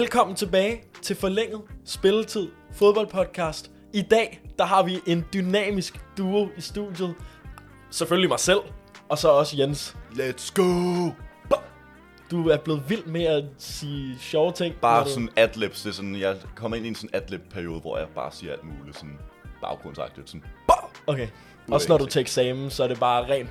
[0.00, 3.70] Velkommen tilbage til Forlænget Spilletid fodboldpodcast.
[3.92, 7.14] I dag, der har vi en dynamisk duo i studiet.
[7.90, 8.58] Selvfølgelig mig selv,
[9.08, 9.96] og så også Jens.
[10.12, 10.64] Let's go!
[12.30, 14.74] Du er blevet vild med at sige sjove ting.
[14.74, 17.80] når Bare du- sådan adlibs, det er sådan, jeg kommer ind i en sådan adlib-periode,
[17.80, 19.18] hvor jeg bare siger alt muligt, sådan
[19.62, 20.44] baggrundsagtigt, sådan
[21.06, 21.28] Okay.
[21.70, 23.50] Også når du til eksamen, så er det bare rent...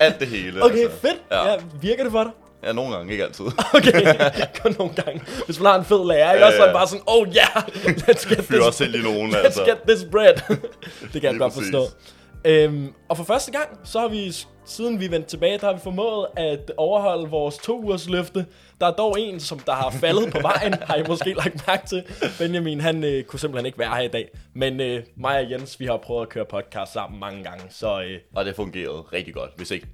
[0.00, 0.64] Alt det hele.
[0.64, 0.98] Okay, altså.
[0.98, 1.22] fedt.
[1.30, 1.52] Ja.
[1.52, 2.32] Ja, virker det for dig?
[2.66, 3.44] Ja, nogle gange, ikke altid.
[3.74, 4.16] Okay,
[4.62, 5.22] kun nogle gange.
[5.44, 6.46] Hvis man har en fed lærer, ikke?
[6.46, 6.78] også så er det ja.
[6.78, 9.64] bare sådan, oh yeah, let's get Fyrer this, også selv i nogen, let's altså.
[9.64, 10.34] get this bread.
[11.12, 11.72] det kan jeg godt præcis.
[11.72, 11.96] forstå.
[12.44, 14.32] Øhm, og for første gang, så har vi,
[14.64, 18.46] siden vi vendte tilbage, der har vi formået at overholde vores to ugers løfte.
[18.80, 21.86] Der er dog en, som der har faldet på vejen, har I måske lagt mærke
[21.86, 22.02] til.
[22.38, 24.28] Benjamin, han øh, kunne simpelthen ikke være her i dag.
[24.54, 28.02] Men øh, mig og Jens, vi har prøvet at køre podcast sammen mange gange, så
[28.02, 29.86] øh, Og det fungerede rigtig godt, hvis ikke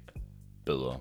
[0.65, 0.97] bedre.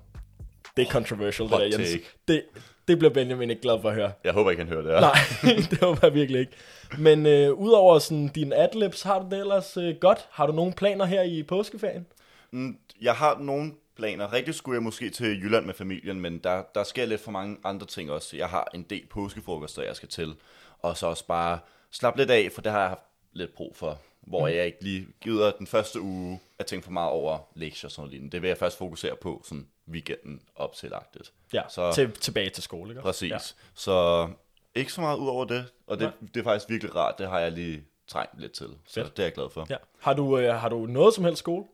[0.81, 1.91] Det er controversial, Hot det der, Jens.
[1.91, 2.05] take.
[2.28, 2.42] Det,
[2.89, 4.12] det bliver Benjamin ikke glad for at høre.
[4.25, 5.00] Jeg håber ikke, han hører det her.
[5.00, 6.53] Nej, det håber jeg virkelig ikke.
[6.98, 10.28] Men øh, udover sådan dine adlibs, har du det ellers øh, godt?
[10.31, 12.06] Har du nogle planer her i påskeferien?
[12.50, 14.33] Mm, Jeg har nogle planer.
[14.33, 17.56] Rigtig skulle jeg måske til Jylland med familien, men der, der sker lidt for mange
[17.65, 18.37] andre ting også.
[18.37, 20.34] Jeg har en del påskefrokoster, jeg skal til.
[20.78, 21.59] Og så også bare
[21.91, 23.98] slappe lidt af, for det har jeg haft lidt brug for.
[24.20, 24.55] Hvor Mm.
[24.55, 28.00] jeg ikke lige gider den første uge at tænke for meget over lektier og sådan
[28.03, 28.33] noget lignende.
[28.33, 31.33] Det vil jeg først fokusere på sådan weekenden op til agtigt.
[31.52, 33.02] Ja, Så- til, tilbage til skole, ikke?
[33.02, 33.30] Præcis.
[33.30, 33.38] Ja.
[33.74, 34.28] Så
[34.74, 35.66] ikke så meget ud over det.
[35.86, 37.19] Og det, det er faktisk virkelig rart.
[37.19, 38.66] Det har jeg lige trængt lidt til.
[38.86, 39.16] Så Fedt.
[39.16, 39.66] det er jeg glad for.
[39.70, 39.77] ja.
[40.00, 41.64] Har, du, øh, har du noget som helst skole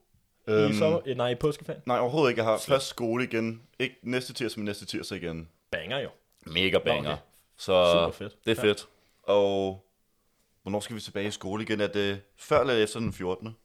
[0.46, 1.82] øhm, i, sommer, øh, nej, i påskeferien?
[1.86, 2.42] Nej, overhovedet ikke.
[2.42, 3.62] Jeg har først skole igen.
[3.78, 5.48] Ikke næste tirsdag, men næste tirsdag igen.
[5.70, 6.08] Banger jo.
[6.46, 7.12] Mega banger.
[7.12, 7.22] okay.
[7.56, 8.44] Så Super fedt.
[8.46, 8.88] det er fedt.
[9.22, 9.84] Og
[10.62, 11.80] hvornår skal vi tilbage i skole igen?
[11.80, 13.56] Er det før eller efter den 14.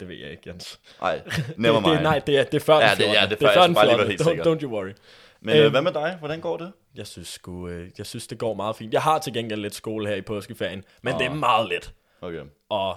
[0.00, 0.80] Det ved jeg ikke, Jens.
[1.00, 1.22] Nej,
[1.56, 2.02] never det, det, mind.
[2.02, 3.14] nej, det er, det er før Ja, den det- 14.
[3.14, 4.26] ja, det er det er før den skal bare lige 14.
[4.26, 4.92] være helt Don't, don't you worry.
[5.40, 6.16] Men Øhm, øh, hvad med dig?
[6.18, 6.72] Hvordan går det?
[6.94, 8.92] Jeg synes, sgu, øh, jeg synes, det går meget fint.
[8.92, 11.18] Jeg har til gengæld lidt skole her i påskeferien, men Ah.
[11.18, 11.92] det er meget let.
[12.20, 12.42] Okay.
[12.68, 12.90] Og,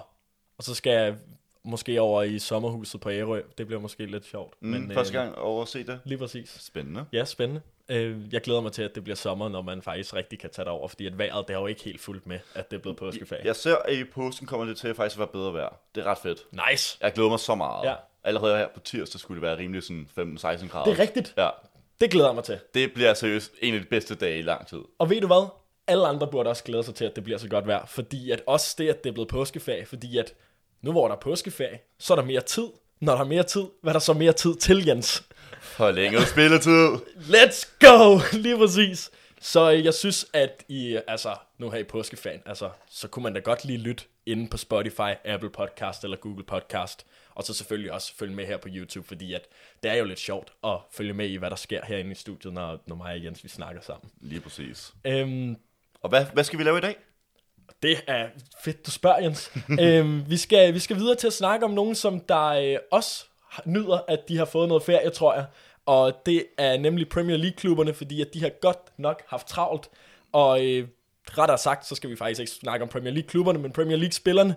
[0.58, 1.14] og så skal jeg
[1.64, 3.42] måske over i sommerhuset på Ærø.
[3.58, 4.54] Det bliver måske lidt sjovt.
[4.62, 6.00] Mm, men, første øh, gang over at se det.
[6.04, 6.56] Lige præcis.
[6.60, 7.04] Spændende.
[7.12, 7.60] Ja, spændende.
[7.90, 10.64] Øh, jeg glæder mig til, at det bliver sommer, når man faktisk rigtig kan tage
[10.64, 12.80] det over, fordi at vejret, det har jo ikke helt fulgt med, at det er
[12.80, 13.42] blevet påskeferie.
[13.44, 15.76] Jeg ser, at i påsken kommer det til at faktisk være bedre vejr.
[15.94, 16.46] Det er ret fedt.
[16.70, 16.98] Nice!
[17.00, 17.88] Jeg glæder mig så meget.
[17.88, 17.94] Ja.
[18.24, 20.84] Allerede her på tirsdag skulle det være rimelig sådan 15-16 grader.
[20.84, 21.34] Det er rigtigt.
[21.36, 21.48] Ja,
[22.00, 22.58] Det glæder jeg mig til.
[22.74, 24.78] det bliver seriøst en af de bedste dage i lang tid.
[24.98, 25.48] Og ved du hvad?
[25.86, 28.42] Alle andre burde også glæde sig til, at det bliver så godt vejr, fordi at
[28.46, 30.34] også det, at det er blevet påskeferie, fordi at
[30.82, 32.66] nu hvor der er påskeferie, så er der mere tid.
[33.00, 35.22] Når der er mere tid, hvad er der så mere tid til, Jens?
[35.70, 36.88] Forlænget spilletid.
[37.16, 38.20] Let's go!
[38.44, 39.10] Lige præcis.
[39.40, 43.34] Så øh, jeg synes, at i, altså, nu her i påskeferien, altså, så kunne man
[43.34, 47.06] da godt lige lytte inde på Spotify, Apple Podcast eller Google Podcast.
[47.34, 49.48] Og så selvfølgelig også følge med her på YouTube, fordi at
[49.82, 52.52] det er jo lidt sjovt at følge med i, hvad der sker herinde i studiet,
[52.52, 54.10] når, når mig og Jens vi snakker sammen.
[54.20, 54.92] Lige præcis.
[55.06, 55.56] Øhm,
[56.02, 56.96] Og hvad, hvad skal vi lave i dag?
[57.82, 58.28] det er
[58.64, 59.52] fedt, du spørger, Jens.
[59.80, 63.24] øhm, vi, skal, vi skal videre til at snakke om nogen, som der øh, også
[63.64, 65.44] nyder, at de har fået noget ferie, tror jeg.
[65.86, 69.90] Og det er nemlig Premier League-klubberne, fordi at de har godt nok haft travlt.
[70.32, 70.88] Og øh,
[71.38, 74.56] rettere sagt, så skal vi faktisk ikke snakke om Premier League-klubberne, men Premier League-spillerne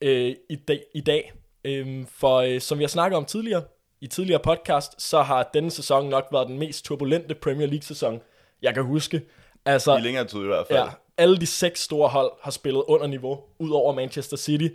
[0.00, 1.32] øh, i, dag, i dag.
[1.64, 3.62] Øhm, for øh, som vi har snakket om tidligere,
[4.00, 8.20] i tidligere podcast, så har denne sæson nok været den mest turbulente Premier League-sæson,
[8.62, 9.22] jeg kan huske.
[9.64, 10.78] Altså, I længere tid i hvert fald.
[10.78, 10.86] Ja,
[11.16, 14.68] alle de seks store hold har spillet under niveau, udover Manchester City.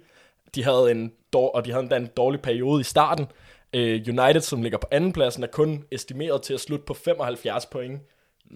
[0.56, 3.28] De havde en, dår, og de havde en dårlig periode i starten.
[3.76, 8.02] Uh, United, som ligger på andenpladsen, er kun estimeret til at slutte på 75 point.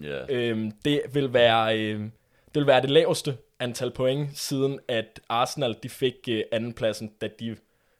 [0.02, 0.52] Ja.
[0.52, 2.02] Uh, det vil være uh,
[2.54, 7.28] det vil være det laveste antal point, siden at Arsenal de fik uh, andenpladsen, da
[7.40, 7.56] de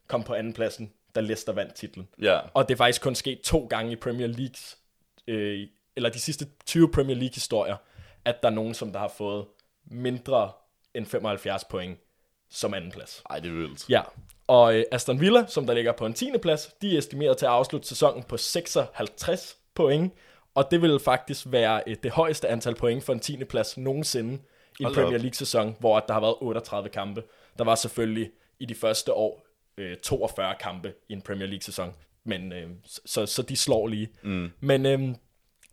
[0.07, 2.09] kom på andenpladsen, da Leicester vandt titlen.
[2.23, 2.41] ja.
[2.55, 4.79] Og det er faktisk kun sket to gange i Premier Leagues,
[5.29, 7.77] øh, eller de sidste 20 Premier League historier,
[8.25, 9.47] at der er nogen, som der har fået
[9.85, 10.53] mindre
[10.95, 11.99] end 75 point
[12.51, 13.23] som anden plads.
[13.31, 13.89] Ej, det er vildt.
[13.89, 14.03] Ja,
[14.53, 16.31] og øh, Aston Villa, som der ligger på en 10.
[16.43, 20.13] plads, de er estimeret til at afslutte sæsonen på 56 point,
[20.55, 23.45] og det vil faktisk være øh, det højeste antal point for en 10.
[23.45, 24.39] plads nogensinde
[24.81, 25.19] i en Premier.
[25.19, 27.23] League-sæson, hvor der har været 38 kampe.
[27.59, 29.47] Der var selvfølgelig i de første år
[29.79, 31.95] øh, 42 kampe i en Premier League-sæson,
[32.25, 34.09] men øh, så, så de slår lige.
[34.23, 34.51] Mm.
[34.61, 35.01] Men øh,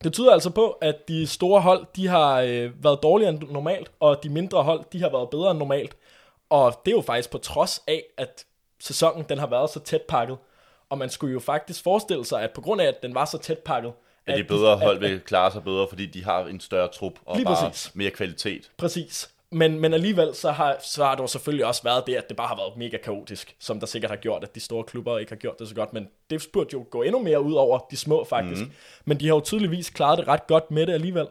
[0.03, 3.91] det tyder altså på, at de store hold, de har øh, været dårligere end normalt,
[3.99, 5.95] og de mindre hold, de har været bedre end normalt.
[6.49, 8.45] Og det er jo faktisk på trods af, at
[8.79, 10.37] sæsonen den har været så tæt pakket.
[10.89, 13.37] Og man skulle jo faktisk forestille sig, at på grund af, at den var så
[13.37, 13.91] tæt pakket,
[14.27, 17.13] At de bedre hold at- vil klare sig bedre, fordi de har en større trup
[17.25, 17.95] og bare præcis.
[17.95, 18.71] mere kvalitet.
[18.77, 19.29] Præcis.
[19.51, 22.47] Men, men alligevel så har, så har der selvfølgelig også været det, at det bare
[22.47, 25.35] har været mega kaotisk, som der sikkert har gjort, at de store klubber ikke har
[25.37, 25.93] gjort det så godt.
[25.93, 28.61] Men det burde jo gå endnu mere ud over de små faktisk.
[28.61, 28.71] Mm.
[29.05, 31.27] Men de har jo tydeligvis klaret det ret godt med det alligevel.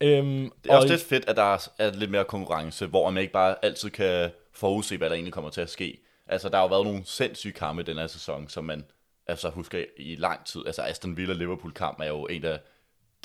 [0.00, 3.20] Øhm, Det er også lidt fedt, at der er- er lidt mere konkurrence, hvor man
[3.20, 5.98] ikke bare altid kan forudse, hvad der egentlig kommer til at ske.
[6.26, 8.84] Altså, der har jo været nogle sindssyge kampe den her sæson, som man
[9.26, 10.62] altså, husker i lang tid.
[10.66, 12.60] Altså, Aston Villa-Liverpool-kamp er jo en af...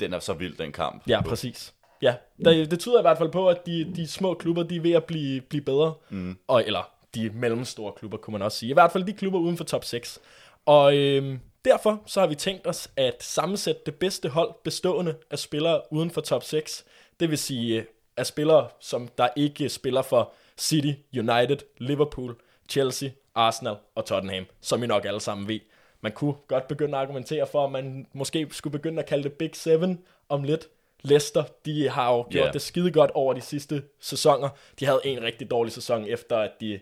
[0.00, 1.02] Den er så vild, den kamp.
[1.08, 1.74] Ja, præcis.
[2.02, 2.14] Ja,
[2.44, 4.92] det, det tyder i hvert fald på, at de, de små klubber, de er ved
[4.92, 5.94] at blive, blive bedre.
[6.10, 6.38] Mm.
[6.48, 8.70] Og, eller de mellemstore klubber, kunne man også sige.
[8.70, 10.20] I hvert fald de klubber uden for top 6.
[10.66, 15.38] Og øhm, derfor så har vi tænkt os at sammensætte det bedste hold bestående af
[15.38, 16.84] spillere uden for top 6.
[17.20, 17.84] Det vil sige øh,
[18.16, 22.36] af spillere, som der ikke spiller for City, United, Liverpool,
[22.72, 25.60] Chelsea, Arsenal og Tottenham, som I nok alle sammen ved.
[26.00, 29.32] Man kunne godt begynde at argumentere for, at man måske skulle begynde at kalde det
[29.32, 30.68] Big Seven om lidt.
[31.04, 32.50] Leicester, de har jo gjort Ja.
[32.52, 34.48] det skide godt over de sidste sæsoner.
[34.80, 36.80] De havde en rigtig dårlig sæson efter, at de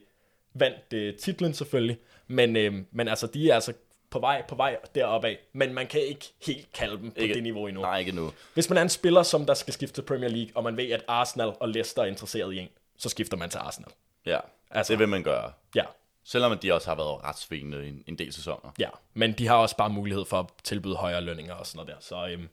[0.54, 1.98] vandt øh, titlen selvfølgelig.
[2.26, 3.72] Men, øh, men altså, de er altså
[4.10, 5.38] på vej, på vej deroppe af.
[5.52, 7.82] Men man kan ikke helt kalde dem på Ikke- det niveau endnu.
[7.82, 8.32] Nej, ikke nu.
[8.54, 10.90] Hvis man er en spiller, som der skal skifte til Premier League, og man ved,
[10.90, 13.90] at Arsenal og Leicester er interesseret i en, så skifter man til Arsenal.
[14.26, 14.38] Ja,
[14.70, 15.52] Altså- det vil man gøre.
[15.74, 15.84] Ja,
[16.24, 18.72] Selvom de også har været ret svingende i en, en del sæsoner.
[18.78, 18.88] ja.
[19.14, 22.00] Men de har også bare mulighed for at tilbyde højere lønninger og sådan noget der.
[22.00, 22.48] Så øhm,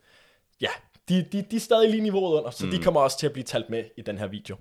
[0.62, 0.70] ja,
[1.10, 2.72] de, de, de er stadig lige niveauet under, så mm.
[2.72, 4.58] de kommer også til at blive talt med i den her video.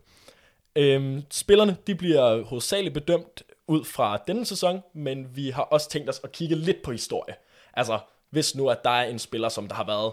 [0.77, 6.09] Øhm, spillerne, de bliver hovedsageligt bedømt ud fra denne sæson, men vi har også tænkt
[6.09, 7.35] os at kigge lidt på historie.
[7.75, 7.99] Altså,
[8.31, 10.13] hvis nu at der er en spiller, som der har været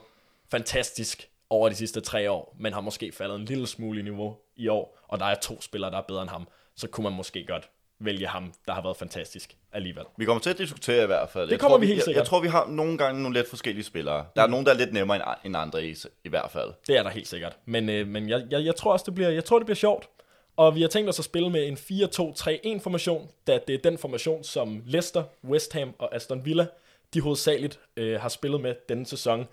[0.51, 4.37] fantastisk over de sidste tre år, men har måske faldet en lille smule i niveau
[4.55, 7.13] i år, og der er to spillere, der er bedre end ham, så kunne man
[7.13, 10.03] måske godt vælge ham, der har været fantastisk alligevel.
[10.17, 11.49] Vi kommer til at diskutere i hvert fald.
[11.49, 12.21] Det kommer tror, vi helt jeg, sikkert.
[12.21, 14.25] Jeg tror, vi har nogle gange nogle lidt forskellige spillere.
[14.35, 16.73] Der er nogen, der er lidt nemmere end, end andre i, i hvert fald.
[16.87, 17.57] Det er der helt sikkert.
[17.65, 20.09] Men, øh, men jeg, jeg, jeg, tror også, det bliver, jeg tror, det bliver sjovt.
[20.55, 23.97] Og vi har tænkt os at spille med en 4-2-3-1 formation, da det er den
[23.97, 26.67] formation, som Leicester, West Ham og Aston Villa,
[27.13, 29.47] de hovedsageligt øh, har spillet med denne sæson.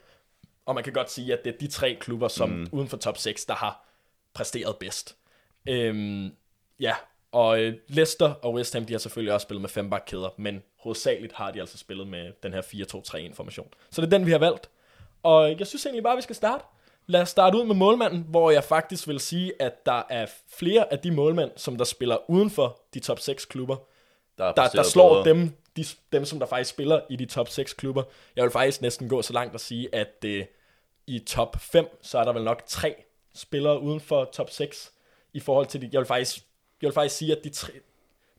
[0.66, 2.66] Og man kan godt sige, at det er de tre klubber, som mm.
[2.72, 3.86] uden for top 6, der har
[4.34, 5.16] præsteret bedst.
[5.68, 6.32] Øhm,
[6.80, 6.94] ja,
[7.32, 11.32] og øh, Leicester og West Ham, de har selvfølgelig også spillet med fembakkæder, men hovedsageligt
[11.32, 12.62] har de altså spillet med den her
[13.30, 13.68] 4-2-3-1 formation.
[13.90, 14.70] Så det er den, vi har valgt.
[15.22, 16.64] Og jeg synes egentlig bare, at vi skal starte.
[17.06, 20.92] Lad os starte ud med målmanden, hvor jeg faktisk vil sige, at der er flere
[20.92, 23.76] af de målmænd, som der spiller uden for de top 6 klubber,
[24.38, 25.36] Der, er der, der slår bedre.
[25.36, 28.02] dem, de, dem, som der faktisk spiller i de top 6 klubber.
[28.36, 30.44] Jeg vil faktisk næsten gå så langt at sige, at øh,
[31.06, 32.94] i top 5, så er der vel nok tre
[33.34, 34.92] spillere uden for top 6
[35.32, 36.44] i forhold til de, jeg vil faktisk,
[36.82, 37.72] jeg vil faktisk sige, at de, tre,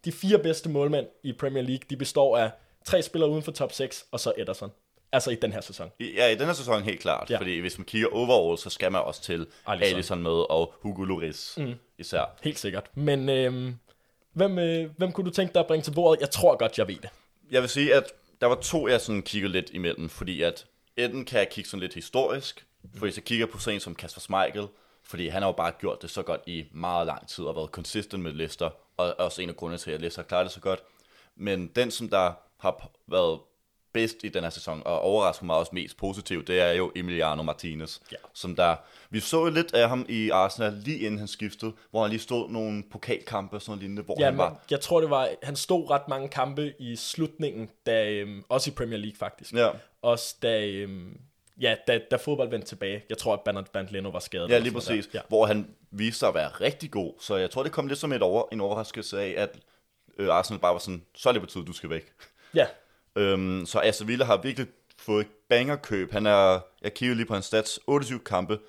[0.05, 2.51] de fire bedste målmænd i Premier League, de består af
[2.85, 4.71] tre spillere uden for top 6, og så Ederson.
[5.11, 5.91] Altså i den her sæson.
[5.99, 7.29] Ja, i den her sæson helt klart.
[7.29, 7.38] Ja.
[7.38, 9.95] Fordi hvis man kigger overall, så skal man også til Alisson.
[9.95, 11.73] Alisson, med og Hugo Lloris mm.
[11.97, 12.35] især.
[12.43, 12.89] Helt sikkert.
[12.95, 13.75] Men øhm,
[14.33, 16.21] hvem, øh, hvem kunne du tænke dig at bringe til bordet?
[16.21, 17.09] Jeg tror godt, jeg ved det.
[17.51, 18.03] Jeg vil sige, at
[18.41, 20.65] der var to, jeg sådan kiggede lidt imellem, fordi at
[20.97, 24.21] enten kan jeg kigge sådan lidt historisk, for hvis jeg kigger på sådan som Kasper
[24.21, 24.67] Schmeichel,
[25.03, 27.69] fordi han har jo bare gjort det så godt i meget lang tid og været
[27.69, 30.59] consistent med Leicester, og også en af grundene til, at Leicester har klaret det så
[30.59, 30.80] godt.
[31.36, 33.39] Men den, som der har været
[33.94, 37.44] bedst i den her sæson, og overrasker mig også mest positivt, det er jo Emiliano
[37.44, 38.18] Martinez, Ja.
[38.33, 38.75] som der,
[39.09, 42.19] vi så jo lidt af ham i Arsenal lige inden han skiftede, hvor han lige
[42.21, 45.56] stod nogle pokalkampe og sådan lignende, hvor Ja, han var, jeg tror, det var, han
[45.56, 49.54] stod ret mange kampe i slutningen, da, øhm, også i Premier League faktisk.
[49.54, 49.69] Ja.
[50.02, 51.18] Også da, øhm,
[51.61, 53.03] ja, da, da fodbold vendte tilbage.
[53.09, 54.49] Jeg tror, at Bernard Bernard Leno var skadet.
[54.49, 55.06] Ja, lige præcis.
[55.07, 55.11] der.
[55.19, 55.21] Ja.
[55.27, 57.13] Hvor han viste sig at være rigtig god.
[57.19, 59.59] Så jeg tror, det kom lidt som et over, en overraskelse af, at
[60.18, 62.13] øh, Arsenal bare var sådan, så er det på tide, du skal væk.
[62.53, 62.68] Ja.
[63.15, 66.11] Øhm, så Aston Villa har virkelig fået et bangerkøb.
[66.11, 68.59] Han er, jeg kigger lige på hans stats, 28 kampe.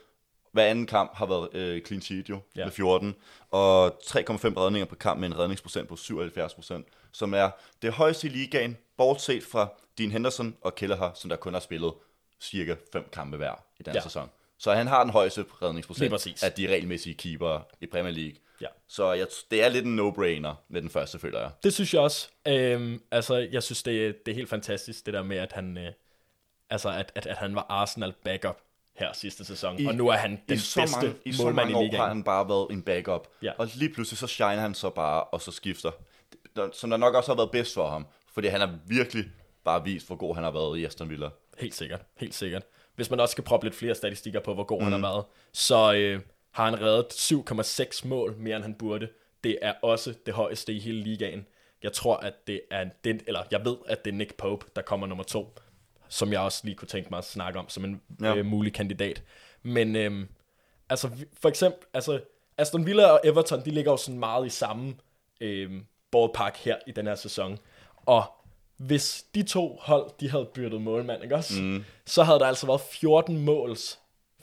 [0.52, 2.64] Hver anden kamp har været øh, clean sheet jo, Ja.
[2.64, 3.14] med 14.
[3.50, 6.82] Og 3,5 redninger per kamp med en redningsprocent på 77%,
[7.12, 7.50] som er
[7.82, 9.68] det højeste i ligaen, bortset fra
[9.99, 11.92] Dean Henderson og Kelleher, som der kun har spillet
[12.42, 14.00] cirka 5 kampe hver i den Ja.
[14.00, 14.30] sæson.
[14.58, 18.34] Så han har den højeste redningsprocent af de regelmæssige keeper i Premier League.
[18.61, 18.66] Ja.
[18.88, 21.50] Så jeg, det er lidt en no-brainer med den første, føler jeg.
[21.62, 22.28] Det synes jeg også.
[22.49, 25.92] Øhm, altså, jeg synes, det, det er helt fantastisk, det der med, at han, øh,
[26.70, 28.58] altså, at, at, at han var Arsenal backup
[28.96, 29.78] her sidste sæson.
[29.78, 31.82] I, og nu er han den I så bedste mange, i så i mange år
[31.82, 32.00] ligaen.
[32.00, 33.28] har han bare været en backup.
[33.42, 33.52] Ja.
[33.58, 35.90] Og lige pludselig så shiner han så bare, og så skifter.
[36.72, 38.06] Som der nok også har været bedst for ham.
[38.32, 39.25] Fordi han har virkelig
[39.64, 41.28] bare vist, hvor god han har været i Aston Villa.
[41.59, 42.62] Helt sikkert, helt sikkert.
[42.95, 44.85] Hvis man også skal proppe lidt flere statistikker på, hvor god mm.
[44.85, 47.07] han har været, så øh, har han reddet
[48.02, 49.09] 7,6 mål mere, end han burde.
[49.45, 51.47] Det er også det højeste i hele ligaen.
[51.83, 54.83] Jeg tror, at det er den, eller jeg ved, at det er Nick Pope, der
[54.83, 55.54] kommer nummer to,
[56.09, 58.35] som jeg også lige kunne tænke mig at snakke om som en ja.
[58.35, 59.23] Øh, mulig kandidat.
[59.62, 60.26] Men øh,
[60.88, 62.21] altså, for eksempel, altså,
[62.59, 64.95] Aston Villa og Everton, de ligger jo sådan meget i samme
[65.40, 67.59] øh, ballpark her i den her sæson.
[67.97, 68.25] Og
[68.86, 71.62] hvis de to hold, de havde byttet målmand, ikke også?
[71.62, 71.84] Mm.
[72.06, 73.98] Så havde der altså været 14 måls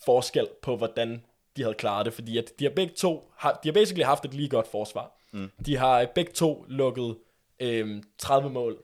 [0.05, 1.23] forskel på, hvordan
[1.57, 4.25] de havde klaret det, fordi at de har begge to, har, de har basically haft
[4.25, 5.11] et lige godt forsvar.
[5.31, 5.51] Mm.
[5.65, 7.17] De har begge to lukket
[7.59, 8.77] øhm, 30 mål.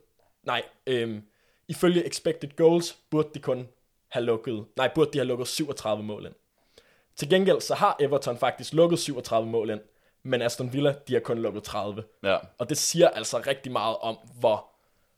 [0.44, 1.24] Nej, øhm,
[1.68, 3.68] ifølge expected goals burde de kun
[4.08, 6.34] have lukket, nej, burde de have lukket 37 mål ind.
[7.16, 9.82] Til gengæld så har Everton faktisk lukket 37 mål ind,
[10.24, 12.04] men Aston Villa, de har kun lukket 30.
[12.24, 12.38] Ja.
[12.58, 14.75] Og det siger altså rigtig meget om, hvor,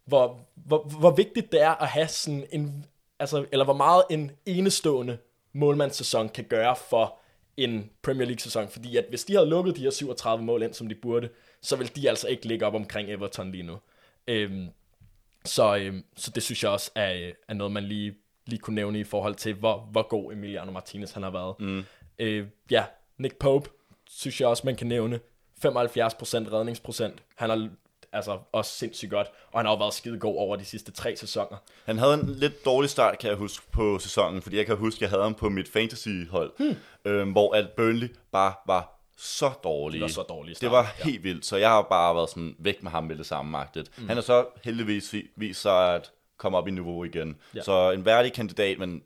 [0.08, 2.86] hvor, hvor, hvor vigtigt det er at have sådan en,
[3.20, 5.18] altså, eller hvor meget en enestående
[5.54, 7.20] målmandssæson kan gøre for
[7.58, 8.70] en Premier League-sæson.
[8.70, 11.30] Fordi at hvis de havde lukket de her 37 mål ind, som de burde,
[11.62, 13.78] så vil de altså ikke ligge op omkring Everton lige nu.
[14.28, 14.68] Øhm,
[15.46, 19.00] så, øhm, så det synes jeg også er, er noget, man lige, lige kunne nævne
[19.00, 21.56] i forhold til, hvor, hvor god Emiliano Martinez han har været.
[21.60, 21.84] Mm.
[22.20, 22.86] Øh, ja,
[23.18, 23.70] Nick Pope
[24.10, 25.20] synes jeg også, man kan nævne.
[25.66, 25.70] 75%
[26.54, 27.24] redningsprocent.
[27.36, 27.70] Han har
[28.14, 31.16] altså også sindssygt godt, og han har jo været skide god over de sidste tre
[31.16, 31.58] sæsoner.
[31.86, 34.98] Han havde en lidt dårlig start, kan jeg huske, på sæsonen, fordi jeg kan huske,
[34.98, 36.76] at jeg havde ham på mit fantasy-hold, hmm.
[37.06, 40.00] øhm, hvor at Burnley bare var så dårlige.
[40.00, 42.84] Det var så dårlige Det var helt vildt, så jeg har bare været sådan væk
[42.84, 43.92] med ham med det samme magtet.
[43.98, 44.08] Mm.
[44.08, 47.38] Han har så heldigvis vist sig at komme op i niveau igen.
[47.56, 47.62] Ja.
[47.62, 49.04] Så en værdig kandidat, men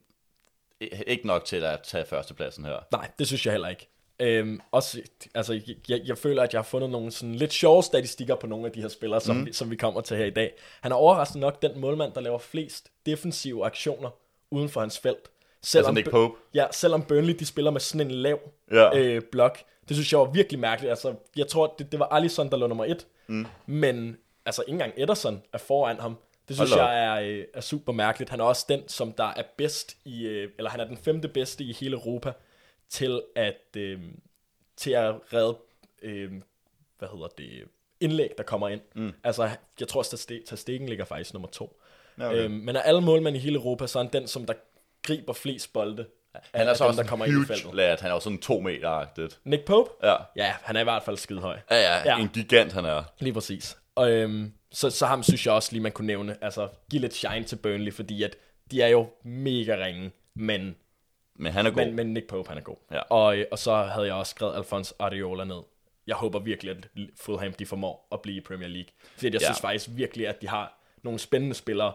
[1.08, 2.77] ikke nok til at tage førstepladsen her.
[2.91, 3.90] Nej, det synes jeg heller ikke.
[4.22, 5.01] Øhm, også,
[5.36, 8.66] altså, jeg, jeg føler, at jeg har fundet nogle sådan lidt sjove statistikker på nogle
[8.66, 9.46] af de her spillere, som, mm.
[9.46, 10.54] vi, som vi kommer til her i dag.
[10.82, 14.10] Han er overraskende nok den målmand, der laver flest defensive aktioner
[14.51, 15.32] uden for hans felt.
[15.63, 16.38] Selvom, altså Nick Pope?
[16.54, 18.40] Ja, selvom Burnley de spiller med sådan en lav
[18.72, 18.98] ja.
[18.98, 19.60] øh, blok.
[19.88, 20.90] Det synes jeg var virkelig mærkeligt.
[20.90, 23.08] Altså, jeg tror, det, det var Alisson, der lå nummer et.
[23.28, 23.46] Mm.
[23.66, 26.18] Men altså, ikke engang Ederson er foran ham.
[26.48, 28.30] Det synes jeg er, øh, er super mærkeligt.
[28.30, 31.28] Han er også den, som der er bedst i, øh, eller han er den femte
[31.28, 32.34] bedste i hele Europa
[32.91, 34.00] til at, øh,
[34.77, 35.57] til at redde,
[36.01, 36.31] øh,
[37.00, 37.63] hvad hedder det,
[38.00, 38.81] indlæg, der kommer ind.
[38.95, 39.13] Mm.
[39.24, 41.81] Altså, jeg tror, at statistikken ligger faktisk nummer to.
[42.17, 42.36] Okay.
[42.36, 44.53] Øhm, men af alle målmænd i hele Europa, så er han den, som der
[45.03, 46.05] griber flest bolde.
[46.53, 47.74] Han er så dem, også der kommer huge ind i feltet.
[47.75, 47.98] lad.
[48.00, 49.39] Han er jo sådan to meter-agtigt.
[49.43, 49.89] Nick Pope?
[50.03, 50.15] Ja.
[50.36, 51.57] Ja, han er i hvert fald skide høj.
[51.71, 52.19] Ja, ja, ja.
[52.19, 53.03] en gigant han er.
[53.19, 53.77] Lige præcis.
[53.95, 57.13] Og øhm, så, så ham synes jeg også lige, man kunne nævne, altså give lidt
[57.13, 58.36] shine til Burnley, fordi at
[58.71, 60.75] de er jo mega ringe, men
[61.41, 61.86] men han er god.
[61.86, 62.75] Men, men Nick Pope, han er god.
[62.91, 63.00] Ja.
[63.00, 65.62] Og, og så havde jeg også skrevet Alphonse Areola ned.
[66.07, 68.89] Jeg håber virkelig, at Fulham de formår at blive i Premier League.
[69.15, 69.45] Fordi jeg ja.
[69.45, 71.93] synes faktisk virkelig, at de har nogle spændende spillere.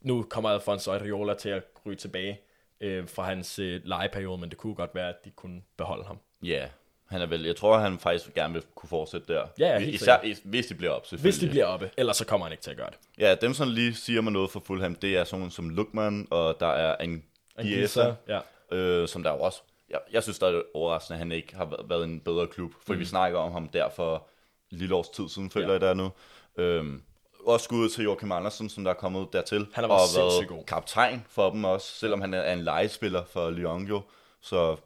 [0.00, 2.40] Nu kommer Alphonse Areola til at ryge tilbage
[2.80, 6.18] øh, fra hans øh, legeperiode, men det kunne godt være, at de kunne beholde ham.
[6.42, 6.68] Ja,
[7.08, 9.46] han er vel, jeg tror, han faktisk gerne vil kunne fortsætte der.
[9.58, 11.06] Ja, ja helt Især, hvis de bliver op.
[11.10, 12.98] Hvis de bliver oppe, ellers så kommer han ikke til at gøre det.
[13.18, 16.56] Ja, dem som lige siger mig noget for Fulham, det er sådan som Lukman, og
[16.60, 17.24] der er en
[17.62, 18.40] Giesa, ja.
[18.72, 21.84] Øh, som der jo også, jeg, jeg synes, der er overraskende, at han ikke har
[21.88, 23.00] været en bedre klub, for mm.
[23.00, 24.26] vi snakker om ham der for
[24.70, 25.72] lille års tid siden, føler ja.
[25.72, 26.10] jeg der nu.
[26.56, 27.02] Øhm,
[27.46, 29.66] også skuddet til Joachim Andersen, som der er kommet dertil.
[29.72, 30.64] Han har været, og været god.
[30.64, 34.02] kaptajn for dem også, selvom han er en legespiller for Lyon jo.
[34.40, 34.76] Så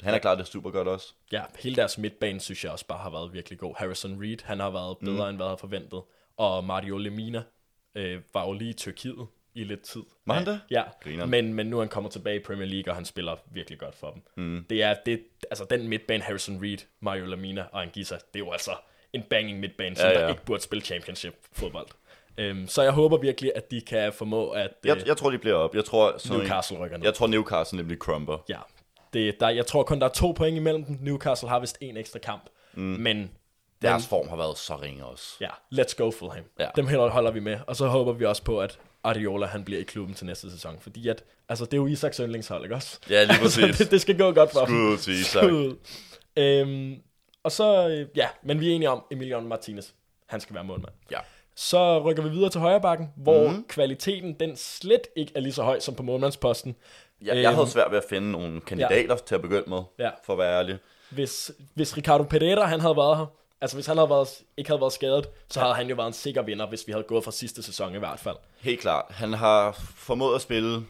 [0.00, 1.14] han er klaret det super godt også.
[1.32, 3.74] Ja, hele deres midtbane synes jeg også bare har været virkelig god.
[3.76, 5.28] Harrison Reed, han har været bedre mm.
[5.28, 6.02] end hvad jeg havde forventet.
[6.36, 7.42] Og Mario Lemina
[7.94, 10.02] øh, var jo lige i Tyrkiet i lidt tid.
[10.26, 10.60] Var han det?
[10.70, 10.82] Ja,
[11.26, 13.94] men, men nu er han kommet tilbage i Premier League, og han spiller virkelig godt
[13.94, 14.22] for dem.
[14.36, 14.66] Mm.
[14.70, 18.52] Det er det, altså den midtbane, Harrison Reed, Mario Lamina og Angisa, det er jo
[18.52, 18.70] altså
[19.12, 20.20] en banging midtbane, som ja, ja.
[20.20, 21.86] der ikke burde spille championship fodbold.
[22.50, 24.70] Um, så jeg håber virkelig, at de kan formå at...
[24.84, 25.74] Jeg, uh, jeg tror, de bliver op.
[25.74, 27.06] Jeg tror, Newcastle rykker ned.
[27.06, 28.38] Jeg tror, Newcastle nemlig crumber.
[28.48, 28.58] Ja.
[29.12, 30.98] Det, der, jeg tror kun, der er to point imellem dem.
[31.00, 32.42] Newcastle har vist en ekstra kamp.
[32.74, 32.82] Mm.
[32.82, 33.30] Men
[33.82, 35.36] deres men, form har været så ringe også.
[35.40, 36.44] Ja, let's go Fulham.
[36.58, 36.68] Ja.
[36.76, 37.58] Dem holder vi med.
[37.66, 38.78] Og så håber vi også på, at
[39.08, 40.76] Ariola han bliver i klubben til næste sæson.
[40.80, 42.98] Fordi at, altså, det er jo Isaks yndlingshold, ikke også?
[43.10, 43.64] Ja, lige præcis.
[43.64, 44.98] altså, det, det, skal gå godt for Skud ham.
[44.98, 45.44] til Isak.
[45.44, 45.76] Skud.
[46.36, 46.96] Øhm,
[47.42, 49.88] og så, øh, ja, men vi er enige om, Emiliano Martinez,
[50.26, 50.92] han skal være målmand.
[51.10, 51.18] Ja.
[51.54, 53.64] Så rykker vi videre til højre bakken, hvor mm.
[53.68, 56.76] kvaliteten den slet ikke er lige så høj som på målmandsposten.
[57.24, 59.20] Ja, jeg øhm, havde svært ved at finde nogle kandidater ja.
[59.26, 60.10] til at begynde med, ja.
[60.24, 60.78] for at være ærlig.
[61.10, 63.26] Hvis, hvis Ricardo Pereira han havde været her,
[63.60, 66.12] Altså hvis han havde været, ikke havde været skadet, så havde han jo været en
[66.12, 68.36] sikker vinder, hvis vi havde gået fra sidste sæson i hvert fald.
[68.60, 69.04] Helt klart.
[69.10, 70.86] Han har formået at spille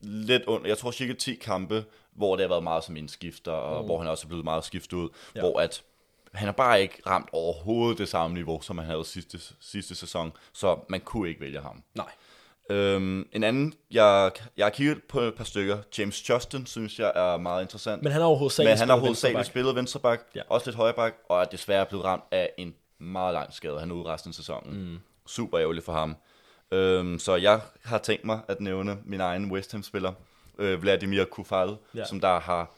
[0.00, 3.80] lidt under, jeg tror cirka 10 kampe, hvor det har været meget som indskifter, og
[3.80, 3.86] mm.
[3.86, 5.40] hvor han også er blevet meget skiftet ud, ja.
[5.40, 5.82] hvor at
[6.32, 10.32] han har bare ikke ramt overhovedet det samme niveau, som han havde sidste, sidste sæson,
[10.52, 11.82] så man kunne ikke vælge ham.
[11.94, 12.10] Nej.
[12.70, 15.78] Øhm, en anden, jeg, jeg har kigget på et par stykker.
[15.98, 18.02] James Justin synes jeg er meget interessant.
[18.02, 20.42] Men han har hovedsageligt Men han har hovedsageligt spillet venstreback, ja.
[20.48, 23.80] også lidt højreback, og er desværre blevet ramt af en meget lang skade.
[23.80, 24.90] Han er ude resten af sæsonen.
[24.90, 24.98] Mm.
[25.26, 26.16] Super ærgerligt for ham.
[26.70, 30.12] Øhm, så jeg har tænkt mig at nævne min egen West Ham-spiller,
[30.58, 32.04] øh, Vladimir Kufal, ja.
[32.04, 32.74] som der har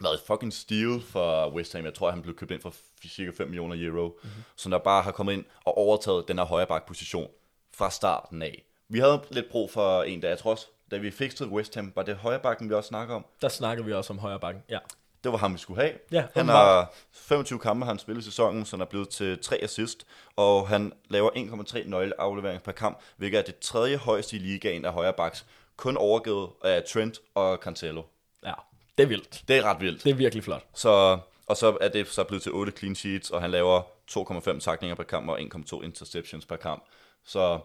[0.00, 1.84] været fucking steal for West Ham.
[1.84, 2.74] Jeg tror, han blev købt ind for
[3.08, 4.18] cirka 5 millioner euro.
[4.22, 4.42] Mm-hmm.
[4.56, 7.28] Som der bare har kommet ind og overtaget den her højreback-position
[7.74, 8.67] fra starten af.
[8.88, 11.92] Vi havde lidt brug for en, der jeg tror også, da vi fikset West Ham,
[11.94, 13.24] var det højre bakken, vi også snakker om?
[13.42, 14.78] Der snakker vi også om højre bakken, ja.
[15.24, 15.94] det var ham, vi skulle have.
[16.12, 19.62] Ja, han har 25 kampe, han spillet i sæsonen, så han er blevet til 3
[19.62, 24.84] assist, og han laver 1,3 nøgleafleveringer per kamp, hvilket er det tredje højeste i ligaen
[24.84, 28.02] af højre backs, kun overgivet af Trent og Cancelo.
[28.44, 28.52] Ja,
[28.98, 29.42] det er vildt.
[29.48, 30.04] Det er ret vildt.
[30.04, 30.64] Det er virkelig flot.
[30.74, 34.60] Så, og så er det så blevet til 8 clean sheets, og han laver 2,5
[34.60, 36.84] taklinger per kamp og 1,2 interceptions per kamp.
[37.24, 37.60] Så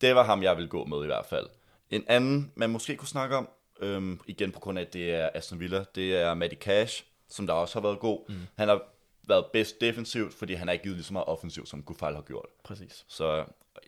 [0.00, 1.46] det var ham, jeg vil gå med i hvert fald.
[1.90, 3.48] En anden, man måske kunne snakke om,
[3.80, 7.46] øhm, igen på grund af, at det er Aston Villa, det er Matty Cash, som
[7.46, 8.20] der også har været god.
[8.28, 8.36] Mm.
[8.56, 8.82] Han har
[9.28, 12.22] været bedst defensivt, fordi han har ikke givet lige så meget offensivt, som Gufal har
[12.22, 12.46] gjort.
[12.64, 13.04] Præcis.
[13.08, 13.44] Så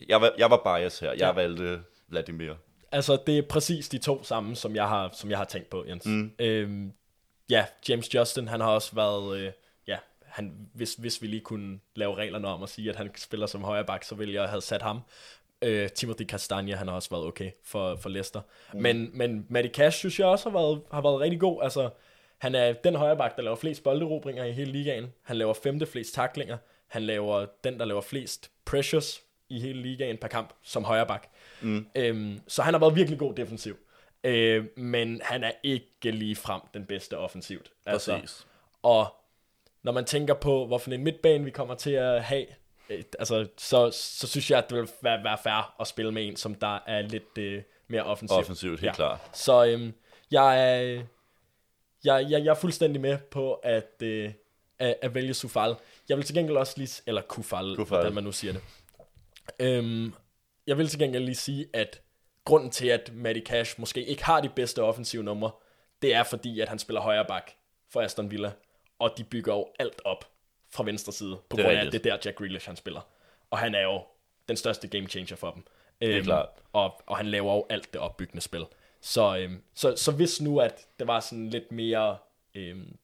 [0.09, 1.11] jeg var, jeg var bias her.
[1.11, 1.33] Jeg ja.
[1.33, 2.52] valgte Vladimir.
[2.92, 5.85] Altså, det er præcis de to samme, som jeg har, som jeg har tænkt på,
[5.88, 6.07] Jens.
[6.07, 6.33] Mm.
[6.38, 6.92] Øhm,
[7.50, 9.38] ja, James Justin, han har også været...
[9.38, 9.52] Øh,
[9.87, 13.47] ja, han, hvis, hvis vi lige kunne lave reglerne om at sige, at han spiller
[13.47, 15.00] som højre bak, så ville jeg have sat ham.
[15.62, 18.40] Øh, Timothy Castagne, han har også været okay for, for Leicester.
[18.73, 18.83] Mm.
[18.83, 21.62] Men, men Matty Cash, synes jeg også har været, har været rigtig god.
[21.62, 21.90] Altså,
[22.38, 25.12] han er den højre bak, der laver flest bolderobringer i hele ligaen.
[25.23, 26.57] Han laver femte flest taklinger.
[26.88, 31.28] Han laver den, der laver flest pressures i hele ligaen per kamp som højre bak.
[31.61, 31.87] Mm.
[31.95, 33.76] Øhm, så han har været virkelig god defensiv.
[34.25, 37.73] Øh, men han er ikke lige frem den bedste offensivt.
[37.87, 38.47] Altså, Præcis.
[38.83, 39.14] og
[39.83, 42.47] når man tænker på, hvorfor en midtbane vi kommer til at have,
[43.19, 46.37] altså, så, så synes jeg, at det vil være, være fair at spille med en,
[46.37, 48.39] som der er lidt øh, mere offensivt.
[48.39, 49.21] Offensivt, helt klart.
[49.33, 49.95] Så øhm,
[50.31, 51.03] jeg, er,
[52.05, 54.33] jeg, jeg, jeg er fuldstændig med på at, øh,
[54.79, 55.75] at, at vælge Sufal.
[56.09, 57.97] Jeg vil til gengæld også lige, eller Kufal, Kufal.
[57.97, 58.63] hvordan man nu siger det.
[59.59, 60.15] Øhm,
[60.67, 62.01] jeg vil til gengæld lige sige, at
[62.45, 65.51] grunden til, at Matty Cash måske ikke har de bedste offensive numre,
[66.03, 67.51] det er fordi, at han spiller højre bak
[67.91, 68.53] for Aston Villa,
[68.99, 70.25] og de bygger jo alt op
[70.75, 72.76] fra venstre side, på Det er grund af, at det er der Jack Grealish han
[72.76, 73.00] spiller.
[73.50, 74.02] Og han er jo
[74.49, 75.64] den største game changer for dem.
[76.00, 76.49] Øhm, klart.
[76.73, 78.64] Og, og han laver jo alt det opbyggende spil.
[79.01, 82.16] Så, øhm, så, så hvis nu, at det var sådan lidt mere...
[82.55, 82.97] Øhm,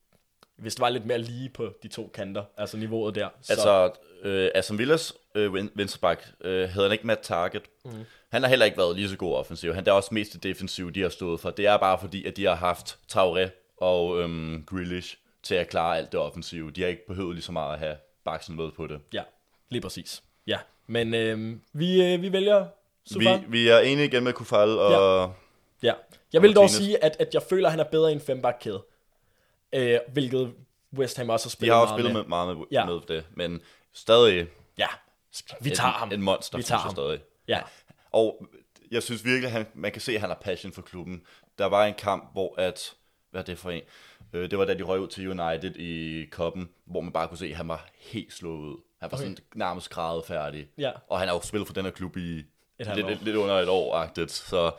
[0.57, 3.29] hvis det var lidt mere lige på de to kanter, altså niveauet der.
[3.43, 7.63] Så, Altså, øh, Aston Villas øh, ven- venstreback øh, havde han ikke Matt Target.
[7.85, 7.91] Mm.
[8.29, 9.75] Han har heller ikke været lige så god offensiv.
[9.75, 11.51] Han er også mest det defensive, de har stået for.
[11.51, 15.17] Det er bare fordi, at de har haft Traoré og øhm, Grealish
[15.49, 16.71] til at klare alt det offensive.
[16.71, 19.01] De har ikke behøvet lige så meget at have baksen med på det.
[19.13, 19.23] Ja,
[19.69, 20.23] lige præcis.
[20.47, 23.45] Ja, men øhm, vi, øh, vi vælger Vi, Sufal.
[23.49, 25.35] vi er enige igen med Kufal og...
[25.83, 25.93] Ja.
[26.33, 28.83] Jeg vil dog sige, at, at jeg føler, at han er bedre i en fembakkæde.
[29.73, 30.55] Øh, hvilket
[30.99, 32.23] West Ham også har De spillet har også meget spillet med.
[32.23, 32.81] med, meget med, Ja.
[32.81, 32.87] ja.
[32.87, 33.61] med det, men
[33.93, 34.47] stadig
[34.79, 34.87] Ja,
[35.61, 36.13] vi tager ham.
[36.13, 36.91] en monster, Vi tager ham.
[36.91, 37.21] stadig.
[37.49, 37.61] Ja,
[38.13, 38.47] Og
[38.91, 41.23] jeg synes virkelig, at han, man kan se, at han har passion for klubben.
[41.59, 42.95] Der var en kamp, hvor at...
[43.31, 43.83] Hvad er det for en?
[44.33, 47.39] Øh, Det var da de røg ud til United i koppen, hvor man bare kunne
[47.39, 48.77] se, at han var helt slået ud.
[49.01, 49.25] Han var Okay.
[49.25, 50.69] sådan nærmest grædet færdig.
[50.79, 50.91] Ja.
[51.09, 52.43] Og han har jo spillet for den her klub i
[52.81, 54.31] halvt lidt, lidt, lidt under et år-agtigt.
[54.31, 54.71] Så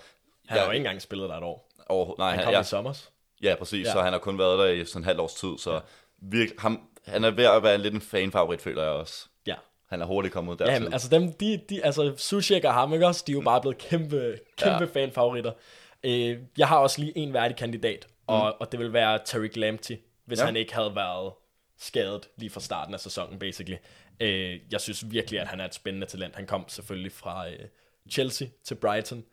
[0.48, 1.70] han har jo ikke engang spillet der et år.
[1.90, 3.12] Over, nej, Han kom ja, i sommers.
[3.44, 3.84] ja, præcis.
[3.86, 3.90] Ja.
[3.90, 3.94] Ja.
[3.94, 5.58] Så han har kun været der i sådan en halv års tid.
[5.58, 5.82] Så
[6.22, 9.26] virkelig, ham, han er ved at være lidt en fanfavorit, føler jeg også.
[9.48, 9.56] Ja.
[9.90, 10.74] Han er hurtigt kommet dertil.
[10.74, 13.62] Jamen, altså dem, de, de, altså Sushek og ham, ikke også, de er jo bare
[13.62, 15.00] blevet kæmpe, kæmpe ja.
[15.00, 15.04] Ja.
[15.06, 15.52] fanfavoritter.
[16.04, 19.96] Øh, jeg har også lige en værdig kandidat, og, og det vil være Tariq Lamptey,
[20.26, 20.44] hvis ja.
[20.44, 20.46] Ja.
[20.46, 21.34] han ikke havde været
[21.78, 23.78] skadet lige fra starten af sæsonen, basically.
[24.20, 26.36] Øh, jeg synes virkelig, at han er et spændende talent.
[26.36, 27.60] Han kom selvfølgelig fra øh,
[28.12, 29.26] Chelsea til Brighton,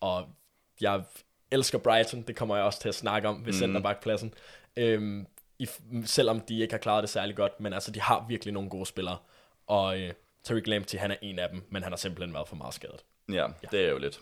[0.00, 0.28] og
[0.80, 1.02] jeg
[1.50, 3.58] elsker Brighton, det kommer jeg også til at snakke om ved mm.
[3.58, 4.34] centerbackpladsen.
[4.76, 5.26] Øhm,
[5.58, 5.68] i,
[6.04, 8.86] selvom de ikke har klaret det særlig godt, men altså, de har virkelig nogle gode
[8.86, 9.18] spillere.
[9.66, 10.12] Og øh,
[10.44, 13.04] Tariq Lamptey, han er en af dem, men han har simpelthen været for meget skadet.
[13.32, 14.20] Ja, det er jo lidt.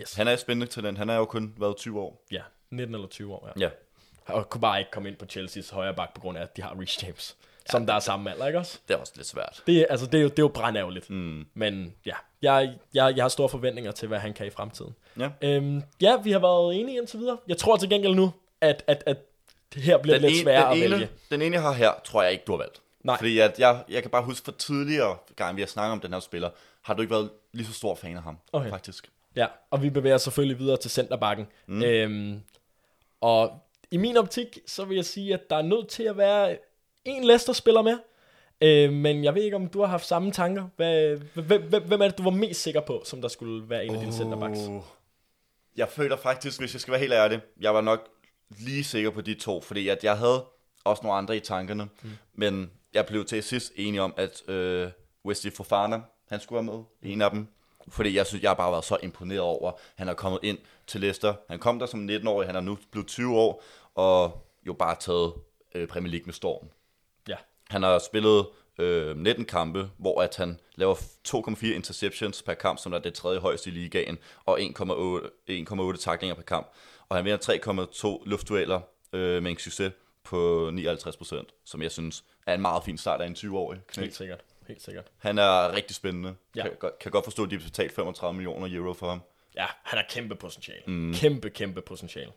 [0.00, 0.14] Yes.
[0.14, 0.98] Han er et spændende talent.
[0.98, 2.26] Han er jo kun været 20 år.
[2.30, 3.64] Ja, 19 eller 20 år, ja.
[3.64, 3.70] Ja.
[4.34, 6.62] Og kunne bare ikke komme ind på Chelsea's højre bak, på grund af, at de
[6.62, 7.36] har Rich James,
[7.70, 8.78] som der er samme alder, ikke også?
[8.88, 9.62] Det er også lidt svært.
[9.66, 11.10] Det, altså, det, er jo, det er jo brændærgerligt.
[11.10, 11.46] Mm.
[11.54, 14.94] Men ja, jeg, jeg, jeg har store forventninger til, hvad han kan i fremtiden.
[15.18, 15.30] Ja.
[15.42, 17.36] Øhm, ja, vi har været enige indtil videre.
[17.48, 19.16] Jeg tror til gengæld nu, at, at, at
[19.74, 21.08] det her bliver Den, lidt en, sværere den, at ene, vælge.
[21.30, 22.80] den ene, jeg har her, tror jeg ikke, du har valgt.
[23.04, 23.16] Nej.
[23.18, 26.12] Fordi at jeg, jeg kan bare huske fra tidligere gang, vi har snakket om den
[26.12, 26.50] her spiller,
[26.82, 28.70] har du ikke været lige så stor fan af ham, Okay.
[28.70, 29.10] faktisk.
[29.36, 31.46] Ja, og vi bevæger os selvfølgelig videre til centerbakken.
[31.66, 31.82] Mm.
[31.82, 32.40] Øhm,
[33.20, 33.50] og
[33.90, 36.58] i min optik, så vil jeg sige, at der er nødt til at være
[37.04, 37.98] en Leicester-spiller med.
[38.60, 40.68] Øh, men jeg ved ikke, om du har haft samme tanker.
[40.76, 43.84] Hvad, hvem, hvem, hvem er det, du var mest sikker på, som der skulle være
[43.84, 44.58] en af dine centerbacks?
[45.76, 48.08] Jeg føler faktisk, hvis jeg skal være helt ærlig, jeg var nok
[48.58, 50.44] lige sikker på de to, fordi at jeg havde
[50.84, 52.10] også nogle andre i tankerne, mm.
[52.34, 54.90] men jeg blev til sidst enig om, at øh,
[55.26, 57.46] Wesley Fofana, han skulle være med, en af dem,
[57.88, 61.00] fordi jeg synes, jeg har bare været så imponeret over, han er kommet ind til
[61.00, 61.34] Leicester.
[61.48, 63.62] Han kom der som 19-årig, han er nu blevet 20 år,
[63.94, 65.32] og jo bare taget
[65.74, 66.68] øh, Premier League med storm.
[67.28, 67.36] Ja,
[67.68, 68.46] Han har spillet
[68.78, 70.94] øh, 19 kampe, hvor at han laver
[71.28, 74.66] 2,4 interceptions per kamp, som er det tredje højeste i ligaen, og 1,8
[75.50, 76.70] 1,8 taklinger per kamp.
[77.08, 78.80] Og han vinder 3,2 luftdueller
[79.12, 79.92] øh, med en succes.
[80.24, 84.04] på 59%, som jeg synes er en meget fin start af en 20-årig knæk.
[84.04, 84.40] Helt sikkert.
[84.70, 85.04] Helt sikkert.
[85.18, 86.34] Han er rigtig spændende.
[86.56, 86.62] Ja.
[86.62, 89.22] Kan, godt- kan godt forstå, at de har betalt 35 millioner euro for ham.
[89.56, 90.82] Ja, han har kæmpe potentiale.
[90.86, 91.14] Mm.
[91.14, 92.32] Kæmpe, kæmpe potentiale.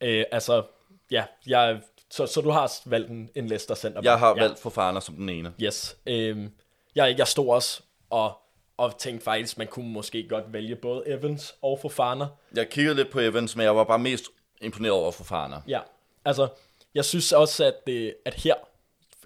[0.00, 0.62] Øh, altså,
[1.10, 4.00] ja, jeg, så, så du har valgt en, en Leicester center.
[4.04, 4.42] Jeg har ja.
[4.42, 5.52] valgt Fofana som den ene.
[5.62, 5.96] Yes.
[6.06, 6.52] Øhm,
[6.94, 8.38] jeg, jeg stod også og,
[8.76, 12.26] og tænkte faktisk, man kunne måske godt vælge både Evans og Fofana.
[12.56, 14.24] Jeg kiggede lidt på Evans, men jeg var bare mest
[14.60, 15.56] imponeret over Fofana.
[15.68, 15.80] Ja,
[16.24, 16.48] altså,
[16.94, 18.54] jeg synes også, at, det, at her,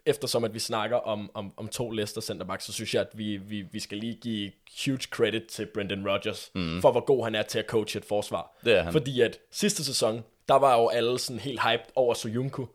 [0.07, 3.37] eftersom at vi snakker om, om, om to Leicester centerbacks, så synes jeg, at vi,
[3.37, 4.53] vi, vi skal lige give
[4.85, 6.81] huge credit til Brendan Rodgers, mm.
[6.81, 8.57] for hvor god han er til at coache et forsvar.
[8.64, 8.92] Det er han.
[8.92, 12.66] Fordi at sidste sæson, der var jo alle sådan helt hyped over Soyuncu,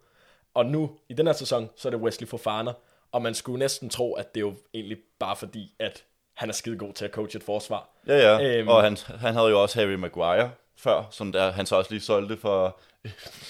[0.54, 2.72] og nu, i den her sæson, så er det Wesley Fofana,
[3.12, 6.54] og man skulle næsten tro, at det er jo egentlig bare fordi, at han er
[6.54, 7.90] skide god til at coache et forsvar.
[8.08, 8.58] Ja, ja.
[8.58, 8.68] Øhm.
[8.68, 10.52] Og han, han havde jo også Harry Maguire
[10.84, 12.80] før, som der, han så også lige solgte for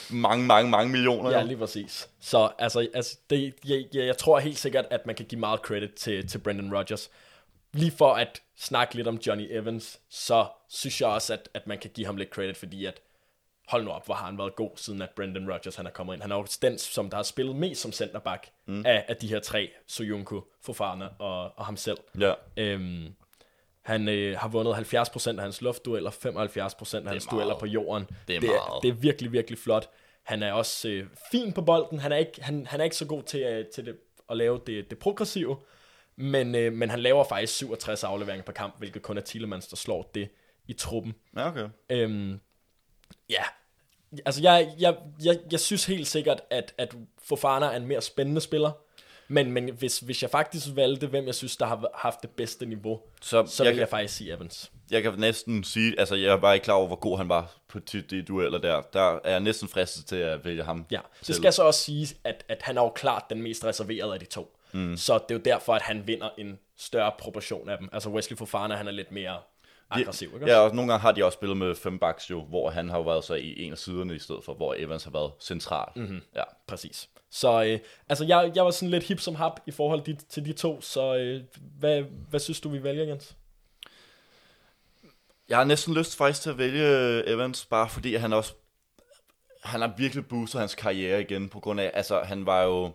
[0.10, 1.32] mange, mange, mange millioner.
[1.32, 2.10] Ja, lige præcis.
[2.20, 5.60] Så altså, altså det, jeg, jeg, jeg tror helt sikkert, at man kan give meget
[5.60, 7.10] credit til, til Brendan Rodgers.
[7.74, 11.78] Lige for at snakke lidt om Johnny Evans, så synes jeg også, at, at man
[11.78, 13.02] kan give ham lidt credit, fordi at,
[13.68, 16.14] hold nu op, hvor har han været god, siden at Brendan Rodgers han er kommet
[16.14, 16.22] ind.
[16.22, 18.86] Han er jo den, som der har spillet mest som centerback mm.
[18.86, 21.98] af, af de her tre, Soyuncu, Fofana og, og ham selv.
[22.20, 22.34] ja.
[22.58, 23.16] Øhm,
[23.82, 28.08] han øh, har vundet 70% af hans luftdueller, 75% af hans dueller på jorden.
[28.28, 29.90] Det er det, er, det er virkelig, virkelig flot.
[30.24, 32.00] Han er også øh, fin på bolden.
[32.00, 33.98] Han er ikke, han, han er ikke så god til, øh, til det,
[34.30, 35.58] at lave det, det progressive,
[36.16, 39.76] men, øh, men han laver faktisk 67 afleveringer per kamp, hvilket kun er Thielemans, der
[39.76, 40.30] slår det
[40.68, 41.14] i truppen.
[41.36, 41.68] Ja, okay.
[41.90, 42.40] Øhm,
[43.30, 43.44] ja,
[44.26, 48.42] altså jeg, jeg, jeg, jeg synes helt sikkert, at, at Fofana er en mere spændende
[48.42, 48.72] spiller.
[49.32, 52.66] Men, men hvis, hvis jeg faktisk valgte, hvem jeg synes, der har haft det bedste
[52.66, 54.72] niveau, Så, så jeg, vil jeg faktisk sige Evans.
[54.92, 57.80] jeg kan næsten sige, altså jeg var ikke klar over, hvor god han var på
[57.80, 58.82] de, dueller der.
[58.94, 60.86] Der er jeg næsten fristet til at vælge ham.
[60.92, 61.36] Ja, det selv.
[61.36, 64.26] skal så også sige, at, at han er jo klart den mest reserverede af de
[64.26, 64.58] to.
[64.72, 64.98] Mm.
[64.98, 67.90] Så det er jo derfor, at han vinder en større proportion af dem.
[67.94, 69.38] Altså Wesley Fofana, han er lidt mere
[69.90, 70.50] aggressiv, ikke?
[70.50, 73.02] Ja, og nogle gange har de også spillet med fem backs jo, hvor han har
[73.02, 75.88] været så i en af siderne i stedet for, hvor Evans har været central.
[75.96, 76.22] Mm-hmm.
[76.36, 76.44] Ja.
[76.68, 77.10] Præcis.
[77.32, 80.46] Så øh, altså, jeg, jeg var sådan lidt hip som hap i forhold til, til
[80.46, 81.44] de to, så øh,
[81.80, 83.36] hvad, hvad synes du, vi vælger, Jens?
[85.50, 88.54] Jeg har næsten lyst faktisk til at vælge Evans, bare fordi han også
[89.64, 92.92] han har virkelig boostet hans karriere igen, på grund af, altså han var jo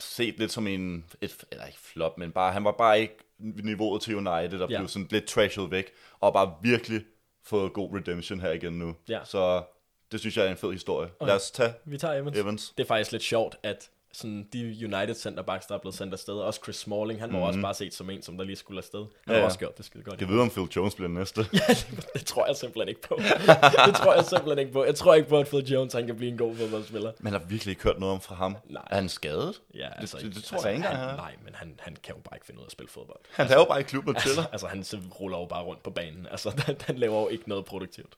[0.00, 4.02] set lidt som en, et, eller ikke flop, men bare, han var bare ikke niveauet
[4.02, 4.78] til United, og Ja.
[4.78, 7.04] blev sådan lidt trashed væk, og bare virkelig
[7.42, 8.94] fået god redemption her igen nu.
[9.08, 9.20] Ja.
[9.24, 9.62] Så
[10.12, 11.10] det synes jeg er en fed historie.
[11.20, 11.26] Okay.
[11.26, 12.38] Lad os tage Vi tager Evans.
[12.38, 12.72] Evans.
[12.76, 16.34] Det er faktisk lidt sjovt, at sådan de United centerbacks, der er blevet sendt afsted,
[16.34, 17.48] også Chris Smalling, han var mm-hmm.
[17.48, 18.98] også bare set som en, som der lige skulle afsted.
[19.00, 19.44] Han Ja, har ja.
[19.44, 20.20] også gjort det skide godt.
[20.20, 21.40] Jeg ved, om Phil Jones bliver næste.
[21.52, 21.74] Ja,
[22.14, 23.16] det tror jeg simpelthen ikke på.
[23.86, 24.84] det tror jeg simpelthen ikke på.
[24.84, 27.12] Jeg tror ikke på, at Phil Jones han kan blive en god fodboldspiller.
[27.20, 28.56] Men har virkelig ikke hørt noget om fra ham.
[28.64, 28.82] Nej.
[28.90, 29.60] Er han skadet?
[29.74, 31.18] Ja, altså, det, det, det tror altså, jeg ikke han, engang, han.
[31.18, 33.18] Nej, men han, han kan jo bare ikke finde ud af at spille fodbold.
[33.30, 34.42] Han er jo bare i klubben og chiller.
[34.42, 36.26] Altså, altså han så ruller jo bare rundt på banen.
[36.30, 38.16] Altså, han, han laver jo ikke noget produktivt.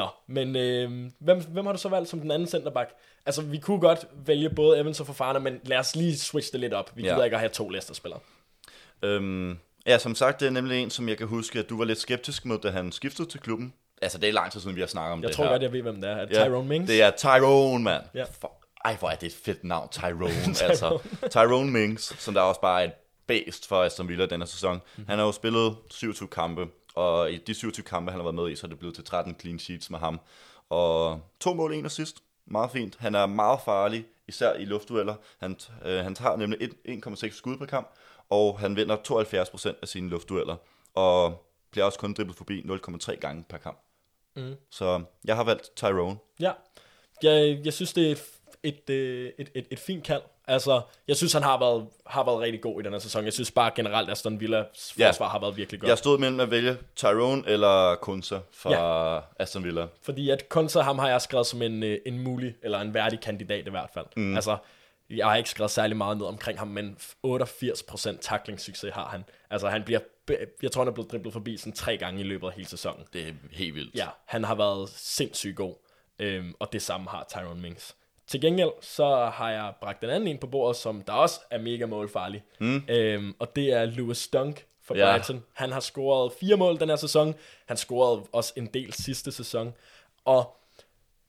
[0.00, 2.90] Nå, men øh, hvem, hvem har du så valgt som den anden centerback?
[3.26, 6.60] Altså, vi kunne godt vælge både Evans og Fofana, men lad os lige switche det
[6.60, 6.90] lidt op.
[6.96, 7.12] Vi Ja.
[7.12, 8.20] gider ikke at have to Leicester-spillere.
[9.02, 11.84] Øhm, ja, som sagt, det er nemlig en, som jeg kan huske, at du var
[11.84, 13.72] lidt skeptisk med, da han skiftede til klubben.
[14.02, 15.50] Altså, det er lang tid siden, vi har snakket om Jeg det tror her.
[15.50, 16.14] godt, jeg ved, hvem det er.
[16.16, 16.88] Er det Ja, Tyrone Mings?
[16.90, 18.02] Det er Tyrone, mand.
[18.14, 18.24] Ja.
[18.40, 18.52] For,
[18.84, 20.98] ej, hvor er det et fedt navn, Tyrone, altså.
[21.30, 22.92] Tyrone Mings, som der også bare er et
[23.26, 24.72] based for Aston Villa denne sæson.
[24.74, 24.82] Mhm.
[24.96, 25.08] Mm-hmm.
[25.08, 26.66] Han har jo spillet 27 kampe,
[27.00, 29.04] og i de 27 kampe, han har været med i, så er det blevet til
[29.04, 30.20] 13 clean sheets med ham.
[30.70, 32.22] Og to mål, en assist.
[32.46, 32.96] Meget fint.
[32.98, 35.14] Han er meget farlig, især i luftdueller.
[35.40, 37.90] Han, øh, han tager nemlig et- 1,6 skud per kamp,
[38.30, 40.56] og han vinder 72% af sine luftdueller.
[40.94, 43.78] Og bliver også kun dribblet forbi 0,3 gange per kamp.
[44.36, 44.54] Mm.
[44.70, 46.16] Så jeg har valgt Tyrone.
[46.40, 46.52] Ja.
[47.22, 48.16] Jeg, jeg synes, det er
[48.62, 50.22] et, et, øh, et, et, et fint kald.
[50.46, 53.24] Altså, jeg synes, han har været, har været rigtig god i den her sæson.
[53.24, 55.08] Jeg synes bare generelt, at Aston Villas Ja.
[55.08, 55.88] forsvar har været virkelig godt.
[55.88, 58.72] Jeg stod mellem at vælge Tyrone eller Kunsa fra
[59.14, 59.20] ja.
[59.42, 59.86] Aston Villa.
[60.02, 63.20] Fordi at Konsa, ham har jeg skrevet som en, øh, en mulig, eller en værdig
[63.20, 64.06] kandidat i hvert fald.
[64.16, 64.34] Mm.
[64.34, 64.56] Altså,
[65.10, 66.96] jeg har ikke skrevet særlig meget ned omkring ham, men
[67.26, 69.24] 88% tacklingssucces har han.
[69.50, 70.00] Altså, han bliver,
[70.62, 73.04] jeg tror, han er blevet driblet forbi sådan tre gange i løbet af hele sæsonen.
[73.12, 73.94] Det er helt vildt.
[73.94, 75.74] Ja, han har været sindssygt god,
[76.18, 77.96] øhm, og det samme har Tyrone Mings.
[78.30, 81.58] Til gengæld, så har jeg bragt den anden ind på bordet, som der også er
[81.58, 82.42] mega målfarlig.
[82.60, 82.82] Mm.
[82.88, 85.10] Øhm, og det er Lewis Dunk for Ja.
[85.12, 85.44] Brighton.
[85.52, 87.34] Han har scoret fire mål den her sæson.
[87.66, 89.74] Han scorede også en del sidste sæson.
[90.24, 90.56] Og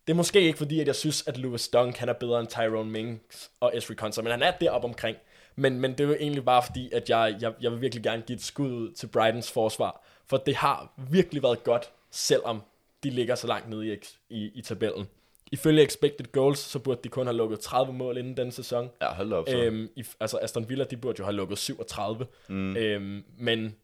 [0.07, 2.47] det er måske ikke fordi, at jeg synes, at Lewis Dunk han er bedre end
[2.47, 5.17] Tyrone Mings og Esri Konsa, men han er deroppe omkring.
[5.55, 8.21] Men, men det er jo egentlig bare fordi, at jeg, jeg, jeg vil virkelig gerne
[8.27, 10.03] give et skud ud til Brightons forsvar.
[10.27, 12.63] For det har virkelig været godt, selvom
[13.03, 13.97] de ligger så langt nede i,
[14.29, 15.07] i, i tabellen.
[15.51, 18.89] Ifølge expected goals, så burde de kun have lukket 30 mål inden den sæson.
[19.01, 19.57] Ja, hold op så.
[19.57, 22.27] Øhm, i, altså Aston Villa, de burde jo have lukket 37.
[22.47, 22.75] Mm.
[22.77, 23.75] Øhm, men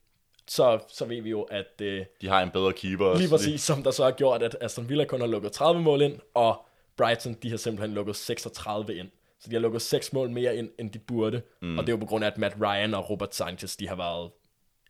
[0.47, 3.21] så, så ved vi jo, at øh, De har en bedre keeper også.
[3.21, 6.01] lige præcis, som der så har gjort, at Aston Villa kun har lukket 30 mål
[6.01, 6.65] ind, og
[6.97, 9.09] Brighton, de har simpelthen lukket 36 ind.
[9.39, 11.41] Så de har lukket 6 mål mere ind, end de burde.
[11.61, 11.77] Mm.
[11.77, 13.95] Og det er jo på grund af, at Matt Ryan og Robert Sanchez, de har
[13.95, 14.31] været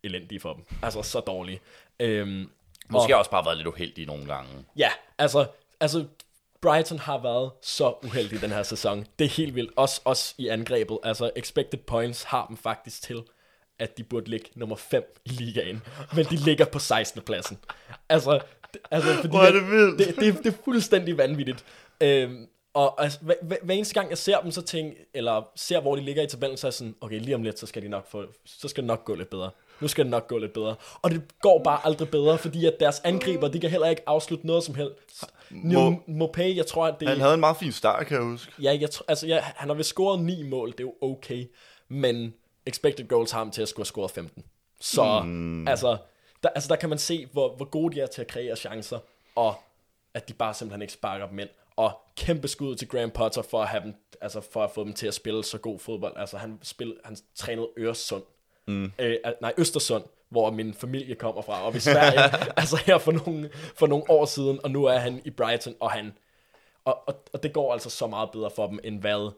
[0.04, 0.64] elendige for dem.
[0.84, 1.60] Altså så dårlige.
[2.00, 2.50] Øhm,
[2.90, 4.50] Måske også bare været lidt uheldige nogle gange.
[4.78, 5.46] Ja, altså,
[5.80, 6.06] altså
[6.68, 9.06] Brighton har været så uheldig den her sæson.
[9.20, 9.72] Det er helt vildt.
[9.76, 10.98] Også, også i angrebet.
[11.04, 13.22] Altså, expected points har dem faktisk til,
[13.80, 15.82] at de burde ligge nummer 5 i ligaen.
[16.16, 17.22] Men de ligger på 16.
[17.22, 17.58] pladsen.
[18.10, 18.40] Altså,
[18.74, 20.00] det- altså fordi Hvor er det vildt.
[20.00, 21.66] Det, det, det er fuldstændig vanvittigt.
[22.02, 25.80] Øhm, og altså, hver, hver, hver eneste gang jeg ser dem, så tænker, eller ser,
[25.82, 27.82] hvor de ligger i tabellen, så er jeg sådan, okay, lige om lidt, så skal,
[27.84, 29.50] de nok få, så skal det nok gå lidt bedre.
[29.80, 30.76] Nu skal det nok gå lidt bedre.
[31.02, 34.48] Og det går bare aldrig bedre, fordi at deres angriber, de kan heller ikke afslutte
[34.48, 35.24] noget som helst.
[36.08, 38.52] Mopay, jeg tror, at det Han havde en meget fin start, kan jeg huske.
[38.60, 41.46] Ja, jeg, altså, ja, han har vist scoret 9 mål, det er jo okay.
[41.88, 42.34] Men
[42.66, 44.44] expected goals har ham til at skulle have scoret 15.
[44.82, 45.68] Så mm.
[45.68, 45.98] altså,
[46.44, 49.00] der, altså, der kan man se, hvor, hvor gode de er til at kreere chancer,
[49.36, 49.56] og
[50.14, 51.50] at de bare simpelthen ikke sparker dem ind.
[51.76, 54.94] Og kæmpe skud til Graham Potter for at, have dem, altså for at få dem
[54.94, 56.14] til at spille så god fodbold.
[56.18, 58.24] Altså han, spil, han trænede Øresund.
[58.68, 58.92] Mm.
[59.00, 62.20] Øh, nej, Østersund, hvor min familie kommer fra, op i Sverige.
[62.60, 65.92] altså her for nogle, for nogle år siden, og nu er han i Brighton, og
[65.92, 66.14] han
[66.86, 69.32] og, og, og det går altså så meget bedre for dem, end hvad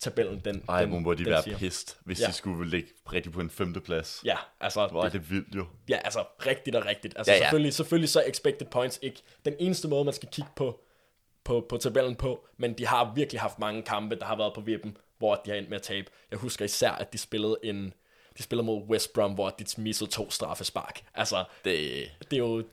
[0.00, 1.58] tabellen den, Ej, den, må de den være siger.
[1.58, 2.26] pissed, hvis Ja.
[2.26, 4.22] de skulle ligge rigtig på en femteplads.
[4.24, 5.66] Ja, altså, Hvor er det, det vildt jo.
[5.88, 7.14] ja, altså rigtigt og rigtigt.
[7.16, 7.42] Altså Ja, ja.
[7.44, 10.80] Selvfølgelig, selvfølgelig så expected points ikke den eneste måde, man skal kigge på,
[11.44, 14.60] på, på tabellen på, men de har virkelig haft mange kampe, der har været på
[14.60, 16.06] vippen, hvor de har endt med at tabe.
[16.30, 17.92] Jeg husker især, at de spillede en
[18.38, 21.02] de spillede mod West Brom, hvor de missede to straffespark.
[21.14, 22.64] Altså, Det, det er jo...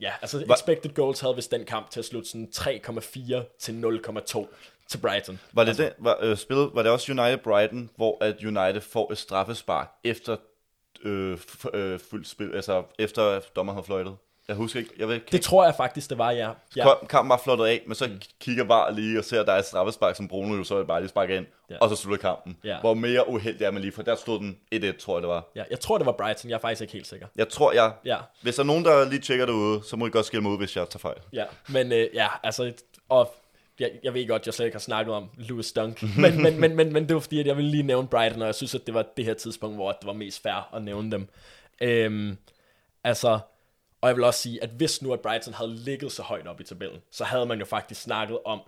[0.00, 3.72] Ja, altså expected goals havde vist den kamp til at slutte sådan 3,4 til
[4.08, 4.46] 0,2
[4.88, 5.40] til Brighton.
[5.52, 9.12] var det, den, var, øh, spillet, var det også United Brighton, hvor at United får
[9.12, 10.36] et straffespark efter
[11.02, 14.16] øh, f- øh, fuldt spil, altså efter at dommeren har fløjtet?
[14.48, 16.50] Jeg husker ikke, jeg ved ikke, Det tror jeg faktisk, det var, ja.
[16.76, 17.06] ja.
[17.08, 18.20] kampen var flottet af, men så mm.
[18.40, 21.00] kigger bare lige og ser, at der er et straffespark, som Bruno jo så bare
[21.00, 21.76] lige sparker ind, Ja.
[21.80, 22.56] og så slutter kampen.
[22.64, 22.80] Ja.
[22.80, 25.44] Hvor mere uheldig er man lige, for der stod den 1-1, tror jeg det var.
[25.56, 25.62] ja.
[25.70, 26.50] Jeg tror, det var Brighton.
[26.50, 27.26] Jeg er faktisk ikke helt sikker.
[27.36, 30.10] Jeg tror, jeg, Ja, hvis der er nogen, der lige tjekker derude, så må I
[30.10, 31.16] godt skille mig ud, hvis jeg tager fejl.
[31.32, 31.44] ja.
[31.68, 32.72] Men øh, ja, altså...
[33.08, 33.34] Og
[33.80, 36.76] jeg, jeg ved godt, jeg slet ikke har snakket om Lewis Dunk, men, men, men,
[36.76, 38.86] men, men det var fordi, at jeg ville lige nævne Brighton, og jeg synes, at
[38.86, 41.28] det var det her tidspunkt, hvor det var mest fair at nævne dem.
[41.80, 42.36] Øhm,
[43.04, 43.38] altså,
[44.04, 46.60] og jeg vil også sige, at hvis nu at Brighton havde ligget så højt op
[46.60, 48.60] i tabellen, så havde man jo faktisk snakket om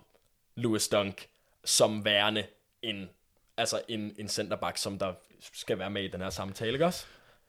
[0.55, 1.27] Lewis Dunk
[1.65, 2.45] som værende
[2.81, 3.09] en,
[3.57, 5.13] altså en, en centerback, som der
[5.53, 7.05] skal være med i den her samtale, ikke også?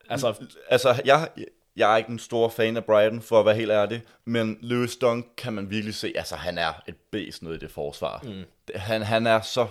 [0.09, 1.29] Altså, Altså, jeg,
[1.77, 4.97] jeg er ikke en stor fan af Brighton, for at være helt ærlig, men Lewis
[4.97, 8.23] Dunk kan man virkelig se, altså han er et bæst nede i det forsvar.
[8.25, 8.45] Mm.
[8.75, 9.67] Han, han er så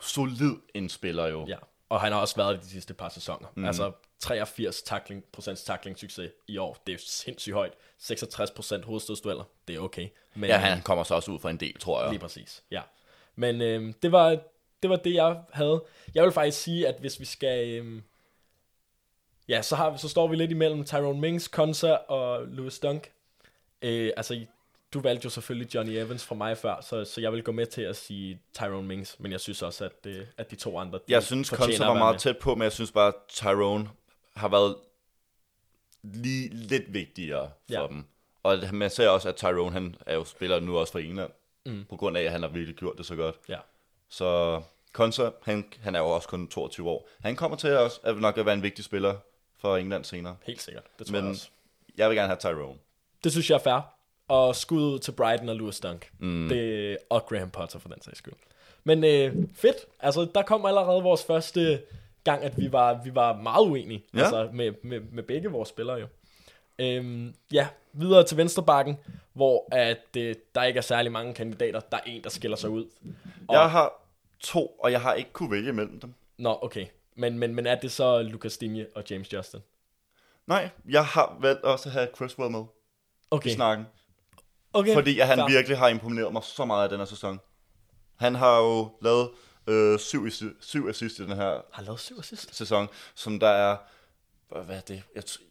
[0.00, 1.46] solid en spiller jo.
[1.48, 1.56] Ja,
[1.88, 3.48] og han har også været det de sidste par sæsoner.
[3.54, 3.64] Mm.
[3.64, 6.82] Altså 83 tackling, procents tackling succes i år.
[6.86, 7.72] Det er sindssygt højt.
[7.98, 9.44] 66 procent hovedstødsdueller.
[9.68, 10.08] Det er okay.
[10.34, 12.10] Men Ja, han kommer så også ud for en del, tror jeg.
[12.10, 12.62] lige præcis.
[12.70, 12.82] Ja.
[13.36, 14.38] Men øhm, det var
[14.82, 15.82] det var det jeg havde.
[16.14, 18.02] Jeg vil faktisk sige at hvis vi skal øhm,
[19.48, 23.10] ja, så har så står vi lidt imellem Tyrone Mings, Konsa og Lewis Dunk.
[23.82, 24.40] Øh, altså
[24.94, 27.66] du valgte jo selvfølgelig Johnny Evans fra mig før, så, så jeg vil gå med
[27.66, 30.98] til at sige Tyrone Mings, men jeg synes også, at, øh, at de to andre...
[30.98, 32.20] de Jeg synes, Konsa var meget med.
[32.20, 33.88] tæt på, men jeg synes bare, Tyrone
[34.40, 34.76] har været
[36.02, 37.86] lige lidt vigtigere for Ja.
[37.88, 38.04] dem.
[38.42, 41.30] Og man ser også, at Tyrone, han er jo spiller nu også for England,
[41.66, 41.84] mm.
[41.90, 43.36] på grund af, at han har virkelig gjort det så godt.
[43.48, 43.58] Ja.
[44.08, 47.08] Så Konsa, han, han er jo også kun 22 år.
[47.22, 49.14] Han kommer til også at nok at være en vigtig spiller
[49.58, 50.36] for England senere.
[50.46, 50.84] Helt sikkert.
[50.98, 51.48] Det tror Men jeg også.
[51.96, 52.78] jeg vil gerne have Tyrone.
[53.24, 53.94] Det synes jeg er fair.
[54.28, 56.10] Og skud ud til Brighton og Lewis Dunk.
[56.18, 56.48] Mm.
[56.48, 58.34] Det, og Graham Potter for den sags skyld.
[58.84, 59.76] Men øh, fedt.
[60.00, 61.82] Altså, der kom allerede vores første
[62.24, 64.04] gang, at vi var, vi var meget uenige.
[64.14, 64.18] Ja.
[64.20, 66.06] Altså, med, med, med begge vores spillere jo.
[66.78, 68.96] Øhm, ja, videre til venstrebakken,
[69.32, 71.80] hvor at, øh, der ikke er særlig mange kandidater.
[71.80, 72.84] Der er en, der skiller sig ud.
[73.48, 73.92] Og, Jeg har
[74.40, 76.14] to, og jeg har ikke kunne vælge mellem dem.
[76.38, 76.86] Nå, okay.
[77.16, 79.60] Men, men, men er det så Lucas Digne og James Justin?
[80.46, 82.64] Nej, jeg har valgt også at have Criswell med
[83.30, 83.50] Okay.
[83.50, 83.86] i snakken.
[84.72, 84.94] okay.
[84.94, 85.48] Fordi at han fair.
[85.48, 87.40] virkelig har imponeret mig så meget af den her sæson.
[88.16, 89.30] Han har jo lavet
[89.66, 90.28] øh, syv,
[90.60, 92.54] syv assist i den her Har lavet syv assist.
[92.54, 93.76] sæson, som der er...
[94.64, 95.02] Hvad er det?
[95.14, 95.42] Jeg, t-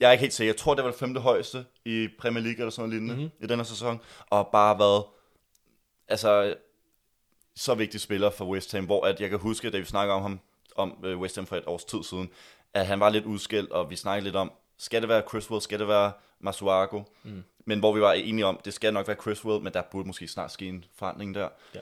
[0.00, 0.52] jeg er ikke helt sikker.
[0.52, 3.22] Jeg tror, det var det femte højeste i Premier League eller sådan noget lignende Mhm.
[3.22, 3.44] mm-hmm.
[3.44, 4.00] i den her sæson.
[4.30, 5.04] Og bare været...
[6.08, 6.56] Altså,
[7.56, 10.22] så vigtig spiller for West Ham, hvor at jeg kan huske, da vi snakkede om
[10.22, 10.40] ham,
[10.76, 12.30] om øh, West Ham for et års tid siden,
[12.74, 15.78] at han var lidt udskilt, og vi snakkede lidt om, skal det være Criswell, skal
[15.78, 17.02] det være Masuaku?
[17.22, 17.44] Mm.
[17.66, 20.28] Men hvor vi var enige om, det skal nok være Criswell, men der burde måske
[20.28, 21.48] snart ske en forandring der.
[21.74, 21.80] Ja.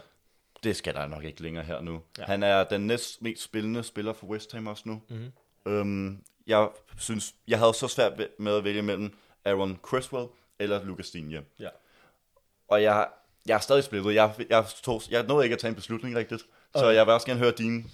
[0.65, 2.03] Det skal der nok ikke længere her nu.
[2.19, 2.25] Ja.
[2.25, 5.03] Han er den næst mest spillende spiller for West Ham også nu.
[5.09, 5.33] Mhm.
[5.67, 10.27] Øhm, jeg synes, jeg havde så svært med at vælge mellem Aaron Criswell
[10.59, 11.43] eller Lucas Digne.
[11.61, 11.69] Ja.
[12.69, 13.09] Og jeg,
[13.47, 14.15] jeg er stadig splittet.
[14.15, 16.41] Jeg, jeg, tog, jeg nåede ikke at tage en beslutning rigtigt.
[16.41, 16.95] Så Okay.
[16.95, 17.85] jeg vil også gerne høre dine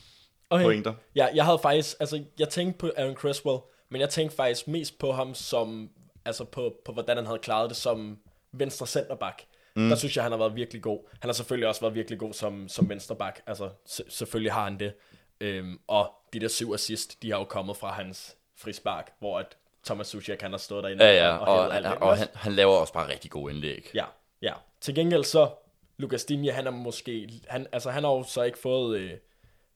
[0.51, 0.65] Okay.
[0.65, 0.95] pointer.
[1.15, 4.99] Ja, jeg havde faktisk, altså jeg tænkte på Aaron Creswell, men jeg tænkte faktisk mest
[4.99, 5.91] på ham som,
[6.25, 8.19] altså på, på hvordan han havde klaret det som
[8.53, 9.45] venstre centerback.
[9.79, 9.89] Mm.
[9.89, 10.99] Der synes jeg, han har været virkelig god.
[11.21, 13.41] Han har selvfølgelig også været virkelig god som, som venstreback.
[13.47, 14.93] Altså, se- selvfølgelig har han det.
[15.41, 19.57] Øhm, og de der syv assist, de har jo kommet fra hans frispark, hvor at
[19.85, 22.29] Thomas Suchek, han har stået derinde Ja, ja, og, og, hævet alt og, og han,
[22.35, 23.91] han laver også bare rigtig gode indlæg.
[23.95, 24.05] Ja,
[24.43, 24.53] ja.
[24.81, 25.51] Til gengæld så,
[25.99, 29.11] Lucas Digne, han er måske, han, altså han har jo så ikke fået øh,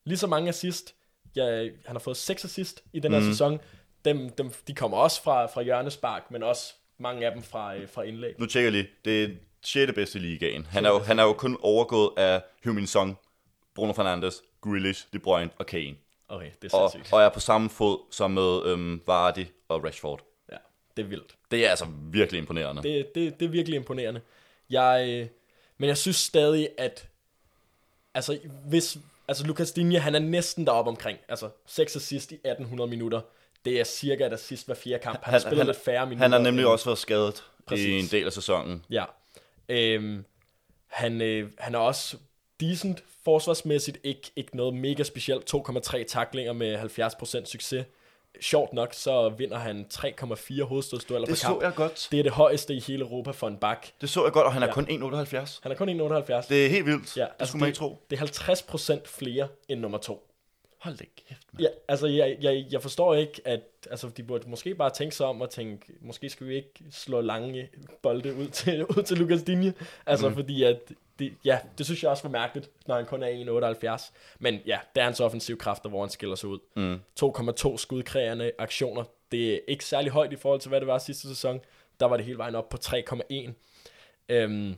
[0.05, 0.95] lige så mange assist.
[1.35, 3.25] Ja, han har fået seks assist i den her mm.
[3.25, 3.59] sæson.
[4.05, 7.89] Dem, dem, de kommer også fra, fra hjørnespark, men også mange af dem fra, øh,
[7.89, 8.39] fra indlæg.
[8.39, 8.87] Nu tjekker jeg lige.
[9.05, 9.27] Det er
[9.63, 9.93] 6.
[9.95, 10.65] bedste i ligaen.
[10.69, 13.17] Han er, jo, han er jo kun overgået af Heung-Min Song,
[13.75, 15.95] Bruno Fernandes, Grealish, De Bruyne og Kane.
[16.29, 17.13] Okay, det er Og, sindssygt.
[17.13, 20.21] og er på samme fod som med øhm, Vardy og Rashford.
[20.51, 20.57] Ja,
[20.97, 21.35] det er vildt.
[21.51, 22.83] Det er altså virkelig imponerende.
[22.83, 24.21] Det, det, det er virkelig imponerende.
[24.69, 25.27] Jeg, øh,
[25.77, 27.07] men jeg synes stadig, at
[28.13, 28.97] altså, hvis,
[29.27, 31.17] altså Lucas Digne, han er næsten deroppe omkring.
[31.27, 33.21] Altså 6 assist i 1800 minutter.
[33.65, 35.19] Det er cirka et assist hver fjerde kamp.
[35.23, 36.23] Han, han spiller lidt færre minutter.
[36.23, 37.85] Han har nemlig også været skadet Præcis.
[37.85, 38.85] i en del af sæsonen.
[38.89, 39.05] Ja.
[39.73, 40.25] Øhm,
[40.87, 42.17] han, øh, han er også
[42.59, 43.97] decent forsvarsmæssigt.
[44.03, 45.53] Ikke, ikke noget mega specielt.
[45.55, 47.85] 2,3 taklinger med 70% succes.
[48.41, 51.61] Sjovt nok, så vinder han 3,4 hovedstødsdueller per Det så kamp.
[51.61, 52.07] jeg godt.
[52.11, 53.87] Det er det højeste i hele Europa for en bak.
[54.01, 54.73] Det så jeg godt, og han er Ja.
[54.73, 55.59] kun 1,78.
[55.63, 56.49] Han er kun 1,78.
[56.49, 57.17] Det er helt vildt.
[57.17, 57.97] Ja, det altså skulle man ikke tro.
[58.09, 60.29] Det er 50% flere end nummer to.
[60.79, 61.61] Hold da kæft, mand.
[61.63, 65.25] Ja, altså jeg, jeg, jeg forstår ikke, at altså, de burde måske bare tænke sig
[65.25, 67.69] om og tænke, måske skal vi ikke slå lange
[68.01, 69.73] bolde ud til, ud til Lucas Digne.
[70.05, 70.35] Altså mm.
[70.35, 70.79] fordi at,
[71.19, 74.11] det, ja, det synes jeg også var mærkeligt, når han kun er 1,78.
[74.39, 76.59] Men ja, det er hans offensiv kræfter, hvor han skiller sig ud.
[76.75, 76.99] Mm.
[77.23, 79.03] 2,2 skudkrægerende aktioner.
[79.31, 81.59] Det er ikke særlig højt i forhold til, hvad det var sidste sæson.
[81.99, 83.51] Der var det hele vejen op på 3,1.
[84.29, 84.75] Øhm,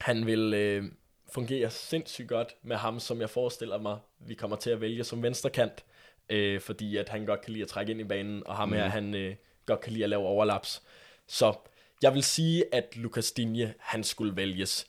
[0.00, 0.84] han vil øh,
[1.32, 5.22] fungere sindssygt godt med ham, som jeg forestiller mig, vi kommer til at vælge som
[5.22, 5.84] venstrekant.
[6.30, 8.74] Øh, fordi at han godt kan lide at trække ind i banen, og ham mm.
[8.74, 9.34] her, han øh,
[9.66, 10.82] godt kan lide at lave overlaps.
[11.26, 11.54] Så
[12.02, 14.86] jeg vil sige, at Lucas Digne, han skulle vælges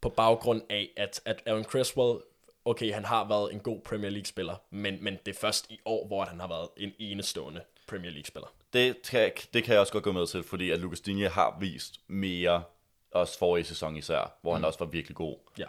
[0.00, 2.18] på baggrund af, at, at Aaron Creswell,
[2.64, 6.06] okay, han har været en god Premier League-spiller, men, men det er først i år,
[6.06, 8.48] hvor han har været en enestående Premier League-spiller.
[8.72, 11.56] Det, kan, det kan jeg også godt gå med til, fordi at Lucas Digne har
[11.60, 12.62] vist mere,
[13.10, 14.54] også forrige sæson især, hvor mm.
[14.54, 15.36] han også var virkelig god.
[15.58, 15.66] Ja,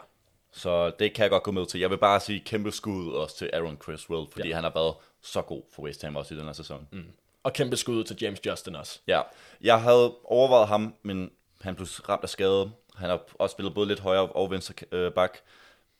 [0.52, 1.80] Så det kan jeg godt gå med til.
[1.80, 4.54] Jeg vil bare sige kæmpe skud også til Aaron Criswell, fordi Ja.
[4.54, 6.88] han har været så god for West Ham også i den her sæson.
[6.92, 7.04] Mm.
[7.42, 8.98] og kæmpe skud til James Justin også.
[9.06, 9.20] Ja,
[9.60, 12.70] jeg havde overvejet ham, men han blev ramt af skade.
[12.96, 15.38] Han har også spillet både lidt højre og venstre øh, bak.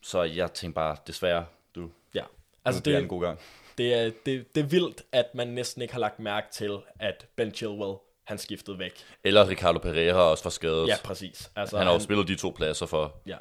[0.02, 2.24] Så jeg tænkte bare, desværre, du, Ja,
[2.64, 3.38] altså det er en god gang.
[3.78, 7.26] det, er, det, det er vildt, at man næsten ikke har lagt mærke til, at
[7.36, 8.92] Ben Chilwell, han skiftede væk.
[9.24, 10.88] Eller Ricardo Pereira også var skadet.
[10.88, 11.50] Ja, præcis.
[11.56, 13.14] Altså, han har jo spillet de to pladser for.
[13.26, 13.36] Ja,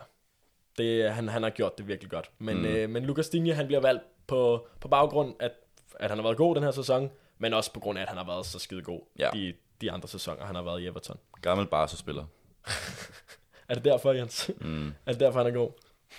[0.79, 2.31] det, han, han har gjort det virkelig godt.
[2.39, 2.65] Men, Mm.
[2.65, 5.51] øh, men Lucas Digne, han bliver valgt på, på baggrund, at,
[5.99, 8.17] at han har været god den her sæson, men også på grund af, at han
[8.17, 9.29] har været så skide god Ja.
[9.33, 11.17] de, de andre sæsoner, han har været i Everton.
[11.41, 12.25] Gammel Barca-spiller.
[13.69, 14.51] Er det derfor, Jens?
[14.61, 14.87] Mm.
[15.05, 15.71] er det derfor, han er god?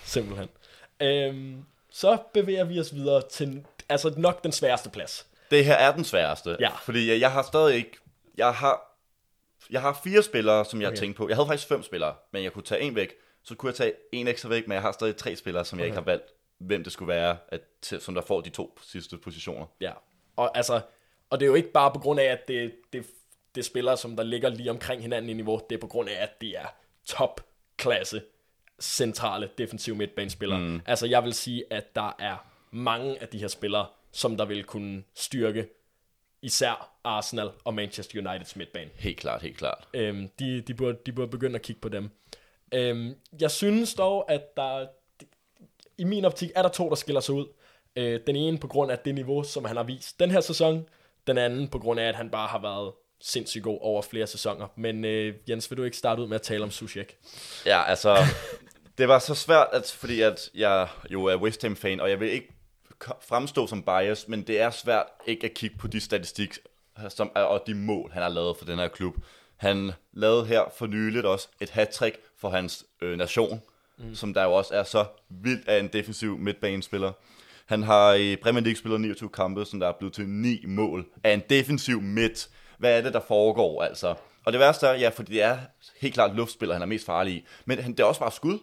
[0.03, 0.49] Simpelthen.
[1.01, 5.27] Øhm, så bevæger vi os videre til altså nok den sværeste plads.
[5.51, 6.57] Det her er den sværeste.
[6.59, 6.69] Ja.
[6.83, 7.97] Fordi jeg, jeg har stadig ikke...
[8.37, 8.97] Jeg har,
[9.69, 10.91] jeg har fire spillere, som jeg okay.
[10.93, 10.99] Okay.
[10.99, 11.27] har tænkt på.
[11.27, 13.13] Jeg havde faktisk fem spillere, men jeg kunne tage en væk.
[13.43, 15.85] Så kunne jeg tage en ekstra væk, men jeg har stadig tre spillere, som jeg
[15.85, 16.25] ikke har valgt,
[16.57, 19.65] hvem det skulle være, at, som der får de to sidste positioner.
[19.81, 19.91] Ja,
[20.35, 20.81] og altså,
[21.29, 23.05] og det er jo ikke bare på grund af, at det, det,
[23.55, 25.61] det er spillere, som der ligger lige omkring hinanden i niveau.
[25.69, 26.65] Det er på grund af, at det er
[27.05, 28.21] topklasse
[28.81, 30.59] centrale defensive midtbanespillere.
[30.59, 30.81] Mm.
[30.85, 34.63] Altså, jeg vil sige, at der er mange af de her spillere, som der vil
[34.63, 35.67] kunne styrke
[36.41, 38.89] især Arsenal og Manchester Uniteds midtbane.
[38.95, 39.87] Helt klart, helt klart.
[39.93, 42.09] Øhm, de, de, burde, de burde begynde at kigge på dem.
[42.71, 44.87] Øhm, jeg synes dog, at der
[45.97, 47.45] i min optik er der to, der skiller sig ud.
[47.95, 50.89] Øh, den ene på grund af det niveau, som han har vist den her sæson.
[51.27, 54.67] Den anden på grund af, at han bare har været sindssygt god over flere sæsoner.
[54.75, 57.17] Men øh, Jens, vil du ikke starte ud med at tale om Sushek?
[57.65, 58.17] Ja, altså,
[58.97, 62.31] det var så svært, at, fordi at jeg jo er West Ham-fan, og jeg vil
[62.31, 62.53] ikke
[63.21, 66.57] fremstå som bias, men det er svært ikke at kigge på de statistik
[67.09, 69.15] som og de mål, han har lavet for den her klub.
[69.61, 72.01] Han lavede her for nyligt også et hat
[72.39, 73.61] for hans øh, nation,
[73.97, 74.15] mm.
[74.15, 77.11] som der jo også er så vildt af en defensiv midtbanespiller.
[77.65, 81.05] Han har i Premier League spillet 29 kampe, som der er blevet til 9 mål
[81.23, 82.49] af en defensiv midt.
[82.77, 84.15] hvad er det, der foregår, altså.
[84.45, 85.57] Og det værste er, ja, fordi det er
[86.01, 87.45] helt klart luftspiller, han er mest farlig i.
[87.65, 88.59] Men han, det er også bare skud.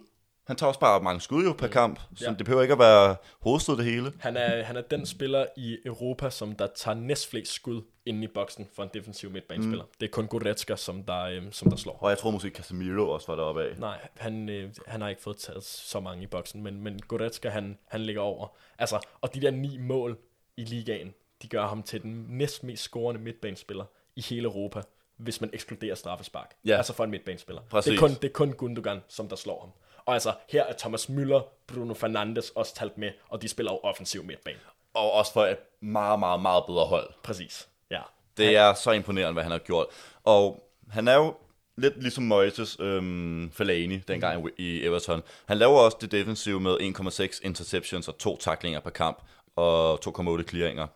[0.47, 2.35] Han tager også bare mange skud jo per kamp, så Ja.
[2.39, 4.13] det behøver ikke at være hovedstød det hele.
[4.21, 8.27] Han er, han er den spiller i Europa, som der tager næstflest skud inde i
[8.27, 9.85] boksen for en defensiv midtbanespiller.
[9.85, 9.91] Mm.
[10.01, 11.99] Det er kun Goretzka, som der, øhm, som der slår.
[12.01, 13.79] Og jeg tror måske Casemiro også var deroppe af.
[13.79, 17.49] Nej, han, øh, han har ikke fået taget så mange i boksen, men, men Goretzka,
[17.49, 18.49] han, han ligger over.
[18.79, 20.19] Altså, og de der ni mål
[20.57, 23.85] i ligaen, de gør ham til den næst mest scorende midtbanespiller
[24.17, 24.83] i hele Europa,
[25.17, 26.55] hvis man ekskluderer straffespark.
[26.65, 26.77] Ja.
[26.77, 27.63] Altså for en midtbanespiller.
[27.71, 27.91] Præcis.
[27.91, 29.71] Det er, kun, det er kun Gundogan, som der slår ham.
[30.05, 33.81] Og altså, her er Thomas Müller, Bruno Fernandes også talt med, og de spiller jo
[33.83, 34.59] offensiv midtbane.
[34.95, 37.11] Og også for et meget, meget, meget bedre hold.
[37.23, 37.69] Præcis.
[37.91, 38.03] Ja.
[38.37, 39.87] Det er så imponerende, hvad han har gjort.
[40.25, 41.35] Og han er jo
[41.77, 44.49] lidt ligesom Moises øhm, Fellaini dengang Mm.
[44.59, 45.23] i Everton.
[45.47, 49.23] Han laver også det defensive med 1,6 interceptions og to taklinger per kamp
[49.57, 49.99] og
[50.39, 50.87] 2,8 clearinger.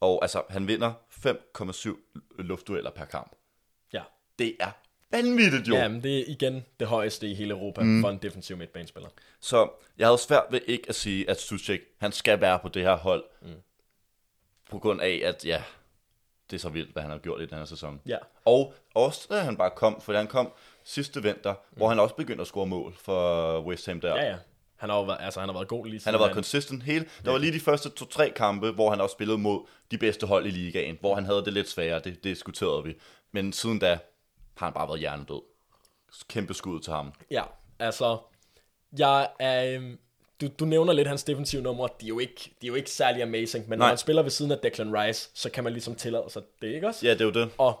[0.00, 3.32] Og altså, han vinder 5,7 luftdueller per kamp.
[3.92, 4.02] Ja.
[4.38, 4.70] Det er
[5.10, 5.74] vanvittigt jo.
[5.74, 8.00] Ja, men det er igen det højeste i hele Europa mm.
[8.02, 9.08] for en defensiv midtbanespiller.
[9.40, 9.68] Så
[9.98, 12.96] jeg havde svært ved ikke at sige, at Suchek, han skal være på det her
[12.96, 13.24] hold.
[13.42, 13.48] Mm.
[14.70, 15.62] På grund af, at ja,
[16.50, 18.00] det er så vildt, hvad han har gjort i den her sæson.
[18.06, 18.18] Ja.
[18.44, 20.52] Og også da han bare kom, for han kom
[20.84, 21.76] sidste vinter, mm.
[21.76, 24.16] hvor han også begyndte at score mål for West Ham der.
[24.16, 24.36] Ja, ja.
[24.76, 26.82] Han har jo været, altså, han har været god lige Han siden har været consistent
[26.82, 27.06] hele.
[27.24, 30.46] Der var lige de første to-tre kampe, hvor han også spillede mod de bedste hold
[30.46, 32.94] i ligaen, hvor han havde det lidt sværere, det, det diskuterede vi.
[33.32, 33.98] Men siden da
[34.56, 35.40] har han bare været hjernedød.
[36.28, 37.12] Kæmpe skud til ham.
[37.30, 37.42] Ja,
[37.78, 38.18] altså,
[38.98, 39.98] jeg er, øhm,
[40.40, 42.90] du, du nævner lidt hans defensive numre, de er jo ikke, de er jo ikke
[42.90, 43.90] særlig amazing, men når Nej.
[43.90, 46.86] man spiller ved siden af Declan Rice, så kan man ligesom tillade sig det, ikke
[46.86, 47.06] også?
[47.06, 47.50] Ja, det er jo det.
[47.58, 47.80] Og,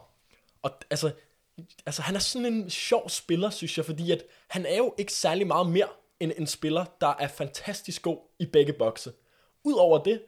[0.62, 1.10] og altså,
[1.86, 5.12] altså, han er sådan en sjov spiller, synes jeg, fordi at han er jo ikke
[5.12, 5.88] særlig meget mere
[6.20, 9.12] end en spiller, der er fantastisk god i begge bokse.
[9.64, 10.22] Udover det,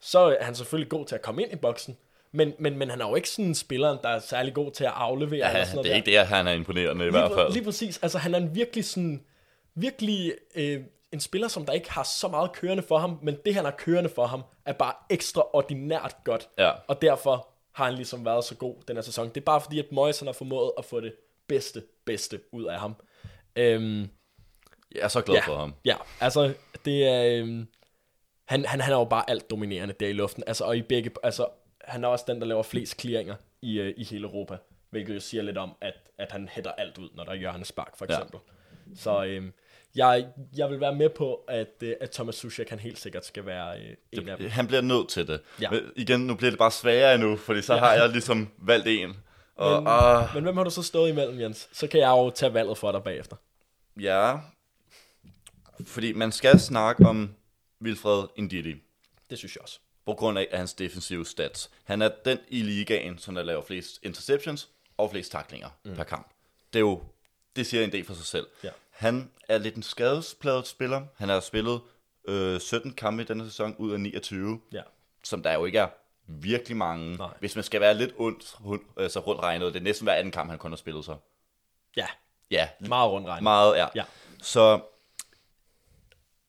[0.00, 1.96] så er han selvfølgelig god til at komme ind i boksen,
[2.32, 4.84] men, men, men han er jo ikke sådan en spiller, der er særlig god til
[4.84, 5.46] at aflevere.
[5.46, 5.96] Ja, eller sådan noget det er der.
[5.96, 7.52] ikke det, at han er imponerende i lige, hvert fald.
[7.52, 7.98] Lige præcis.
[8.02, 9.24] Altså, han er en virkelig sådan,
[9.74, 10.80] virkelig øh,
[11.12, 13.70] en spiller, som der ikke har så meget kørende for ham, men det, han har
[13.78, 16.48] kørende for ham, er bare ekstraordinært godt.
[16.58, 16.70] Ja.
[16.88, 19.28] Og derfor har han ligesom været så god den her sæson.
[19.28, 21.14] Det er bare fordi, at Moyes han har formået at få det
[21.46, 22.94] bedste, bedste ud af ham.
[23.56, 24.00] Øhm,
[24.94, 25.74] Jeg er så glad ja, for ham.
[25.84, 26.54] Ja, altså,
[26.84, 27.24] det er...
[27.42, 27.66] Øhm,
[28.44, 30.44] han, han, han er jo bare alt dominerende der i luften.
[30.46, 31.10] Altså, og i begge...
[31.22, 31.46] Altså,
[31.80, 34.56] han er også den, der laver flest clearinger i, øh, i hele Europa.
[34.90, 37.96] Hvilket jo siger lidt om, at, at han hætter alt ud, når der er hjørnespark,
[37.96, 38.14] for Ja.
[38.14, 38.40] eksempel.
[38.96, 39.52] Så øhm,
[39.94, 40.26] jeg,
[40.56, 43.80] jeg vil være med på, at, øh, at Thomas Suchek, han helt sikkert skal være
[43.80, 44.50] øh, en af dem.
[44.50, 45.40] Han bliver nødt til det.
[45.60, 45.70] Ja.
[45.70, 49.16] Men igen, nu bliver det bare sværere nu, fordi så har jeg ligesom valgt en.
[49.56, 51.68] Og, Men, ah, men hvem har du så stået imellem, Jens?
[51.72, 53.36] Så kan jeg jo tage valget for dig bagefter.
[54.00, 54.36] ja,
[55.86, 57.34] fordi man skal snakke om
[57.82, 58.74] Wilfred Ndidi,
[59.30, 59.78] Det synes jeg også.
[60.06, 61.70] på grund af hans defensive stats.
[61.84, 64.68] Han er den i ligaen, som der laver flest interceptions
[64.98, 65.94] og flest taklinger mm.
[65.94, 66.30] per kamp.
[66.72, 67.02] Det er jo,
[67.56, 68.46] det siger en del for sig selv.
[68.64, 68.68] Ja.
[68.92, 71.02] Han er lidt en skadespladet spiller.
[71.16, 71.80] Han har spillet
[72.28, 74.60] øh, 17 kampe i denne sæson ud af 29.
[74.72, 74.82] Ja.
[75.24, 75.88] som der jo ikke er
[76.26, 77.16] virkelig mange.
[77.16, 77.34] Nej.
[77.40, 80.32] Hvis man skal være lidt ondt, hund, altså rundt regnet, det er næsten hver anden
[80.32, 81.16] kamp, han kun har spillet så.
[81.96, 82.06] Ja,
[82.50, 83.42] Ja, meget rundt regnet.
[83.42, 83.86] meget, ja.
[83.94, 84.04] Ja.
[84.42, 84.80] Så,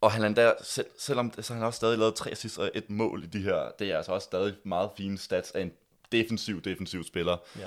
[0.01, 2.89] og han er der, selv, selvom så han også stadig lavet tre assists og et
[2.89, 5.71] mål i de her, det er altså også stadig meget fine stats af en
[6.11, 7.37] defensiv, defensiv spiller.
[7.59, 7.65] Ja.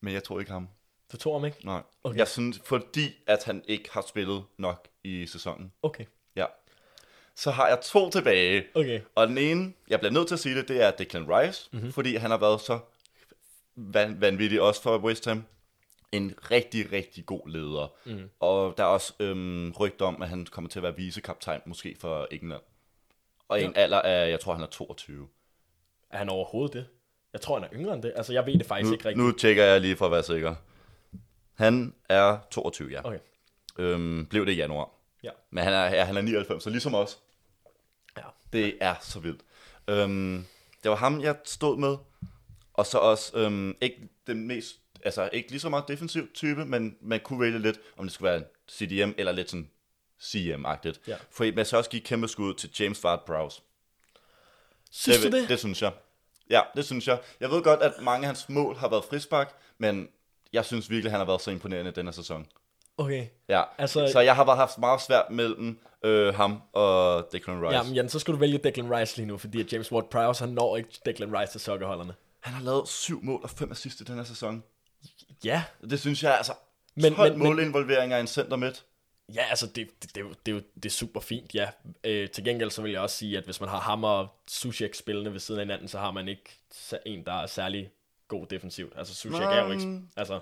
[0.00, 0.68] Men jeg tror ikke ham.
[1.12, 1.66] Du tror ham ikke?
[1.66, 1.82] Nej.
[2.04, 2.18] Okay.
[2.18, 5.72] Jeg synes, fordi at han ikke har spillet nok i sæsonen.
[5.82, 6.04] Okay.
[6.36, 6.46] Ja.
[7.34, 8.64] Så har jeg to tilbage.
[8.74, 9.00] Okay.
[9.14, 11.92] Og den ene, jeg bliver nødt til at sige det, det er Declan Rice, mm-hmm.
[11.92, 12.78] fordi han har været så
[13.76, 15.44] van- vanvittig også for West Ham.
[16.12, 17.92] En rigtig, rigtig god leder.
[18.04, 18.30] Mm.
[18.40, 21.96] Og der er også øhm, rygter om, at han kommer til at være vicekaptajn, måske
[22.00, 22.62] for England.
[23.48, 25.28] Og i en alder af, jeg tror, han er 22.
[26.10, 26.86] Er han overhovedet det?
[27.32, 28.12] Jeg tror, han er yngre end det.
[28.16, 29.26] Altså, jeg ved det faktisk Nu, ikke rigtigt.
[29.26, 30.54] nu tjekker jeg lige for at være sikker.
[31.58, 33.06] Han er 22, ja.
[33.06, 33.18] Okay.
[33.78, 34.90] Øhm, blev det i januar.
[35.22, 35.30] Ja.
[35.50, 37.18] Men han er, ja, han er 99, så ligesom os.
[38.16, 38.22] Ja.
[38.52, 39.40] Det er så vildt.
[39.88, 40.44] Øhm,
[40.82, 41.96] det var ham, jeg stod med.
[42.74, 46.96] Og så også øhm, ikke den mest, altså ikke lige så meget defensiv type, men
[47.00, 49.70] man kunne vælge lidt, om det skulle være CDM eller lidt sådan
[50.22, 51.00] CM-agtigt.
[51.06, 51.16] Ja.
[51.30, 53.62] For man så også give kæmpe skud til James Ward-Prowse.
[54.90, 55.48] Synes det, du det?
[55.48, 55.92] Det synes jeg.
[56.50, 57.20] Ja, det synes jeg.
[57.40, 60.08] Jeg ved godt, at mange af hans mål har været frispark, men
[60.52, 62.46] jeg synes virkelig, han har været så imponerende denne sæson.
[62.98, 63.26] Okay.
[63.48, 67.76] Ja, Altså- så jeg har bare haft meget svært mellem øh, ham og Declan Rice.
[67.76, 70.76] Jamen, Jan, så skal du vælge Declan Rice lige nu, fordi James Ward-Prowse, han når
[70.76, 72.14] ikke Declan Rice til sokkerholderne.
[72.40, 74.62] Han har lavet syv mål og fem assist i den her sæson.
[75.44, 75.62] Ja.
[75.90, 76.52] Det synes jeg altså...
[76.94, 78.84] Men- Men, 12 men- målinvolveringer i en center midt.
[79.34, 81.68] Ja, altså, det, det, det, er det, jo det er super fint, ja.
[82.04, 84.94] Øh, til gengæld så vil jeg også sige, at hvis man har ham og Sushek
[84.94, 86.58] spillende ved siden af hinanden, så har man ikke
[87.06, 87.90] en, der er særlig
[88.28, 88.92] god defensivt.
[88.96, 90.00] Altså, Suchek er jo ikke...
[90.16, 90.40] Altså,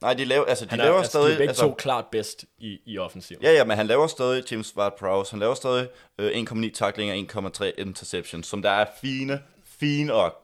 [0.00, 1.26] Nej, de laver, altså, de han er, laver altså, stadig...
[1.26, 3.42] de er begge altså, to klart bedst i, i offensiven.
[3.42, 5.30] Ja, ja, men han laver stadig James Ward-Prowse.
[5.30, 7.14] Han laver stadig øh, 1,9 tacklinger,
[7.60, 10.34] 1,3 interceptions, som der er fine, fine og...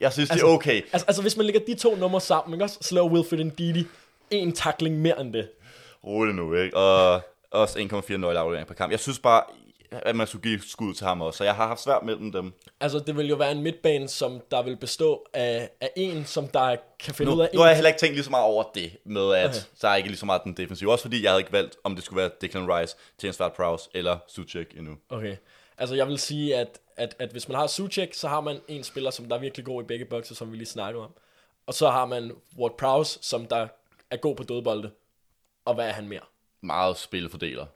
[0.00, 0.82] Jeg synes, altså, det er okay.
[0.92, 2.78] Altså, altså, hvis man lægger de to numre sammen, ikke også?
[2.80, 3.86] Så laver Wilfred Ndidi
[4.30, 5.48] en tackling mere end det.
[6.04, 6.76] Rolig nu, ikke?
[6.76, 8.90] Og også 1,4 nøgleaflevering per kamp.
[8.90, 9.42] Jeg synes bare,
[9.92, 12.52] at man skulle give skud til ham også, så jeg har haft svært mellem dem.
[12.80, 16.48] Altså, det vil jo være en midtbane, som der vil bestå af, af en, som
[16.48, 18.44] der kan finde Nu, ud af nu har jeg heller ikke tænkt lige så meget
[18.46, 19.60] over det, med at Okay.
[19.74, 20.92] så er ikke lige så meget den defensive.
[20.92, 24.18] Også fordi jeg havde ikke valgt, om det skulle være Declan Rice, James Ward-Prowse eller
[24.28, 24.96] Suchek endnu.
[25.08, 25.36] Okay.
[25.78, 28.84] Altså, jeg vil sige, at, at, at hvis man har Suchek, så har man en
[28.84, 31.10] spiller, som der er virkelig god i begge bokser, som vi lige snakkede om.
[31.66, 33.68] Og så har man Ward Prowse, som der
[34.10, 34.90] er god på dødbolde.
[35.64, 36.20] Og hvad er han mere?
[36.60, 37.66] Meget spilfordeler.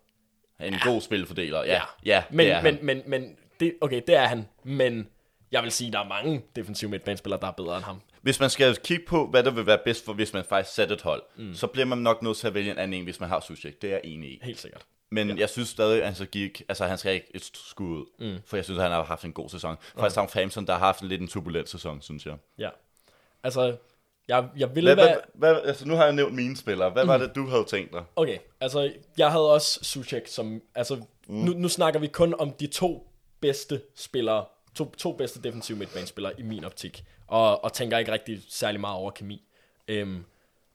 [0.61, 0.79] En ja.
[0.85, 1.81] god spilfordeler, ja.
[2.05, 4.49] Ja, men, det men, men, men, det, okay, det er han.
[4.65, 5.09] Men
[5.53, 8.01] jeg vil sige, der er mange defensive midtbanespillere, der er bedre end ham.
[8.23, 10.97] Hvis man skal kigge på, hvad der vil være bedst for, hvis man faktisk sætter
[10.97, 11.55] et hold, mm.
[11.55, 13.83] så bliver man nok nødt til at vælge en anden en, hvis man har Suchek.
[13.83, 14.41] Det er jeg enig i.
[14.43, 14.87] Helt sikkert.
[15.11, 15.35] Men ja.
[15.39, 18.39] jeg synes stadig, at han skal, give, altså, han skal ikke et skud ud, mm.
[18.47, 19.77] for jeg synes, at han har haft en god sæson.
[19.99, 22.37] Faktisk Southampton, der har haft en lidt en turbulent sæson, synes jeg.
[22.59, 22.69] Ja.
[23.43, 23.77] Altså,
[24.29, 25.21] jeg, jeg ville Hvad, være...
[25.35, 26.91] hvad, hvad, altså, nu har jeg nævnt mine spillere.
[26.91, 27.09] Hvad mm.
[27.09, 28.05] var det, du havde tænkt dig?
[28.17, 30.63] Okay, altså, jeg havde også Suchek som...
[30.75, 31.35] Altså, mm.
[31.35, 33.07] nu, nu snakker vi kun om de to
[33.41, 38.43] bedste spillere, to, to bedste defensive midtbanespillere i min optik, og, og tænker ikke rigtig
[38.49, 39.43] særlig meget over kemi.
[39.89, 40.25] Øhm,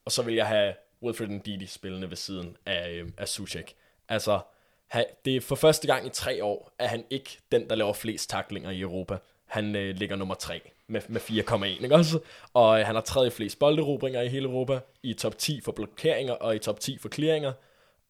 [0.06, 0.74] og så vil jeg have
[1.04, 3.76] Wilfred Ndidi spillende ved siden af, øhm, af Suchek.
[4.10, 4.40] Altså,
[4.88, 7.94] ha, det er for første gang i tre år, at han ikke den, der laver
[7.94, 9.18] flest taklinger i Europa.
[9.46, 12.20] Han øh, ligger nummer 3 med, med 4,1, ikke også?
[12.54, 16.34] Og øh, han har tredje flest bolderobringer i hele Europa, i top 10 for blokeringer
[16.34, 17.54] og i top 10 for clearinger,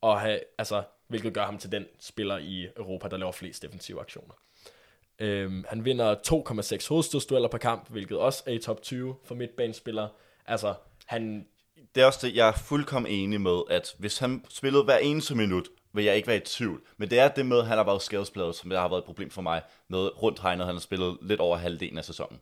[0.02, 4.00] og have, altså, hvilket gør ham til den spiller i Europa, der laver flest defensive
[4.00, 4.34] aktioner.
[5.20, 10.10] Øhm, han vinder 2,6 hovedstødsdueller per kamp, hvilket også er i top 20 for midtbanespillere.
[10.48, 10.74] Altså,
[11.06, 11.46] han...
[11.96, 15.36] Det er også det, jeg er fuldkommen enig med, at hvis han spillede hver eneste
[15.36, 16.82] minut, vil jeg ikke være i tvivl.
[16.98, 19.06] Men det er det med, at han har været skadespladet, som der har været et
[19.06, 22.40] problem for mig, med rundt hegnet, han har spillet lidt over halvdelen af sæsonen.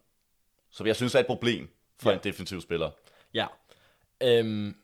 [0.72, 2.16] Så jeg synes, er et problem for Ja.
[2.16, 2.92] en defensiv spiller.
[3.34, 3.48] Ja.
[4.22, 4.76] Øhm,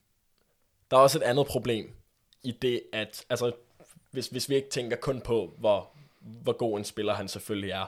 [0.91, 1.95] der er også et andet problem
[2.43, 3.51] i det, at altså,
[4.11, 7.85] hvis, hvis vi ikke tænker kun på, hvor, hvor god en spiller han selvfølgelig er,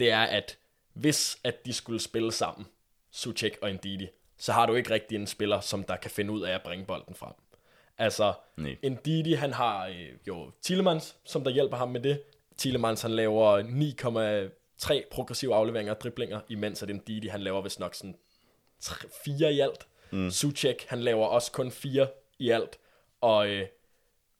[0.00, 0.58] det er, at
[0.92, 2.66] hvis at de skulle spille sammen,
[3.10, 6.42] Suchek og Ndidi, så har du ikke rigtig en spiller, som der kan finde ud
[6.42, 7.32] af at bringe bolden frem.
[7.98, 8.76] Altså, Nej.
[8.84, 12.22] Ndidi, han har øh, jo Tielemans, som der hjælper ham med det.
[12.56, 13.62] Tielemans, han laver
[14.84, 18.16] 9,3 progressive afleveringer og driblinger, imens at Ndidi, han laver vist nok sådan
[18.80, 19.86] 3, 4 i alt.
[20.10, 20.30] Mm.
[20.30, 22.08] Suchek, han laver også kun 4
[22.38, 22.78] i alt.
[23.20, 23.66] Og øh,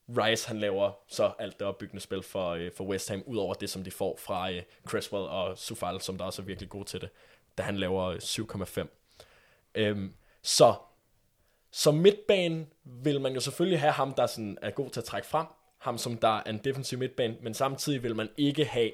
[0.09, 3.55] Rice, han laver så alt det opbyggende spil for, øh, for West Ham, ud over
[3.55, 6.84] det, som de får fra øh, Creswell og Sufal, som der også er virkelig god
[6.84, 7.09] til det,
[7.59, 8.86] da han laver øh, 7,5.
[9.74, 10.74] Øhm, så
[11.70, 15.28] som midtbane vil man jo selvfølgelig have ham, der sådan er god til at trække
[15.28, 15.47] frem,
[15.78, 18.90] ham som der er en defensiv midtbane, men samtidig vil man ikke have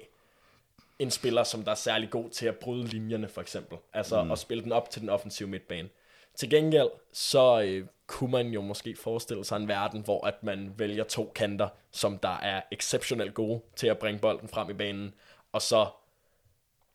[0.99, 3.79] en spiller, som der er særlig god til at bryde linjerne, for eksempel.
[3.93, 4.31] Altså mm.
[4.31, 5.89] at spille den op til den offensive midtbane.
[6.35, 10.75] Til gengæld, så øh, kunne man jo måske forestille sig en verden, hvor at man
[10.77, 15.15] vælger to kanter, som der er exceptionelt gode til at bringe bolden frem i banen,
[15.53, 15.87] og så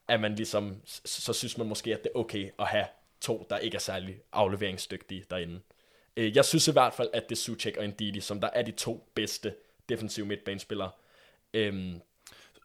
[0.08, 2.86] er man ligesom, så, så synes man måske, at det er okay at have
[3.22, 5.60] to, der ikke er særlig afleveringsdygtige derinde.
[6.18, 8.62] Øh, Jeg synes i hvert fald, at det er Suchek og Ndidi, som der er
[8.62, 9.56] de to bedste
[9.90, 10.92] defensive midtbanespillere.
[11.54, 12.02] Øhm,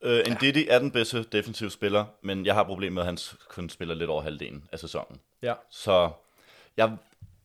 [0.02, 3.18] Øh, Ndidi er den bedste defensive spiller, men jeg har problemer med, at han
[3.48, 5.20] kun spiller lidt over halvdelen af sæsonen.
[5.42, 5.54] ja.
[5.70, 6.10] Så
[6.76, 6.96] jeg,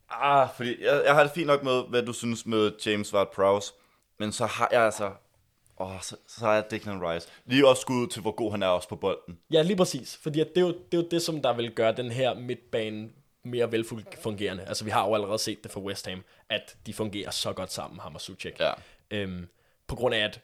[0.10, 3.74] ah, fordi jeg, jeg har det fint nok med, hvad du synes med James Ward-Prowse,
[4.20, 5.12] men så har jeg altså,
[5.80, 7.28] åh, så, så har jeg Declan Rice.
[7.46, 9.40] Lige også skud til, hvor god han er også på bolden.
[9.52, 10.20] Ja, lige præcis.
[10.24, 13.10] Fordi det, er jo, det er jo det, som der vil gøre den her midtbane
[13.44, 14.64] mere velfungerende.
[14.64, 17.72] Altså, vi har jo allerede set det for West Ham, at de fungerer så godt
[17.72, 18.60] sammen, ham og Suchek.
[18.60, 18.72] Ja.
[19.12, 19.48] Øhm,
[19.88, 20.42] på grund af, at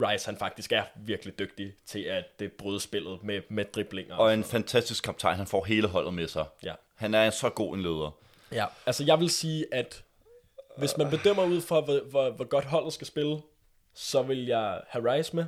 [0.00, 4.16] Rice, han faktisk er virkelig dygtig til at det bryde spillet med, med driblinger.
[4.16, 6.44] Og en fantastisk kaptajn, han får hele holdet med sig.
[6.62, 6.74] Ja.
[6.94, 8.16] Han er så god en leder.
[8.52, 10.04] Ja, altså jeg vil sige, at
[10.78, 13.40] hvis man bedømmer ud fra, hvor, hvor, hvor godt holdet skal spille,
[13.94, 15.44] så vil jeg have Rice med.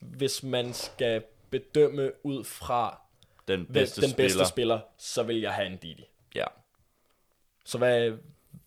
[0.00, 3.00] Hvis man skal bedømme ud fra
[3.48, 4.44] Den bedste den bedste spiller.
[4.44, 6.04] spiller, så vil jeg have en Didi.
[6.34, 6.44] Ja.
[7.64, 8.12] Så hvad,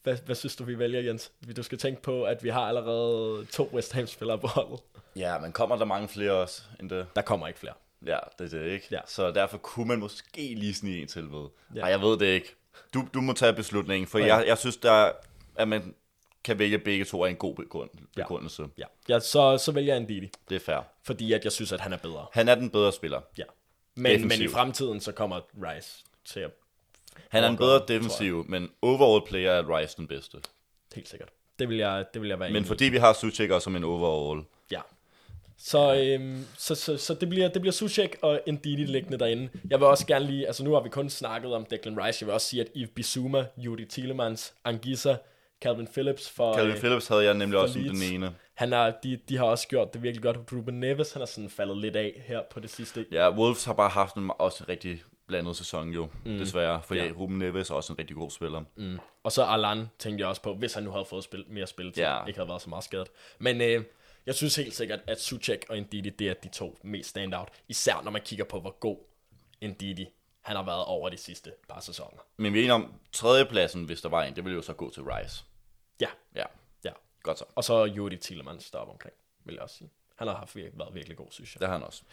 [0.03, 1.31] hvad, hvad synes du, vi vælger, Jens?
[1.57, 4.79] Du skal tænke på, at vi har allerede to West Ham-spillere på holdet.
[5.15, 7.07] ja, men kommer der mange flere også end det?
[7.15, 7.73] Der kommer ikke flere.
[8.05, 8.87] Ja, det er det ikke.
[8.91, 8.99] Ja.
[9.07, 11.47] Så derfor kunne man måske lige snige en til ved.
[11.75, 11.81] Ja.
[11.81, 12.55] Ej, jeg ved det ikke.
[12.93, 14.35] Du, du må tage beslutningen, for Ja.
[14.35, 15.11] jeg, jeg synes, der, er-
[15.55, 15.95] at man
[16.43, 18.21] kan vælge begge to af en god begrund, Ja.
[18.21, 18.67] begrundelse.
[18.77, 20.79] Ja, ja så, så vælger jeg en Didi, Det er fair.
[21.03, 22.25] fordi at jeg synes, at han er bedre.
[22.33, 23.21] Han er den bedre spiller.
[23.37, 23.43] Ja.
[23.95, 26.51] Men, men i fremtiden, så kommer Rice til at
[27.29, 30.37] Han er en bedre defensiv, men overall player er Rice den bedste.
[30.95, 31.29] Helt sikkert.
[31.59, 33.75] Det vil jeg, det vil jeg være Men enig fordi vi har Suchek også som
[33.75, 34.43] en overall.
[34.71, 34.81] Ja.
[35.57, 39.49] Så, øhm, så, så, så det bliver, det bliver Suchek og Ndidi liggende derinde.
[39.69, 42.27] Jeg vil også gerne lige, altså nu har vi kun snakket om Declan Rice, jeg
[42.27, 45.15] vil også sige, at Yves Bissouma, Judy Tielemans, Angissa,
[45.61, 46.53] Calvin Phillips for...
[46.53, 48.35] Calvin øh, Phillips havde jeg nemlig også som den ene.
[48.53, 50.37] Han har, de, de har også gjort det virkelig godt.
[50.53, 53.05] Ruben Neves, han har sådan faldet lidt af her på det sidste.
[53.11, 56.37] Ja, Wolves har bare haft en, også rigtig blandet sæson jo, mm.
[56.37, 56.81] desværre.
[56.83, 57.05] For Ja.
[57.05, 57.11] ja.
[57.11, 58.63] Ruben Neves er også en rigtig god spiller.
[58.75, 58.99] Mm.
[59.23, 61.91] Og så Alan tænkte jeg også på, hvis han nu havde fået spil, mere spil
[61.93, 62.25] til, Ja.
[62.25, 63.07] ikke havde været så meget skadet.
[63.39, 63.83] Men øh,
[64.25, 67.49] jeg synes helt sikkert, at Suchek og Ndidi, det er de to mest standout.
[67.67, 68.97] Især når man kigger på, hvor god
[69.61, 70.07] Ndidi
[70.41, 72.19] han har været over de sidste par sæsoner.
[72.37, 74.89] Men vi er enige om, tredjepladsen, hvis der var en, det ville jo så gå
[74.89, 75.43] til Rice.
[76.01, 76.43] Ja, Ja,
[76.83, 76.91] ja.
[77.23, 77.45] godt så.
[77.55, 79.15] Og så Judy Tielemans deroppe omkring,
[79.45, 79.89] vil jeg også sige.
[80.15, 81.59] Han har haft været virkelig god, synes jeg.
[81.59, 82.03] Det har han også.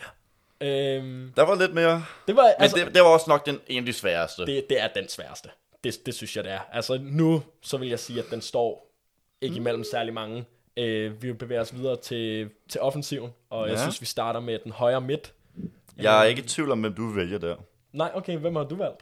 [0.60, 3.86] Øhm, Der var lidt mere, det, var, men altså, det, det var også nok den
[3.86, 4.46] de sværeste.
[4.46, 5.48] det, det er den sværeste.
[5.84, 6.60] Det, det synes jeg, det er.
[6.72, 8.94] Altså nu, så vil jeg sige, at den står
[9.40, 10.44] ikke imellem særlig mange.
[10.76, 13.72] Øh, vi bevæger os videre til, til offensiven, og ja.
[13.72, 15.32] jeg synes, vi starter med den højre midt.
[15.96, 17.56] Jeg er ikke i tvivl om, hvem du vælger der.
[17.92, 19.00] Nej, okay, hvem har du valgt?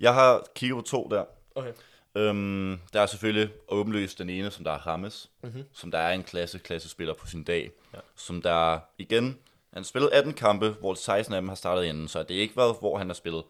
[0.00, 1.24] Jeg har kigget på to der.
[1.54, 1.72] Okay.
[2.14, 5.50] Øhm, der er selvfølgelig åbenlyst den ene, som der er Rames, Mhm.
[5.52, 5.68] mm-hmm.
[5.72, 7.70] som der er en klasse, klasse spiller på sin dag.
[7.94, 7.98] Ja.
[8.16, 9.38] Som der igen,
[9.72, 12.40] han har spillet 18 kampe, hvor 16 af dem har startet inden, så det er
[12.40, 13.44] ikke været, hvor han har spillet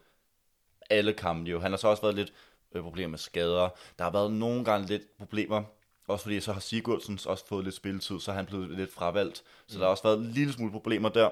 [0.90, 1.60] alle kampe jo.
[1.60, 2.32] Han har så også været lidt
[2.74, 3.68] øh, problemer med skader.
[3.98, 5.62] Der har været nogle gange lidt problemer,
[6.08, 9.36] også fordi så har Sigurdsson også fået lidt spilletid, så er han blevet lidt fravalgt.
[9.66, 9.78] Så mm.
[9.78, 11.30] der har også været en lille smule problemer der.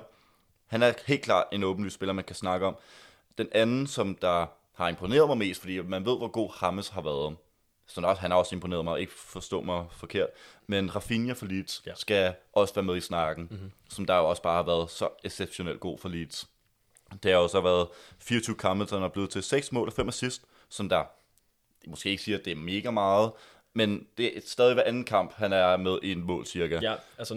[0.66, 2.76] Han er helt klart en åbenlyst spiller, man kan snakke om.
[3.38, 7.00] Den anden, som der har imponeret mig mest, fordi man ved, hvor god Hammes har
[7.00, 7.36] været.
[7.94, 10.28] Så også, han har også imponeret mig, ikke forstå mig forkert.
[10.66, 11.94] Men Rafinha for Leeds Ja.
[11.94, 13.72] skal også være med i snakken, mm-hmm.
[13.88, 16.48] som der jo også bare har været så exceptionelt god for Leeds.
[17.22, 17.88] Det har jo så været
[18.18, 21.04] 24 kampe, han er blevet til 6 mål og 5 assist, som der
[21.86, 23.32] måske ikke siger, at det er mega meget,
[23.74, 26.78] men det er stadig hver anden kamp, han er med i en mål cirka.
[26.82, 27.34] Ja, altså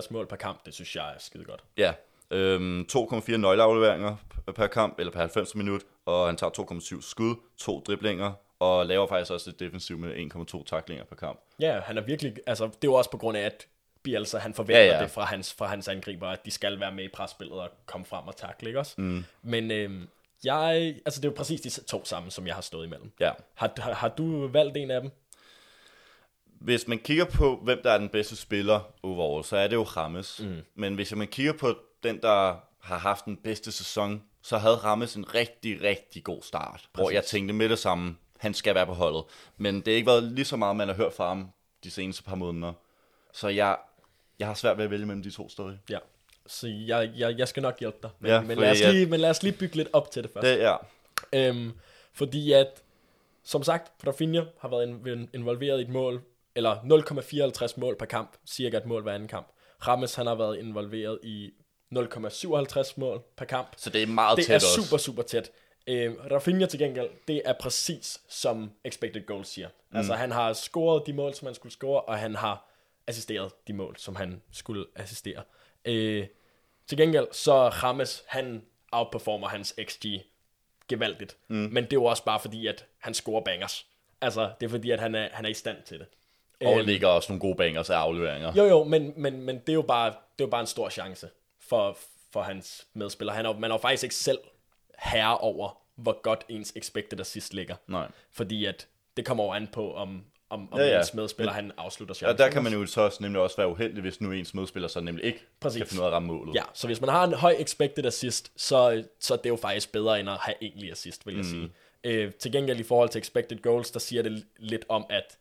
[0.00, 1.64] 0,54 mål per kamp, det synes jeg er skide godt.
[1.76, 1.92] Ja,
[2.30, 4.16] øhm, 2,4 nøgleafleveringer
[4.54, 6.50] per kamp, eller per 90 minut, og han tager
[7.00, 11.40] 2,7 skud, to driblinger, og laver faktisk også et defensiv med 1,2 taklinger per kamp.
[11.60, 13.66] Ja, han er virkelig, altså det er jo også på grund af, at
[14.02, 16.92] Bielsa, han forventer ja, Ja, det fra hans, fra hans angriber, at de skal være
[16.92, 18.94] med i presspillet og komme frem og takle, ikke også?
[18.98, 19.24] Mm.
[19.42, 20.08] Men øhm,
[20.44, 23.12] jeg, altså det er jo præcis de to sammen, som jeg har stået imellem.
[23.20, 23.30] Ja.
[23.54, 25.10] Har, har, har du valgt en af dem?
[26.60, 29.82] Hvis man kigger på, hvem der er den bedste spiller overall, så er det jo
[29.82, 30.40] Rames.
[30.44, 30.62] Mm.
[30.74, 35.14] Men hvis man kigger på den, der har haft den bedste sæson, så havde Rames
[35.14, 36.72] en rigtig, rigtig god start.
[36.72, 36.90] Præcis.
[36.94, 39.24] Hvor jeg tænkte med det samme, han skal være på holdet.
[39.56, 41.50] Men det har ikke været lige så meget, man har hørt fra ham
[41.84, 42.72] de seneste par måneder.
[43.32, 43.76] Så jeg,
[44.38, 45.78] jeg har svært ved at vælge mellem de to stadig.
[45.90, 45.98] Ja.
[46.46, 48.10] Så jeg, jeg, jeg skal nok hjælpe dig.
[48.20, 50.22] Men, Ja, men, lad os jeg- lige, men lad os lige bygge lidt op til
[50.22, 50.44] det først.
[50.46, 50.86] Det er,
[51.32, 51.72] Øhm,
[52.12, 52.82] fordi at,
[53.44, 56.22] som sagt, Rafinha har været in- involveret i et mål,
[56.54, 59.46] eller 0,54 mål per kamp, cirka et mål hver anden kamp.
[59.86, 61.50] Rames, han har været involveret i
[61.90, 63.68] 0,57 mål per kamp.
[63.76, 64.82] så det er meget Det tæt er også.
[64.82, 65.50] super, super tæt.
[65.86, 69.68] Øhm, Rafinha til gengæld, det er præcis som expected goals siger.
[69.90, 69.96] Mm.
[69.96, 72.70] Altså han har scoret de mål, som han skulle score, og han har
[73.06, 75.42] assisteret de mål, som han skulle assistere.
[75.84, 76.26] Øh,
[76.86, 78.62] til gengæld, så Rames, han
[78.92, 80.06] outperformer hans XG
[80.88, 81.36] gevaldigt.
[81.48, 81.56] Mm.
[81.56, 83.86] Men det er jo også bare fordi, at han scorer bangers.
[84.20, 86.06] Altså, det er fordi, at han er, han er i stand til det.
[86.66, 88.52] Og ligger også nogle gode bangers af afleveringer.
[88.56, 90.88] Jo, jo, men, men, men det, er jo bare, det er jo bare en stor
[90.88, 91.28] chance
[91.60, 91.98] for,
[92.32, 93.32] for hans medspiller.
[93.32, 94.38] Han er, man jo faktisk ikke selv
[94.98, 97.76] herre over, hvor godt ens expected assist ligger.
[97.86, 98.08] Nej.
[98.32, 101.72] Fordi at det kommer jo an på, om, om, om Ja, ja, ens medspiller han
[101.76, 102.32] afslutter chancen.
[102.32, 104.88] Og der kan man jo så også, nemlig også være uheldig, hvis nu ens medspiller
[104.88, 105.78] så nemlig ikke Præcis.
[105.78, 106.54] kan finde ud af at ramme målet.
[106.54, 109.92] Ja, så hvis man har en høj expected assist, så, så er det jo faktisk
[109.92, 111.50] bedre end at have egentlig assist, vil jeg mm.
[111.50, 111.72] sige.
[112.04, 115.38] Øh, til gengæld i forhold til expected goals, der siger det lidt om, at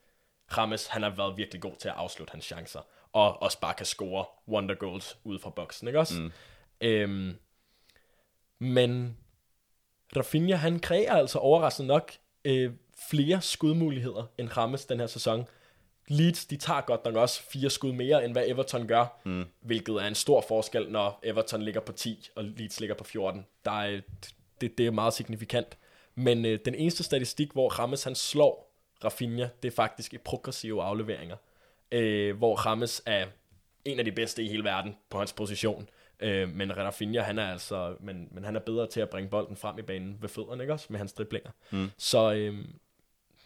[0.58, 2.80] Rames, han har været virkelig god til at afslutte hans chancer,
[3.14, 6.22] og også bare kan score wonder goals ud fra boksen, ikke også?
[6.22, 6.32] Mm.
[6.82, 7.36] Øhm,
[8.60, 9.18] men
[10.18, 12.12] Rafinha, han kræver altså overraskende nok
[12.45, 12.72] øh,
[13.10, 15.47] flere skudmuligheder end Rames den her sæson.
[16.08, 19.45] Leeds, de tager godt nok også fire skud mere, end hvad Everton gør, mm.
[19.62, 23.45] hvilket er en stor forskel, når Everton ligger på 10, og Leeds ligger på 14.
[23.66, 24.01] Der er,
[24.62, 25.78] det, det er meget signifikant.
[26.16, 28.72] Men øh, den eneste statistik, hvor Rames han slår
[29.03, 31.36] Rafinha, det er faktisk i progressive afleveringer,
[31.91, 33.26] øh, hvor Rames er
[33.86, 35.89] en af de bedste i hele verden på hans position.
[36.20, 39.57] Øh, men Rafinha, han er altså, men, men han er bedre til at bringe bolden
[39.57, 40.86] frem i banen ved fødderne, ikke også?
[40.89, 41.51] Med hans driblinger.
[41.72, 41.89] Mm.
[41.97, 42.66] Så øh,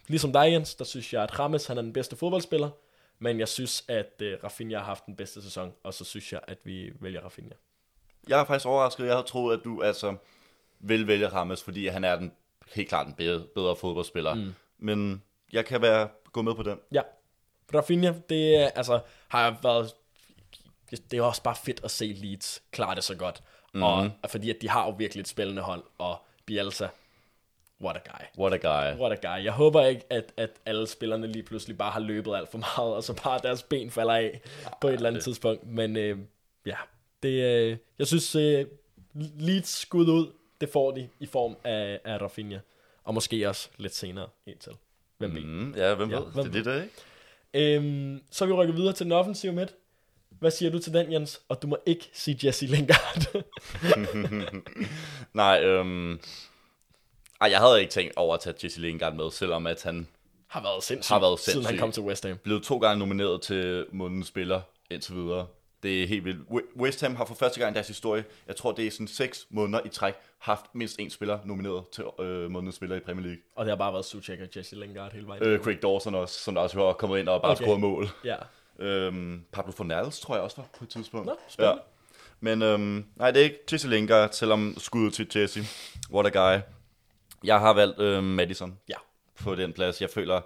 [0.08, 2.70] ligesom dig, Jens, der synes jeg, at Rames, han er den bedste fodboldspiller,
[3.18, 6.40] men jeg synes, at øh, Rafinha har haft den bedste sæson, og så synes jeg,
[6.48, 7.54] at vi vælger Rafinha.
[8.28, 9.04] Jeg er faktisk overrasket.
[9.04, 10.16] Jeg havde troet, at du altså
[10.80, 12.32] vil vælge Rames, fordi han er den
[12.74, 14.34] helt klart en bedre, bedre fodboldspiller.
[14.34, 14.54] Mm.
[14.78, 16.78] Men jeg kan være gå med på den.
[16.92, 17.02] Ja.
[17.74, 19.94] Rafinha, det er, altså, har været...
[20.90, 23.42] Det er også bare fedt at se Leeds klare det så godt.
[23.74, 24.10] Mm-hmm.
[24.22, 26.86] Og fordi at de har jo virkelig et spændende hold, og Bielsa,
[27.80, 28.42] what a guy.
[28.42, 29.00] What a guy.
[29.00, 29.44] What a guy.
[29.44, 32.94] Jeg håber ikke, at, at alle spillerne lige pludselig bare har løbet alt for meget,
[32.94, 35.24] og så bare deres ben falder af ja, på et eller andet det.
[35.24, 35.66] tidspunkt.
[35.66, 36.18] Men øh,
[36.66, 36.76] ja,
[37.22, 38.66] det, øh, jeg synes, øh,
[39.14, 42.58] Leeds skud ud, det får de i form af, af Rafinha.
[43.04, 44.72] Og måske også lidt senere indtil.
[45.18, 45.40] Hvem ved?
[45.40, 46.24] Mm, ja, hvem ja, ved?
[46.26, 47.76] Hvem det er det, ikke?
[47.76, 49.74] Øhm, så vi rykker videre til den offensive midt.
[50.40, 51.40] Hvad siger du til den, Jens?
[51.48, 53.44] Og du må ikke sige Jesse Lingard.
[55.34, 56.20] Nej, øhm...
[57.40, 60.06] Ej, jeg havde ikke tænkt over at tage Jesse Lingard med, selvom at han
[60.46, 61.52] har været sindssyg, har været sindssyg.
[61.52, 62.36] siden han kom til West Ham.
[62.36, 64.60] Blevet to gange nomineret til månedens spiller
[64.90, 65.46] indtil videre.
[65.82, 66.40] Det er helt vildt.
[66.76, 69.46] West Ham har for første gang i deres historie, jeg tror det er sådan seks
[69.50, 73.42] måneder i træk, haft mindst en spiller nomineret til øh, månedens spiller i Premier League.
[73.56, 75.42] Og det har bare været Suchek og Jesse Lingard hele vejen.
[75.42, 77.64] Øh, Craig Dawson også, som der også har kommet ind og bare okay.
[77.64, 78.08] scoret mål.
[78.24, 78.36] Ja.
[78.80, 81.26] Øhm, Pablo Fornals tror jeg også var på et tidspunkt.
[81.26, 81.76] Nå, spændende.
[81.76, 81.82] Ja.
[82.40, 85.60] Men øhm, nej, det er ikke Jesse Lingard, selvom skuddet til Jesse.
[86.12, 86.60] What a guy.
[87.44, 88.96] Jeg har valgt øhm, Madison ja.
[89.40, 90.00] på den plads.
[90.00, 90.40] Jeg føler,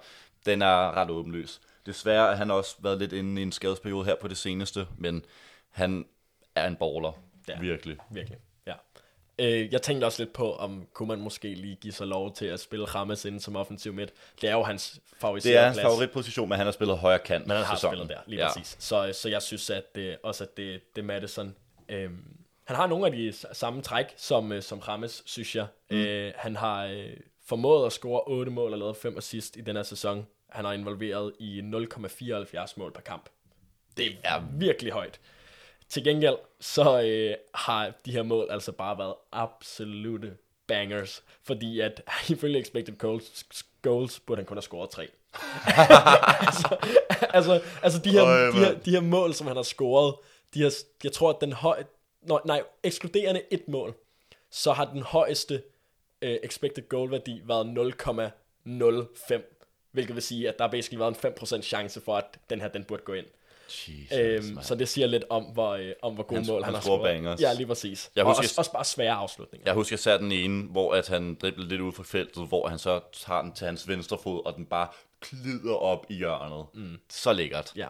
[0.45, 1.61] den er ret åbenløs.
[1.85, 5.25] Desværre har han også været lidt inde i en skadesperiode her på det seneste, men
[5.69, 6.05] han
[6.55, 7.19] er en baller.
[7.47, 7.97] Ja, virkelig.
[8.09, 8.37] Virkelig.
[9.39, 12.45] Øh, jeg tænkte også lidt på, om kunne man måske lige give sig lov til
[12.45, 14.13] at spille Rammes ind som offensiv midt.
[14.41, 17.47] Det er jo hans favoriserede Det er hans favoritposition, men han har spillet højre kant.
[17.47, 17.97] Men han har sæsonen.
[17.97, 18.47] spillet der, lige ja.
[18.47, 18.75] præcis.
[18.79, 21.55] Så, så jeg synes at det, også, at det, det er Madison.
[21.89, 22.23] Øhm,
[22.65, 25.67] han har nogle af de samme træk som, øh, som Rammes, synes jeg.
[25.91, 25.97] Mm.
[25.97, 27.09] Øh, han har øh,
[27.45, 30.27] formået at score 8 mål og lavet 5 assist i den her sæson.
[30.49, 33.29] Han har involveret i 0,74 mål per kamp.
[33.97, 35.19] Det er virkelig højt.
[35.89, 42.01] Til gengæld, så øh, har de her mål altså bare været absolute bangers, fordi at
[42.29, 43.45] ifølge expected goals,
[43.81, 45.07] goals burde han kun have scoret tre.
[46.47, 46.77] altså,
[47.29, 50.15] altså, altså de, her, Øj, de, her, de her mål, som han har scoret,
[50.53, 50.73] de har,
[51.03, 51.83] jeg tror, at den høj,
[52.21, 53.95] nej, nej, ekskluderende et mål,
[54.49, 55.61] så har den højeste
[56.21, 59.41] øh, expected goal værdi været 0,05,
[59.91, 62.67] hvilket vil sige, at der har basically været en 5% chance for, at den her,
[62.67, 63.25] den burde gå ind.
[63.69, 66.73] Jesus, øhm, så det siger lidt om, hvor, øh, om hvor gode mål han, han
[66.73, 67.03] har scoret.
[67.03, 67.41] Bangers.
[67.41, 68.11] Ja, lige præcis.
[68.15, 69.67] Jeg husker, og også, også bare svære afslutninger.
[69.67, 72.67] Jeg husker, jeg satte den ene, hvor at han driblede lidt ud fra feltet, hvor
[72.67, 74.87] han så tager den til hans venstre fod, og den bare
[75.19, 76.65] klider op i hjørnet.
[76.73, 76.97] Mm.
[77.09, 77.71] Så lækkert.
[77.75, 77.87] Ja.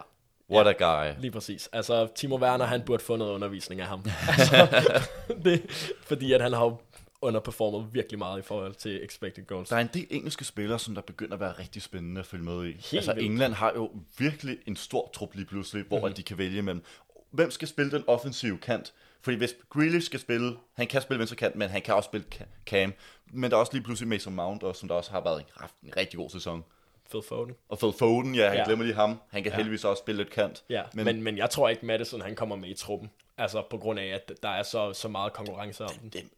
[0.51, 1.21] What ja, a guy.
[1.21, 1.69] Lige præcis.
[1.73, 4.05] Altså, Timo Werner, han burde få noget undervisning af ham.
[4.37, 4.83] altså,
[5.45, 5.65] det,
[6.01, 6.77] fordi at han har
[7.25, 9.69] underperformet virkelig meget i forhold til expected goals.
[9.69, 12.43] Der er en del engelske spillere, som der begynder at være rigtig spændende at følge
[12.43, 12.71] med i.
[12.71, 13.25] Helt altså vildt.
[13.25, 16.13] England har jo virkelig en stor trup lige pludselig, hvor mm-hmm.
[16.13, 16.83] de kan vælge mellem,
[17.31, 18.93] hvem skal spille den offensive kant?
[19.21, 22.27] Fordi hvis Grealish skal spille, han kan spille venstre kant, men han kan også spille
[22.65, 22.93] Cam.
[23.31, 25.45] Men der er også lige pludselig Mason Mount, også, som der også har været en,
[25.83, 26.63] en rigtig god sæson.
[27.09, 27.55] Phil Foden.
[27.69, 28.65] Og Phil Foden, ja, han ja.
[28.65, 29.21] glemmer lige ham.
[29.29, 29.55] Han kan ja.
[29.55, 30.63] heldigvis også spille lidt kant.
[30.69, 33.11] Ja, men, men, men jeg tror ikke, Madison han kommer med i truppen.
[33.37, 36.09] Altså på grund af, at der er så, så meget konkurrence om den.
[36.09, 36.29] Den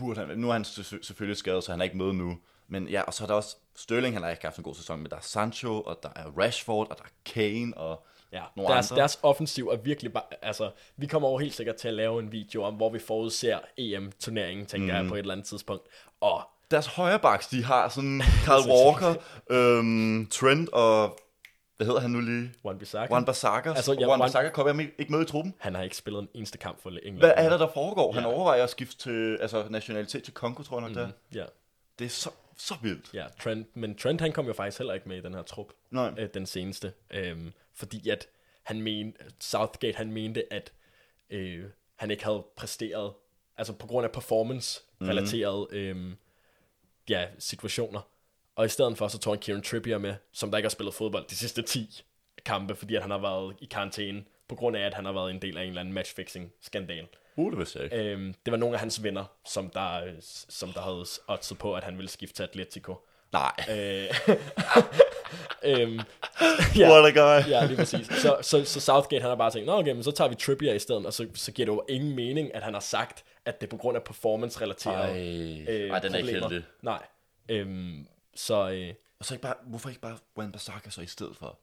[0.00, 2.38] burde han, nu er han selvfølgelig skadet, så han er ikke med nu.
[2.68, 4.98] Men ja, og så er der også Sterling, han har ikke haft en god sæson,
[4.98, 8.72] men der er Sancho, og der er Rashford, og der er Kane, og ja, nogle
[8.72, 9.00] deres, andre.
[9.00, 12.32] Deres offensiv er virkelig bare, altså, vi kommer over helt sikkert til at lave en
[12.32, 15.02] video om, hvor vi forudser EM-turneringen, tænker mm.
[15.02, 15.82] jeg, på et eller andet tidspunkt.
[16.20, 19.14] Og deres højre backs, de har sådan Kyle Walker,
[19.50, 21.18] øhm, Trent og
[21.80, 22.52] hvad hedder han nu lige?
[22.64, 23.14] Juan Bissaka.
[23.14, 23.68] Juan Bissaka.
[23.70, 25.54] Altså, ja, Juan Bissaka kommer ikke med i truppen.
[25.58, 27.18] Han har ikke spillet en eneste kamp for England.
[27.18, 28.14] Hvad er der, der foregår?
[28.14, 28.20] Ja.
[28.20, 31.40] Han overvejer at skifte til, altså, nationalitet til Kongo, tror jeg nok, mm, der.
[31.40, 31.46] Ja.
[31.98, 33.14] Det er så, så vildt.
[33.14, 35.66] Ja, Trent, men Trent han kom jo faktisk heller ikke med i den her trup.
[35.90, 36.14] Nej.
[36.18, 36.92] Øh, den seneste.
[37.10, 38.26] Øhm, fordi at
[38.62, 40.72] han mente, Southgate han mente, at
[41.30, 41.64] øh,
[41.96, 43.12] han ikke havde præsteret,
[43.56, 45.76] altså på grund af performance-relateret mm.
[45.76, 46.16] øhm,
[47.08, 48.00] ja, situationer.
[48.60, 50.94] Og i stedet for, så tog han Kieran Trippier med, som der ikke har spillet
[50.94, 52.04] fodbold de sidste 10
[52.44, 55.30] kampe, fordi at han har været i karantæne, på grund af, at han har været
[55.30, 57.06] en del af en eller anden matchfixing-skandal.
[57.36, 60.00] Uh, det jeg øhm, Det var nogle af hans venner, som der,
[60.48, 62.94] som der havde oddset på, at han ville skifte til Atletico.
[63.32, 63.52] Nej.
[63.70, 64.08] Øh,
[65.80, 66.00] øhm,
[66.76, 67.50] ja, What a guy.
[67.50, 68.06] ja, lige præcis.
[68.06, 70.74] Så, så, så Southgate, han har bare tænkt, nå okay, men så tager vi Trippier
[70.74, 73.60] i stedet, og så, så giver det jo ingen mening, at han har sagt, at
[73.60, 75.18] det er på grund af performance-relaterede
[75.68, 76.62] øh, Ej, den er ikke heldig.
[76.82, 77.02] Nej.
[77.48, 78.06] Øhm,
[78.40, 81.58] så, øh, og så ikke bare, hvorfor ikke bare Wan Bissaka så i stedet for?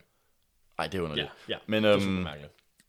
[0.77, 1.27] Nej, det er underligt.
[1.49, 2.27] Ja, ja Men, øhm,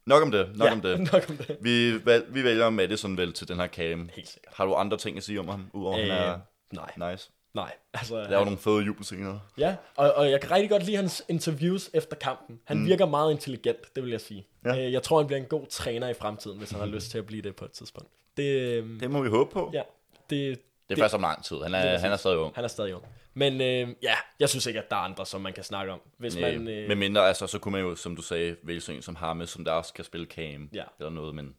[0.07, 1.01] nok om det, nok ja, om det.
[1.12, 1.59] nok om det.
[1.61, 4.11] Vi, valg, vi vælger Madison vel til den her cam.
[4.14, 4.55] Helt sikkert.
[4.57, 6.39] Har du andre ting at sige om ham, udover øh, han er
[6.72, 7.12] nej.
[7.12, 7.30] nice?
[7.55, 8.16] Nej, altså...
[8.16, 9.39] Der er jo nogle fede jubelscener.
[9.59, 12.61] Ja, og, og jeg kan rigtig godt lide hans interviews efter kampen.
[12.64, 12.86] Han mm.
[12.86, 14.47] virker meget intelligent, det vil jeg sige.
[14.64, 14.86] Ja.
[14.86, 17.18] Øh, jeg tror, han bliver en god træner i fremtiden, hvis han har lyst til
[17.18, 18.11] at blive det på et tidspunkt.
[18.36, 19.70] Det, øhm, det må vi håbe på.
[19.74, 19.82] Ja,
[20.30, 21.57] det, Det er først om lang tid.
[21.62, 22.55] Han er, han er stadig ung.
[22.55, 23.05] Han er stadig ung.
[23.34, 26.01] Men øh, ja, jeg synes ikke, at der er andre, som man kan snakke om.
[26.18, 28.80] Hvis Nej, man, øh, Med mindre, altså, så kunne man jo, som du sagde, vælge
[28.80, 30.68] sådan en som Hamme, som der også kan spille Cam.
[30.72, 30.84] Ja.
[30.99, 31.55] Eller noget, men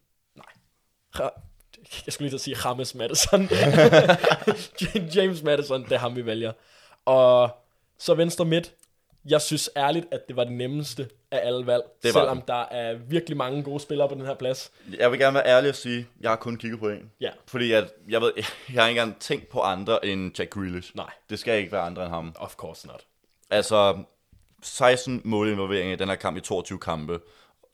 [1.16, 1.40] Ra-
[2.06, 3.40] jeg skulle lige til at sige James Madison.
[5.16, 6.52] James Madison, det er ham, vi vælger.
[7.04, 7.50] Og
[7.98, 8.74] så venstre midt.
[9.24, 11.82] Jeg synes ærligt, at det var det nemmeste af alle valg.
[12.02, 12.48] Det selvom det.
[12.48, 14.72] der er virkelig mange gode spillere på den her plads.
[14.98, 17.10] jeg vil gerne være ærlig og sige, jeg har kun kigget på en.
[17.20, 18.32] Ja, Fordi at, jeg, ved,
[18.74, 20.96] jeg har ikke engang tænkt på andre end Jack Grealish.
[20.96, 22.34] nej, Det skal ikke være andre end ham.
[22.38, 23.04] of course not.
[23.50, 24.02] Altså,
[24.62, 27.20] 16 målinvolveringer i den her kamp i 22 kampe.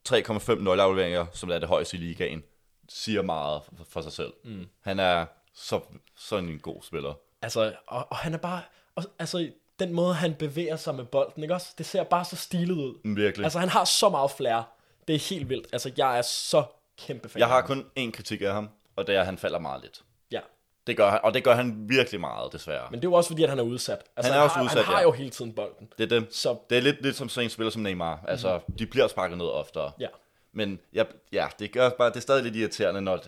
[0.08, 2.42] 3,5 nøgleafleveringer, som er det højeste i ligaen,
[2.88, 4.32] siger meget for, for sig selv.
[4.44, 4.66] Mm.
[4.84, 5.80] Han er så,
[6.16, 7.14] sådan en god spiller.
[7.42, 8.60] Altså, og, og han er bare...
[8.94, 11.74] Og, altså, den måde, han bevæger sig med bolden, ikke også?
[11.78, 12.94] Det ser bare så stilet ud.
[13.04, 13.44] Mm, Virkelig.
[13.44, 14.62] Altså, han har så meget flair.
[15.08, 15.66] Det er helt vildt.
[15.72, 16.64] Altså, jeg er så
[16.98, 17.40] kæmpe fan.
[17.40, 20.02] Jeg har kun én kritik af ham, og det er, at han falder meget lidt.
[20.32, 20.40] Ja,
[20.86, 22.86] Det gør han, og det gør han virkelig meget, desværre.
[22.90, 23.98] men det er jo også fordi, at han er udsat.
[24.16, 25.02] Altså, Han er også har, udsat, Han har ja.
[25.02, 25.88] jo hele tiden bolden.
[25.98, 26.34] Det er, det.
[26.34, 28.24] Så det er lidt, lidt som sådan en spiller som Neymar.
[28.28, 28.76] Altså, mm.
[28.76, 29.92] de bliver sparket ned oftere.
[30.00, 30.08] ja,
[30.52, 33.18] Men ja, ja, det gør bare, det er stadig lidt irriterende, når,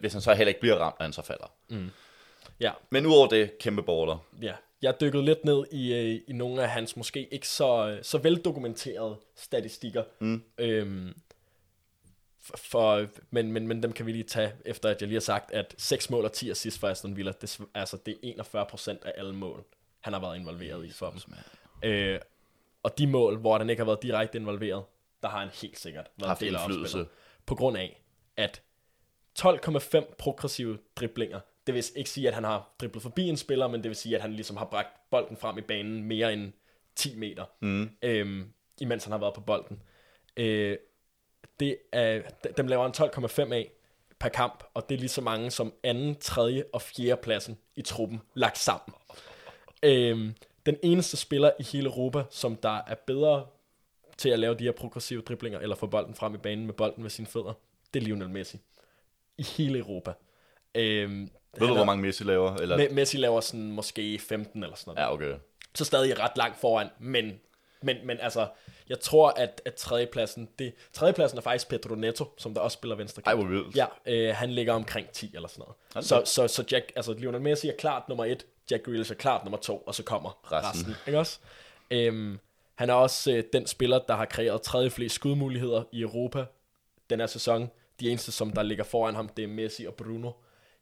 [0.00, 1.46] hvis han så heller ikke bliver ramt, når han så falder.
[2.60, 4.18] ja, Men udover det, kæmpe baller.
[4.42, 4.52] ja.
[4.82, 8.18] Jeg dykkede lidt ned i, øh, i nogle af hans måske ikke så, øh, så
[8.18, 10.04] veldokumenterede statistikker.
[10.20, 10.42] Mm.
[10.58, 11.14] Øhm,
[12.56, 15.50] for, men, men, men dem kan vi lige tage, efter at jeg lige har sagt,
[15.50, 19.04] at 6 mål og 10 assist for Aston Villa, det, altså det er 41 procent
[19.04, 19.64] af alle mål,
[20.00, 21.20] han har været involveret i for dem.
[21.90, 22.20] Øh,
[22.82, 24.84] og de mål, hvor han ikke har været direkte involveret,
[25.22, 26.56] der har han helt sikkert været Haft en del
[26.96, 27.06] af.
[27.46, 28.02] På grund af,
[28.36, 28.62] at
[29.40, 33.82] 12,5 progressive driblinger, det vil ikke sige, at han har driblet forbi en spiller, men
[33.82, 36.52] det vil sige, at han ligesom har bragt bolden frem i banen mere end
[36.96, 37.90] 10 meter, mm.
[38.02, 39.82] øhm, imens han har været på bolden.
[40.36, 40.76] Øh,
[41.60, 42.22] det er,
[42.56, 43.70] dem laver han 12,5 af
[44.18, 47.82] per kamp, og det er lige så mange som anden, tredje og fjerde pladsen i
[47.82, 48.94] truppen lagt sammen.
[49.82, 50.34] Øhm,
[50.66, 53.46] den eneste spiller i hele Europa, som der er bedre
[54.16, 57.02] til at lave de her progressive driblinger, eller få bolden frem i banen med bolden
[57.02, 57.52] ved sine fødder,
[57.94, 58.58] det er Lionel Messi.
[59.38, 60.12] I hele Europa.
[60.74, 62.56] Øhm, Ved du, hvor mange Messi laver?
[62.56, 62.78] Eller?
[62.78, 65.06] Me- Messi laver sådan måske 15 eller sådan noget.
[65.06, 65.34] Ja, okay.
[65.74, 67.40] Så stadig ret langt foran, men,
[67.82, 68.48] men, men altså,
[68.88, 72.96] jeg tror, at, at tredjepladsen, det, tredjepladsen er faktisk Pedro Neto, som der også spiller
[72.96, 73.76] venstre Ej, hvor vildt.
[73.76, 76.06] Ja, øh, han ligger omkring 10 eller sådan noget.
[76.06, 79.44] Så, så, så Jack, altså Lionel Messi er klart nummer et, Jack Grealish er klart
[79.44, 80.68] nummer to, og så kommer Resten.
[80.68, 80.90] resten.
[80.90, 81.38] resten ikke også?
[81.90, 82.38] Øhm,
[82.74, 86.44] han er også øh, den spiller, der har kreeret tredje flest skudmuligheder i Europa
[87.10, 87.70] den her sæson.
[88.00, 90.30] De eneste, som der ligger foran ham, det er Messi og Bruno.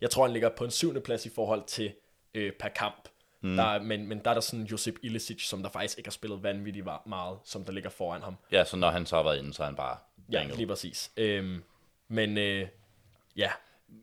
[0.01, 1.93] Jeg tror, han ligger på en syvende plads i forhold til
[2.35, 3.09] øh, per kamp.
[3.41, 3.57] Mm.
[3.57, 6.13] Der, er- men, men der er der sådan Josip Ilicic, som der faktisk ikke har
[6.13, 8.37] spillet vanvittigt va- meget, som der ligger foran ham.
[8.53, 9.97] Ja, så når han så har været inde, så er han bare
[10.33, 11.11] Ja, lige præcis.
[11.17, 11.63] Øhm,
[12.09, 12.69] men øh,
[13.37, 13.51] ja,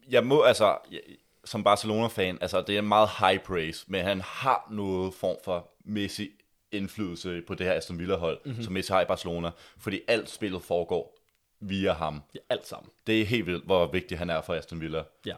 [0.10, 1.02] Jeg må altså, jeg-
[1.46, 5.70] som Barcelona-fan, altså det er en meget high praise, men han har noget form for
[5.86, 6.30] Messi
[6.72, 8.50] indflydelse på det her Aston Villa-hold, Mhm.
[8.50, 8.64] mm-hmm.
[8.64, 11.18] som Messi har i Barcelona, fordi alt spillet foregår
[11.60, 12.22] via ham.
[12.36, 12.90] ja alt sammen.
[13.08, 15.04] Det er helt vildt, hvor vigtig han er for Aston Villa.
[15.26, 15.36] Ja,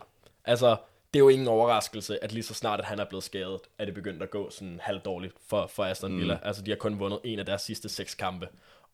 [0.50, 0.78] altså,
[1.14, 3.86] det er jo ingen overraskelse, at lige så snart, at han er blevet skadet, er
[3.86, 6.36] det begyndt at gå sådan halvdårligt for, for Aston Villa.
[6.36, 6.42] Mm.
[6.44, 8.48] Altså, de har kun vundet en af deres sidste seks kampe,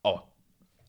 [0.04, 0.30] og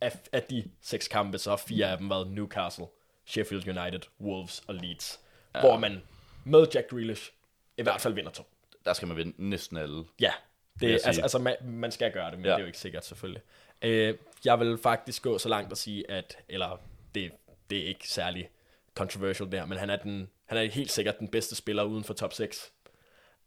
[0.01, 2.87] af, af de seks kampe, så har fire af dem været Newcastle,
[3.25, 5.21] Sheffield United, Wolves og Leeds,
[5.55, 5.61] ja.
[5.61, 6.03] hvor man
[6.45, 7.33] med Jack Grealish
[7.77, 8.43] i hvert fald vinder to.
[8.85, 10.05] Der skal man vinde næsten alle.
[10.21, 10.33] Ja,
[10.81, 11.23] det, altså, sige.
[11.23, 12.51] altså man, man skal gøre det, men ja.
[12.51, 13.43] det er jo ikke sikkert selvfølgelig.
[13.83, 14.15] Øh,
[14.45, 16.81] jeg vil faktisk gå så langt at sige, at, eller
[17.15, 17.33] det,
[17.71, 18.49] det er ikke særlig
[18.95, 22.15] controversial der, men han er, den, han er helt sikkert den bedste spiller uden for
[22.15, 22.73] top 6.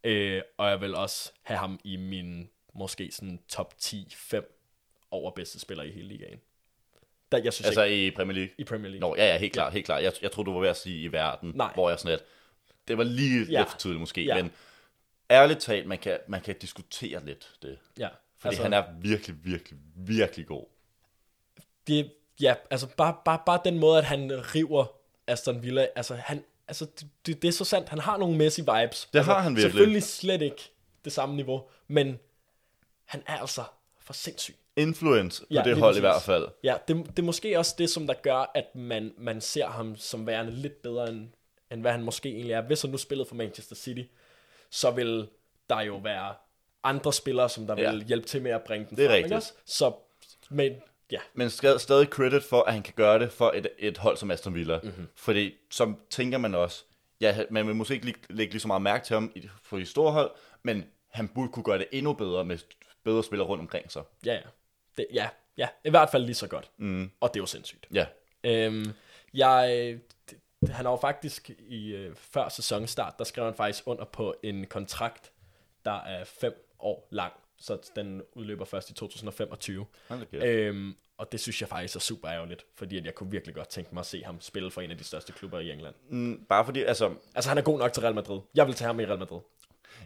[0.03, 5.59] Øh, og jeg vil også have ham i min måske sådan top 10-5 over bedste
[5.59, 6.39] spiller i hele ligaen.
[7.31, 8.53] Der, jeg synes Altså ikke, i Premier League.
[8.57, 9.09] i Premier League.
[9.09, 10.03] Nå, ja, ja, helt klart, helt klart.
[10.03, 11.73] Jeg, jeg troede, du var ved at sige i verden, Nej.
[11.73, 12.23] hvor jeg sådan lidt,
[12.87, 13.59] det var lige Ja.
[13.59, 14.35] lidt for tidligt måske, Ja.
[14.41, 14.51] men
[15.31, 17.79] ærligt talt, man kan, man kan diskutere lidt det.
[17.99, 20.65] Ja, Fordi altså, han er virkelig, virkelig, virkelig god.
[21.87, 24.85] det, ja, altså bare, bare, bare den måde, at han river
[25.27, 26.85] Aston Villa, altså han, altså
[27.25, 29.07] det, det, er så sandt, han har nogle Messi-vibes.
[29.13, 29.71] Det altså, har han virkelig.
[29.71, 30.71] Selvfølgelig slet ikke
[31.05, 32.19] det samme niveau, men
[33.05, 33.63] han er altså
[33.99, 34.55] for sindssyg.
[34.75, 36.47] Influence på Ja, det hold i hvert fald.
[36.63, 39.95] Ja, det, det er måske også det, som der gør, at man, man ser ham
[39.97, 41.27] som værende lidt bedre, end,
[41.71, 42.61] end hvad han måske egentlig er.
[42.61, 44.03] Hvis han nu spillede for Manchester City,
[44.69, 45.27] så vil
[45.69, 46.33] der jo være
[46.83, 47.91] andre spillere, som der Ja.
[47.91, 49.25] vil hjælpe til med at bringe den Det er frem, rigtigt.
[49.27, 49.53] ikke også?
[49.65, 49.93] Så,
[50.49, 50.73] men
[51.11, 54.17] ja, Men skal stadig credit for, at han kan gøre det for et, et hold
[54.17, 54.77] som Aston Villa.
[54.77, 54.87] Mhm.
[54.87, 55.07] Mm-hmm.
[55.15, 56.83] Fordi så tænker man også,
[57.21, 59.77] ja, man vil måske ikke lægge, lægge lige så meget mærke til ham i- for
[59.77, 60.31] de store hold,
[60.63, 62.57] men han burde kunne gøre det endnu bedre med
[63.03, 64.03] bedre spillere rundt omkring sig.
[64.25, 64.41] Ja, ja.
[64.97, 65.67] Det, ja, ja.
[65.85, 66.71] I hvert fald lige så godt.
[66.77, 67.11] Mm.
[67.19, 67.87] Og det er jo sindssygt.
[67.93, 68.05] Ja,
[68.43, 68.93] Øhm,
[69.33, 69.97] jeg,
[70.29, 70.37] det,
[70.71, 74.65] han har jo faktisk i øh, før sæsonstart, der skrev han faktisk under på en
[74.67, 75.31] kontrakt,
[75.85, 77.33] der er fem år lang.
[77.61, 79.85] Så den udløber først i 2025.
[80.07, 80.43] Hold da kæft.
[80.43, 83.69] Øhm, og det synes jeg faktisk er super ærgerligt, fordi at jeg kunne virkelig godt
[83.69, 85.95] tænke mig at se ham spille for en af de største klubber i England.
[86.09, 88.39] Mm, bare fordi, altså, Altså han er god nok til Real Madrid.
[88.55, 89.39] Jeg vil tage ham i Real Madrid.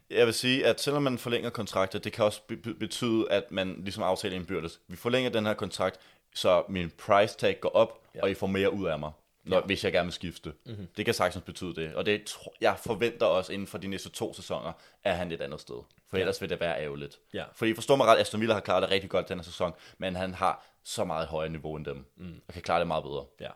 [0.10, 3.76] jeg vil sige, at selvom man forlænger kontrakter, det kan også be- betyde, at man
[3.84, 4.80] ligesom aftaler indbyrdes.
[4.88, 6.00] Vi forlænger den her kontrakt,
[6.36, 8.22] så min price tag går op, ja.
[8.22, 9.12] og I får mere ud af mig,
[9.44, 9.64] når, ja.
[9.64, 10.54] hvis jeg gerne vil skifte.
[10.66, 10.88] Mm-hmm.
[10.98, 11.96] Det kan sagtens betyde det.
[11.96, 14.72] Og det jeg forventer også inden for de næste to sæsoner,
[15.04, 15.76] at han et andet sted.
[16.10, 17.20] For ellers vil det være ærgerligt.
[17.34, 17.44] Ja.
[17.54, 20.16] Fordi forstår mig ret, Aston Villa har klaret det rigtig godt den her sæson, men
[20.16, 22.42] han har så meget højere niveau end dem, mm.
[22.48, 23.26] og kan klare det meget bedre.
[23.42, 23.50] Ja.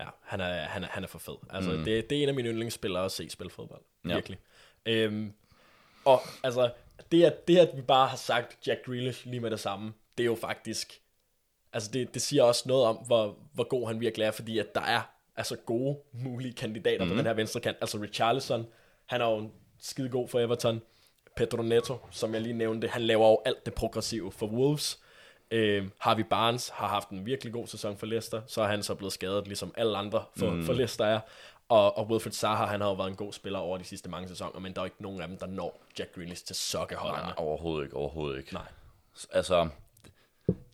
[0.00, 1.36] Ja, han er, han er, han er for fed.
[1.50, 1.84] Altså, mm.
[1.84, 3.82] det, det er en af mine yndlingsspillere at se spille fodbold.
[4.08, 4.14] Ja.
[4.14, 4.38] Virkelig.
[4.86, 5.32] Øhm,
[6.04, 6.70] og altså,
[7.12, 10.24] det at, det at vi bare har sagt Jack Grealish lige med det samme, det
[10.24, 11.00] er jo faktisk,
[11.74, 14.74] altså det, det siger også noget om, hvor, hvor god han virkelig er, fordi at
[14.74, 15.00] der er
[15.36, 17.10] altså gode mulige kandidater mm.
[17.10, 17.76] på den her venstre kant.
[17.80, 18.66] Altså Richarlison,
[19.06, 19.50] han er jo
[19.80, 20.82] skide god for Everton.
[21.36, 25.00] Pedro Neto, som jeg lige nævnte, han laver jo alt det progressive for Wolves.
[25.50, 28.94] Øh, Harvey Barnes har haft en virkelig god sæson for Leicester, så er han så
[28.94, 30.64] blevet skadet, ligesom alle andre for, mm.
[30.64, 31.20] for Leicester er.
[31.68, 34.28] Og, og Wilfred Zaha, han har jo været en god spiller over de sidste mange
[34.28, 37.22] sæsoner, men der er ikke nogen af dem, der når Jack Grealish til sokkeholderne.
[37.22, 38.52] Nej, overhovedet ikke, overhovedet ikke.
[38.52, 38.66] Nej.
[39.32, 39.68] Altså,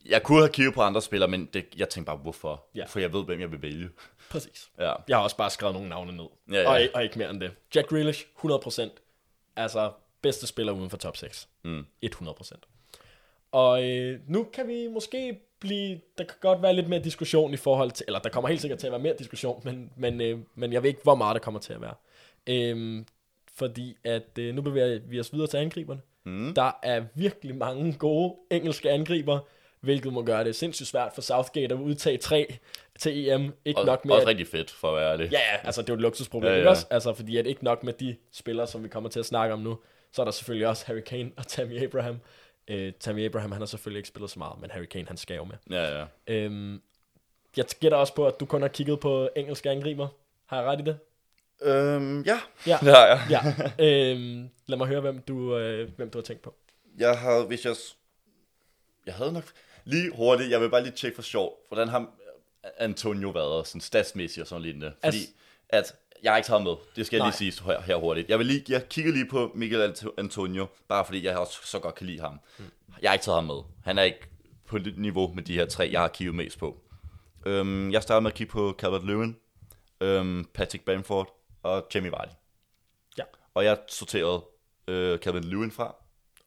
[0.06, 2.64] jeg kunne have kigget på andre spillere, men det, jeg tænkte bare, hvorfor?
[2.74, 2.84] Ja.
[2.84, 3.88] For jeg ved, hvem jeg vil vælge.
[4.30, 4.70] Præcis.
[4.78, 4.92] Ja.
[5.08, 6.26] Jeg har også bare skrevet nogle navne ned.
[6.52, 6.68] Ja, ja.
[6.68, 7.52] Og, og ikke mere end det.
[7.74, 8.82] Jack Grealish, 100%.
[9.56, 9.92] Altså,
[10.22, 11.48] bedste spiller uden for top 6.
[11.64, 11.86] Mm.
[12.04, 12.52] 100%.
[13.52, 17.56] Og øh, nu kan vi måske blive, der kan godt være lidt mere diskussion i
[17.56, 20.38] forhold til, eller der kommer helt sikkert til at være mere diskussion, men, men, øh,
[20.54, 21.94] men jeg ved ikke, hvor meget der kommer til at være.
[22.46, 23.06] Øhm,
[23.54, 26.00] fordi at øh, nu bevæger vi os videre til angriberne.
[26.24, 26.54] Mm.
[26.54, 29.38] Der er virkelig mange gode engelske angriber,
[29.80, 32.58] hvilket må gøre det sindssygt svært for Southgate at udtage tre
[32.98, 33.52] til EM.
[33.64, 35.32] Ikke Og, nok med, også at- rigtig fedt, for at være ærlig.
[35.32, 36.68] Ja, ja, altså det er jo et luksusproblem, Ja, ja, ja.
[36.70, 36.86] også?
[36.90, 39.60] Altså fordi at ikke nok med de spillere, som vi kommer til at snakke om
[39.60, 39.78] nu,
[40.12, 42.20] så er der selvfølgelig også Harry Kane og Tammy Abraham.
[42.68, 45.36] Øh, Tammy Abraham, han har selvfølgelig ikke spillet så meget, men Harry Kane, han skal
[45.36, 45.56] jo med.
[45.70, 46.04] Ja, ja.
[46.26, 46.80] Øhm,
[47.56, 50.08] jeg gætter også på, at du kun har kigget på engelske angriber.
[50.46, 50.98] Har jeg ret i det?
[51.62, 52.40] Øhm, ja.
[52.66, 52.78] Ja.
[52.80, 53.20] Det har jeg.
[53.30, 53.40] Ja.
[53.86, 56.54] øhm, lad mig høre, hvem du, øh, hvem du har tænkt på.
[56.98, 57.74] Jeg har, hvis jeg...
[59.06, 59.44] Jeg havde nok...
[59.84, 62.06] Lige hurtigt, jeg vil bare lige tjekke for sjov, hvordan har
[62.78, 64.86] Antonio været sådan statsmæssigt og sådan lignende.
[65.04, 65.28] Fordi Altså-
[65.68, 67.28] at jeg har ikke taget med, det skal jeg Nej.
[67.40, 68.28] lige sige her, her hurtigt.
[68.28, 71.78] Jeg vil lige, jeg kigger lige på Miguel Anto- Antonio, bare fordi jeg også så
[71.78, 72.40] godt kan lide ham.
[72.58, 72.66] Hmm.
[73.02, 73.62] Jeg har ikke taget ham med.
[73.84, 74.20] Han er ikke
[74.66, 76.80] på niveau med de her tre, jeg har kigget mest på.
[77.46, 79.34] Øhm, jeg starter med at kigge på Calvert-Lewin,
[80.00, 82.30] øhm, Patrick Bamford og Jamie Vardy.
[83.18, 83.24] Ja.
[83.54, 84.44] Og jeg sorterede
[84.88, 85.94] øh, Calvert-Lewin fra,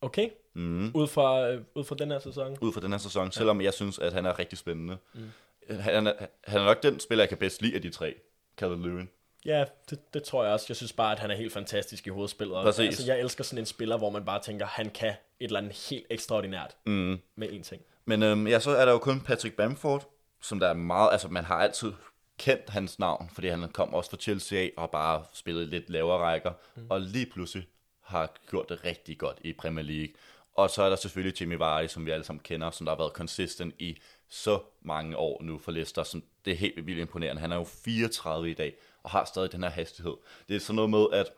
[0.01, 0.29] Okay?
[0.53, 0.91] Mm.
[0.93, 2.57] Ud, fra, øh, ud fra den her sæson.
[2.61, 4.97] ud fra den her sæson, selvom jeg synes, at han er rigtig spændende.
[5.13, 5.21] Mm.
[5.69, 8.15] Han, er, han er nok den spiller, jeg kan bedst lide af de tre,
[8.57, 9.09] Calvert Lewin.
[9.45, 10.65] Ja, det, det tror jeg også.
[10.69, 12.55] Jeg synes bare, at han er helt fantastisk i hovedspillet.
[12.63, 12.85] Præcis.
[12.85, 15.87] Altså, jeg elsker sådan en spiller, hvor man bare tænker, han kan et eller andet
[15.89, 17.19] helt ekstraordinært mm.
[17.35, 17.81] med én ting.
[18.05, 20.09] Men øhm, ja, så er der jo kun Patrick Bamford,
[20.41, 21.91] som der er meget, altså man har altid
[22.37, 26.51] kendt hans navn, fordi han kom også fra Chelsea og bare spillet lidt lavere rækker,
[26.75, 26.85] mm.
[26.89, 27.67] og lige pludselig
[28.01, 30.13] har gjort det rigtig godt i Premier League.
[30.55, 32.97] Og så er der selvfølgelig Jimmy Vardy, som vi alle sammen kender, som der har
[32.97, 33.97] været consistent i
[34.29, 36.03] så mange år nu for Leicester.
[36.03, 37.41] Som det er helt vildt imponerende.
[37.41, 40.13] Han er jo 34 i dag, og har stadig den her hastighed.
[40.49, 41.29] Det er sådan noget med, at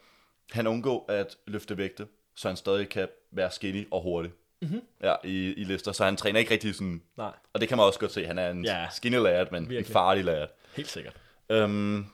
[0.52, 4.32] han undgår at løfte vægte, så han stadig kan være skinny og hurtig.
[4.62, 4.82] Mm-hmm.
[5.04, 7.02] Ja, i, i Leicester, så han træner ikke rigtig sådan...
[7.18, 7.32] Nej.
[7.54, 8.88] Og det kan man også godt se, han er en Ja.
[8.92, 9.88] skinny lad, men Virkelig.
[9.88, 10.48] en farlig lad.
[10.76, 11.14] Helt sikkert.
[11.50, 12.06] Øhm,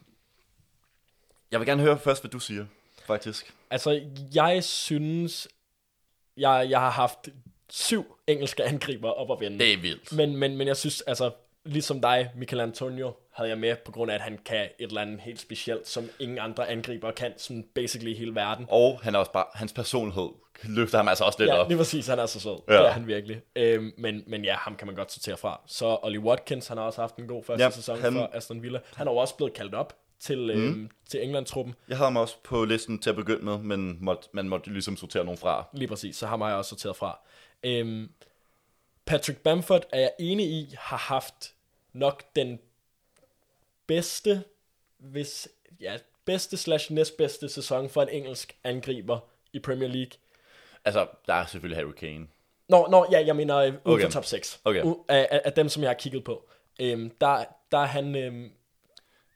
[1.52, 2.66] jeg vil gerne høre først, hvad du siger,
[3.06, 3.54] faktisk.
[3.70, 4.02] Altså,
[4.34, 5.48] jeg synes,
[6.42, 7.30] jeg, jeg har haft
[7.70, 9.60] syv engelske angriber op at vende.
[9.60, 10.14] Det er vildt.
[10.14, 11.32] Men, men, men jeg synes, altså,
[11.66, 15.02] ligesom dig, Michael Antonio, havde jeg med på grund af, at han kan et eller
[15.02, 18.66] andet helt specielt, som ingen andre angriber kan, sådan basically hele verden.
[18.70, 20.30] Og han er også bare, hans personlighed
[20.64, 21.68] løfter ham altså også lidt Ja, op.
[21.68, 22.58] lige præcis, han er så sød.
[22.68, 22.74] Ja.
[22.74, 22.80] Ja.
[22.80, 23.42] Det er han virkelig.
[23.56, 25.62] Øhm, men, men ja, ham kan man godt sortere fra.
[25.68, 28.14] Så Ollie Watkins, han har også haft en god første Ja, ja, sæson han...
[28.14, 28.80] for Aston Villa.
[28.96, 30.90] Han er jo også blevet kaldt op til, øhm, Mhm.
[31.10, 31.76] til England-truppen.
[31.88, 34.98] Jeg havde ham også på listen til at begynde med, men måtte, man måtte ligesom
[34.98, 35.68] sortere nogen fra.
[35.74, 37.20] Lige præcis, så har jeg også sorteret fra.
[37.64, 38.10] Øhm,
[39.06, 41.54] Patrick Bamford er jeg enig i, har haft
[41.94, 42.60] nok den
[43.88, 44.44] bedste,
[44.98, 45.48] hvis,
[45.80, 49.20] ja, bedste slash næstbedste sæson for en engelsk angriber
[49.54, 50.12] i Premier League.
[50.86, 52.28] Altså, der er selvfølgelig Harry Kane.
[52.70, 54.04] Nå, nå ja, jeg mener øh, Okay.
[54.04, 54.62] for top 6.
[54.66, 54.84] Okay.
[54.84, 56.50] U- af, af, af dem, som jeg har kigget på.
[56.80, 58.16] Øhm, der, der er han...
[58.16, 58.52] Øhm,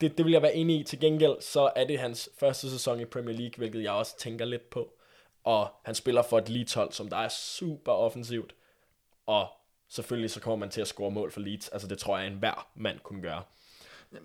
[0.02, 0.84] det, det vil jeg være enig i.
[0.84, 4.46] Til gengæld, så er det hans første sæson i Premier League, hvilket jeg også tænker
[4.46, 4.94] lidt på.
[5.44, 8.56] Og han spiller for et Leeds-hold, som der er super offensivt.
[9.26, 9.48] Og
[9.90, 11.70] selvfølgelig så kommer man til at score mål for Leeds.
[11.70, 13.44] Altså det tror jeg, en hver mand kunne gøre.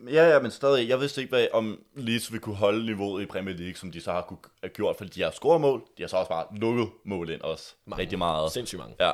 [0.06, 3.26] Ja, ja, men stadig, jeg vidste ikke, hvad, om Leeds ville kunne holde niveauet i
[3.26, 6.08] Premier League, som de så har kunne, gjort, fordi de har scoret mål, de har
[6.08, 8.02] så også bare lukket mål ind også, Mange.
[8.02, 8.52] rigtig meget.
[8.52, 8.96] Sindssygt mange.
[9.00, 9.12] Ja.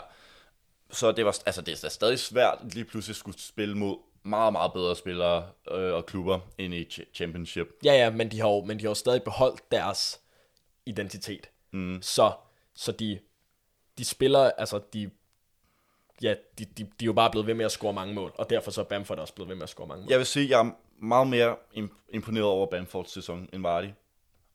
[0.91, 3.97] Så det var, altså det er stadig svært lige pludselig skulle spille mod
[4.27, 7.67] meget, meget bedre spillere øh, og klubber ind i ch- Championship.
[7.85, 10.21] Ja, ja, men de har jo, men de har jo stadig beholdt deres
[10.87, 11.51] identitet.
[11.73, 11.99] Mm.
[12.03, 12.33] Så,
[12.75, 13.19] så de,
[13.99, 15.11] de spiller, altså de,
[16.23, 18.51] ja, de, de, de er jo bare blevet ved med at score mange mål, og
[18.51, 20.11] derfor så er Bamford også blevet ved med at score mange mål.
[20.11, 23.89] Jeg vil sige, jeg er meget mere im- imponeret over Bamfords sæson end Vardy.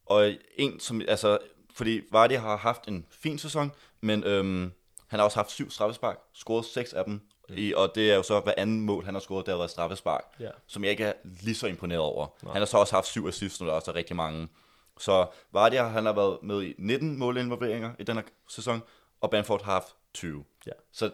[0.05, 1.37] Og en som, altså,
[1.73, 4.71] fordi Vardy har haft en fin sæson, men øhm,
[5.07, 7.21] han har også haft syv straffespark, scoret seks af dem.
[7.57, 9.71] I, og det er jo så hver anden mål, han har scoret, der har været
[9.71, 10.49] straffespark, Ja.
[10.67, 12.27] som jeg ikke er lige så imponeret over.
[12.43, 12.51] Nej.
[12.53, 14.47] Han har så også haft syv assists, når der også er rigtig mange.
[14.99, 18.81] Så Vardy han har været med i 19 målinvolveringer i den her sæson,
[19.21, 20.43] og Bamford har haft 20.
[20.67, 20.71] Ja.
[20.91, 21.11] Så,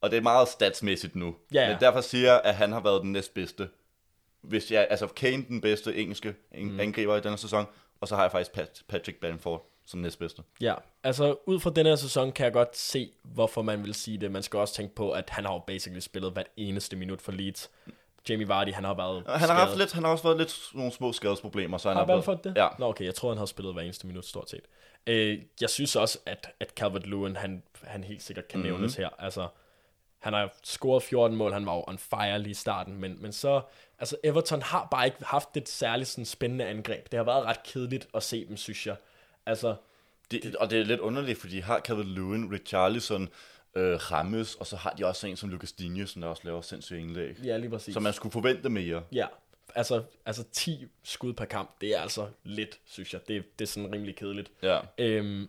[0.00, 1.36] og det er meget statsmæssigt nu.
[1.54, 1.68] Ja, ja.
[1.68, 3.68] Men derfor siger jeg, at han har været den næstbedste.
[4.40, 6.80] Hvis jeg, altså Kane den bedste engelske mm.
[6.80, 7.66] angriber i denne sæson,
[8.00, 10.42] og så har jeg faktisk Pat, Patrick Bamford som næstbedste.
[10.60, 14.18] Ja, altså ud fra den her sæson kan jeg godt se, hvorfor man vil sige
[14.18, 14.32] det.
[14.32, 17.32] Man skal også tænke på, at han har jo basically spillet hvert eneste minut for
[17.32, 17.70] Leeds.
[18.28, 20.92] Jamie Vardy, han har været Han har, haft lidt, han har også været lidt nogle
[20.92, 22.56] små skadesproblemer, så han Har har Bamford det?
[22.56, 22.68] Ja.
[22.78, 24.62] Nå, okay, jeg tror han har spillet hver eneste minut, stort set.
[25.06, 28.72] Øh, jeg synes også, at, at Calvert-Lewin, han, han helt sikkert kan mm-hmm.
[28.72, 29.08] nævnes her.
[29.18, 29.48] Altså,
[30.18, 33.32] han har scoret 14 mål, han var jo on fire lige i starten, men, men
[33.32, 33.60] så,
[33.98, 37.12] altså Everton har bare ikke haft et særligt sådan spændende angreb.
[37.12, 38.96] Det har været ret kedeligt at se dem, synes jeg.
[39.46, 39.76] Altså,
[40.30, 43.28] Det, og det er lidt underligt, fordi de har Calvert Lewin, Richarlison,
[43.74, 46.60] øh, Rammes, og så har de også en som Lucas Digne, som der også laver
[46.60, 47.36] sindssyge indlæg.
[47.44, 47.94] ja, lige præcis.
[47.94, 49.02] Så man skulle forvente mere.
[49.12, 49.26] Ja,
[49.74, 53.28] altså, altså 10 skud per kamp, det er altså lidt, synes jeg.
[53.28, 54.50] Det, det er sådan rimelig kedeligt.
[54.62, 54.80] Ja.
[54.98, 55.48] Øhm,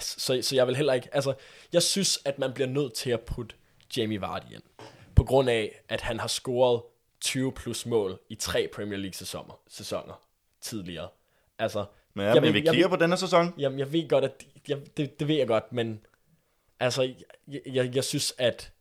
[0.00, 1.34] så, så jeg vil heller ikke, altså,
[1.72, 3.54] jeg synes, at man bliver nødt til at putte
[3.96, 4.62] Jamie Vardy ind.
[5.16, 6.82] På grund af, at han har scoret
[7.20, 10.22] 20 plus mål i tre Premier League sæsoner, sæsoner
[10.60, 11.08] tidligere.
[11.58, 13.54] Altså, Men, ja, men vi jeg, kigger på denne sæson.
[13.58, 16.00] Jamen, jeg ved godt, at jeg, det, det ved jeg godt, men
[16.80, 17.02] altså,
[17.48, 18.72] jeg, jeg, jeg synes, at,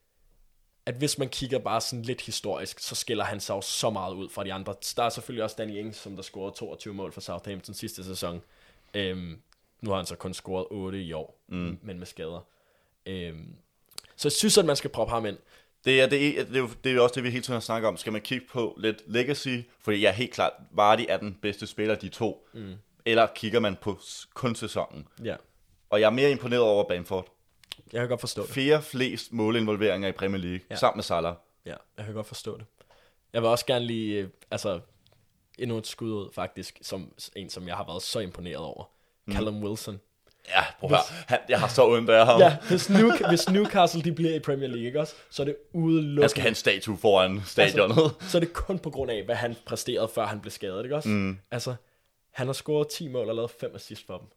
[0.86, 4.14] at hvis man kigger bare sådan lidt historisk, så skiller han sig jo så meget
[4.14, 4.76] ud fra de andre.
[4.96, 8.42] Der er selvfølgelig også Danny Ings, som der scorede 22 mål for Southampton sidste sæson.
[8.94, 9.42] Øhm,
[9.82, 11.80] nu har han så kun scoret 8 i år, mm.
[11.82, 12.48] men med skader.
[13.06, 13.56] Øhm,
[14.16, 15.38] så jeg synes, at man skal proppe ham ind.
[15.86, 17.54] Det er, det, er, det, er jo, det er jo også det, vi hele tiden
[17.54, 17.98] har snakket om.
[17.98, 19.58] Skal man kigge på lidt legacy?
[19.80, 22.48] Fordi jeg er helt klart, Vardy er den bedste spiller af de to.
[22.54, 22.74] Mm.
[23.10, 24.00] Eller kigger man på
[24.34, 25.08] kun sæsonen?
[25.24, 25.36] Ja,
[25.90, 27.28] Og jeg er mere imponeret over Bamford.
[27.94, 28.50] jeg kan godt forstå det.
[28.52, 30.76] Fjerde flest målinvolveringer i Premier League, ja.
[30.76, 31.36] Sammen med Salah.
[31.66, 32.66] Ja, jeg kan godt forstå det.
[33.34, 34.80] Jeg vil også gerne lige, øh, altså,
[35.60, 38.84] endnu et skud ud, faktisk, som en, som jeg har været så imponeret over.
[39.26, 39.34] Mm.
[39.34, 40.00] Callum Wilson.
[40.50, 41.00] Ja, prøv høre.
[41.28, 42.40] Han, jeg har så ondt af ham.
[42.40, 45.16] Ja, hvis, New, hvis Newcastle de bliver i Premier League, ikke også?
[45.30, 46.22] Så er det udelukkende...
[46.22, 48.16] Han skal have en statue foran stadionet.
[48.30, 50.96] så er det kun på grund af, hvad han præsterede, før han blev skadet, ikke
[50.96, 51.10] også?
[51.10, 51.38] Mm.
[51.52, 51.76] Altså,
[52.32, 54.28] han har scoret 10 mål og lavet 5 assist for dem.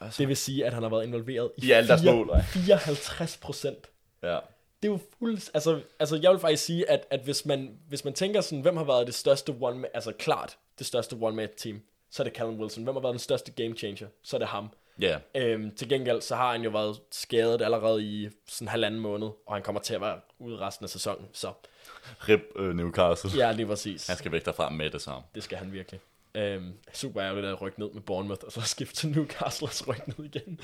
[0.00, 0.18] altså.
[0.18, 2.42] Det vil sige, at han har været involveret i, I alle deres mål, ej.
[2.42, 3.90] 54 procent.
[4.22, 4.38] ja.
[4.82, 5.50] Det er jo fuld...
[5.54, 8.76] Altså, altså jeg vil faktisk sige, at, at hvis, man, hvis man tænker sådan, hvem
[8.76, 11.80] har været det største one altså klart det største one-man team,
[12.10, 12.84] så er det Callum Wilson.
[12.84, 14.68] Hvem har været den største game changer, så er det ham.
[15.00, 15.18] Ja.
[15.34, 19.28] Øhm, til gengæld, så har han jo været skadet allerede i sådan en halvanden måned,
[19.46, 21.28] og han kommer til at være ude resten af sæsonen.
[21.32, 21.52] Så
[22.28, 23.30] Rip øh, Newcastle.
[23.36, 24.06] ja, lige præcis.
[24.06, 25.22] Han skal væk derfra med det samme.
[25.34, 26.00] Det skal han virkelig.
[26.34, 29.84] Øhm, super ærgerligt at rykke ned med Bournemouth, og så skifte til Newcastle og så
[29.90, 30.60] rykke ned igen.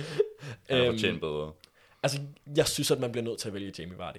[0.69, 1.53] Han har Øhm, fortjent bedre.
[2.03, 2.21] altså,
[2.57, 4.19] jeg synes, at man bliver nødt til at vælge Jamie Vardy.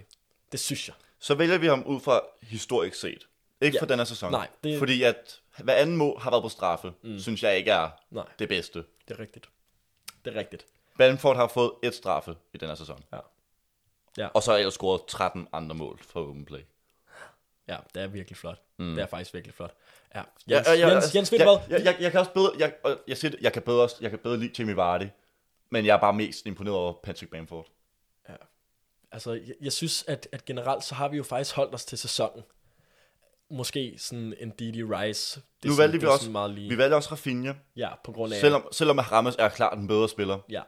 [0.51, 0.95] Det synes jeg.
[1.19, 3.27] Så vælger vi ham ud fra historisk set.
[3.61, 3.81] Ikke Ja.
[3.81, 4.31] for den her sæson.
[4.31, 7.19] Nej, det- Fordi at hver anden mål har været på straffe, mm.
[7.19, 8.25] synes jeg ikke er Nej.
[8.39, 8.83] det bedste.
[9.07, 9.49] Det er rigtigt.
[10.25, 10.65] Det er rigtigt.
[10.97, 13.03] Bamford har fået et straffe i den her sæson.
[13.13, 13.19] Ja.
[14.17, 14.27] Ja.
[14.27, 16.59] Og så har jeg scoret 13 andre mål for open play.
[17.67, 18.61] Ja, det er virkelig flot.
[18.77, 18.95] Mm.
[18.95, 19.73] Det er faktisk virkelig flot.
[20.15, 21.77] Ja, Ja, Jens, og jeg, Jens, Jens, ved du jeg, hvad?
[21.77, 22.73] jeg, jeg, jeg, kan også bedre, jeg,
[23.07, 25.07] jeg, siger det, jeg, kan bedre, jeg kan bedre lide Jamie Vardy,
[25.69, 27.67] men jeg er bare mest imponeret over Patrick Bamford.
[29.11, 31.97] Altså, jeg, jeg synes, at, at generelt, så har vi jo faktisk holdt os til
[31.97, 32.43] sæsonen.
[33.51, 35.41] Måske sådan en Didi Rice.
[35.63, 36.69] Det Nu sådan, valgte det vi også, sådan meget lige.
[36.69, 38.39] vi valgte også Rafinha, Ja, på grund af...
[38.39, 40.39] selvom, selvom Rammes er klart en bedre spiller.
[40.49, 40.61] Ja.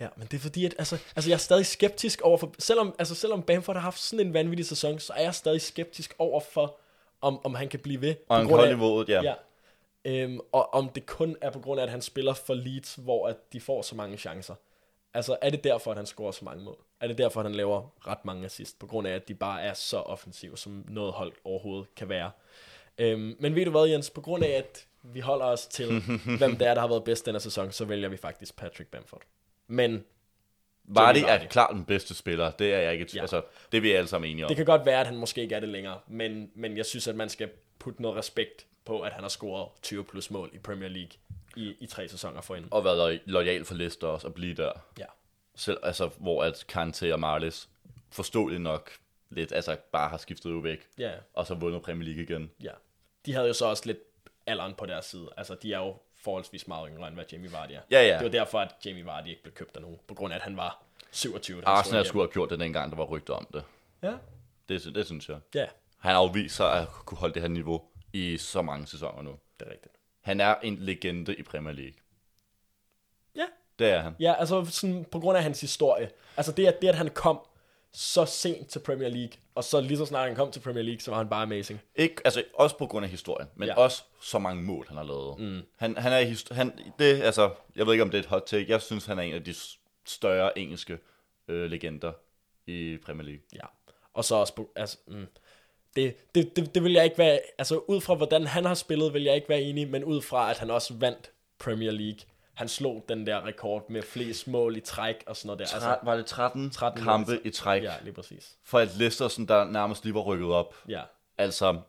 [0.00, 2.94] Ja, men det er fordi, at altså, altså jeg er stadig skeptisk over for, selvom,
[2.98, 6.40] altså selvom Bamford har haft sådan en vanvittig sæson, så er jeg stadig skeptisk over
[6.40, 6.78] for,
[7.24, 8.14] om, om han kan blive ved.
[8.28, 9.22] Og på han af- niveauet, ja.
[9.22, 9.34] Ja.
[10.04, 13.28] Øhm, og om det kun er på grund af, at han spiller for Leeds, hvor
[13.28, 14.54] at de får så mange chancer.
[15.14, 16.76] Altså, er det derfor, at han scorer så mange mål?
[17.00, 18.78] Er det derfor, at han laver ret mange assist?
[18.78, 22.30] På grund af, at de bare er så offensive, som noget hold overhovedet kan være.
[22.98, 24.10] Øhm, men ved du hvad, Jens?
[24.10, 26.00] På grund af, at vi holder os til,
[26.38, 29.22] hvem det er, der har været bedst denne sæson, så vælger vi faktisk Patrick Bamford.
[29.66, 30.04] Men
[30.84, 33.20] Vardy er klart den bedste spiller, det er jeg ikke, Ja.
[33.20, 33.42] altså,
[33.72, 34.48] det er vi alle sammen enige om.
[34.48, 35.98] det kan godt være, at han måske ikke er det længere.
[36.06, 39.68] Men, men jeg synes, at man skal putte noget respekt på, at han har scoret
[39.82, 41.10] 20 plus mål i Premier League
[41.56, 42.68] i, i tre sæsoner forinden.
[42.72, 44.72] Og været lojal for Leicester også, at blive der.
[44.98, 45.04] Ja.
[45.54, 47.68] Selv, altså, hvor at Kante og Marlis
[48.10, 48.90] forståeligt nok
[49.30, 52.50] lidt, altså bare har skiftet jo væk, Ja, og så vundet Premier League igen.
[52.62, 52.70] ja.
[53.26, 53.98] De havde jo så også lidt
[54.46, 55.28] alderen på deres side.
[55.36, 57.80] Altså, de er jo forholdsvis meget yngre, end hvad Jamie Vardy er.
[57.90, 58.14] Ja, ja.
[58.14, 60.42] Det var derfor, at Jamie Vardy ikke blev købt af nogen, på grund af, at
[60.42, 61.60] han var 27.
[61.60, 63.64] da Arsenal skulle have gjort det dengang, der var rygter om det.
[64.02, 64.14] hjem.
[64.68, 65.38] Det, det synes jeg.
[65.54, 65.66] Ja, ja,
[65.98, 67.82] Han har afvist sig at kunne holde det her niveau
[68.12, 69.38] i så mange sæsoner nu.
[69.60, 69.94] det er rigtigt.
[70.20, 71.94] Han er en legende i Premier League.
[73.36, 73.44] Ja,
[73.78, 74.16] Det er han.
[74.20, 76.10] Ja, altså sådan, på grund af hans historie.
[76.36, 77.40] Altså det, at, det, at han kom
[77.94, 81.00] så sent til Premier League, og så lige så snart han kom til Premier League,
[81.00, 81.80] så var han bare amazing.
[81.96, 83.74] Ikke, altså også på grund af historien, men Ja.
[83.74, 85.38] også så mange mål, han har lavet.
[85.38, 85.62] Mm.
[85.76, 88.70] Han, han er han, det, altså, jeg ved ikke, om det er et hot take.
[88.72, 89.54] Jeg synes, han er en af de
[90.06, 90.98] større engelske
[91.48, 92.12] øh, legender
[92.66, 93.42] i Premier League.
[93.54, 93.66] Ja.
[94.14, 95.26] Og så også, altså, mm,
[95.96, 99.14] det, det, det, det vil jeg ikke være, altså ud fra hvordan han har spillet,
[99.14, 102.18] vil jeg ikke være enig, men ud fra at han også vandt Premier League.
[102.54, 105.74] Han slog den der rekord med flest mål i træk og sådan noget der.
[105.74, 108.56] Altså, var det 13, 13 kampe i træk, ja, lige præcis.
[108.64, 110.74] for et Leicester, sådan, der nærmest lige var rykket op.
[110.88, 111.02] Ja,
[111.38, 111.80] Altså,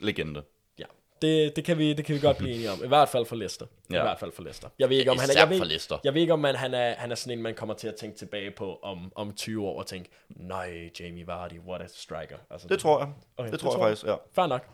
[0.00, 0.42] legende.
[0.78, 0.84] ja.
[1.22, 2.84] Det, det, kan vi, det kan vi godt blive enige om.
[2.84, 3.66] I hvert fald for Leicester.
[3.66, 4.02] I Ja.
[4.02, 4.68] hvert fald for Leicester.
[4.78, 5.98] Jeg ved ikke, om han er, jeg ved, for Leicester.
[6.04, 7.94] Jeg ved ikke, om man, han, er, han er sådan en, man kommer til at
[7.94, 12.36] tænke tilbage på om, om 20 år og tænke, nej, Jamie Vardy, what a striker.
[12.50, 13.08] Altså, Det tror jeg.
[13.36, 14.14] Okay, det det tror tror jeg faktisk, ja.
[14.32, 14.66] Fair nok.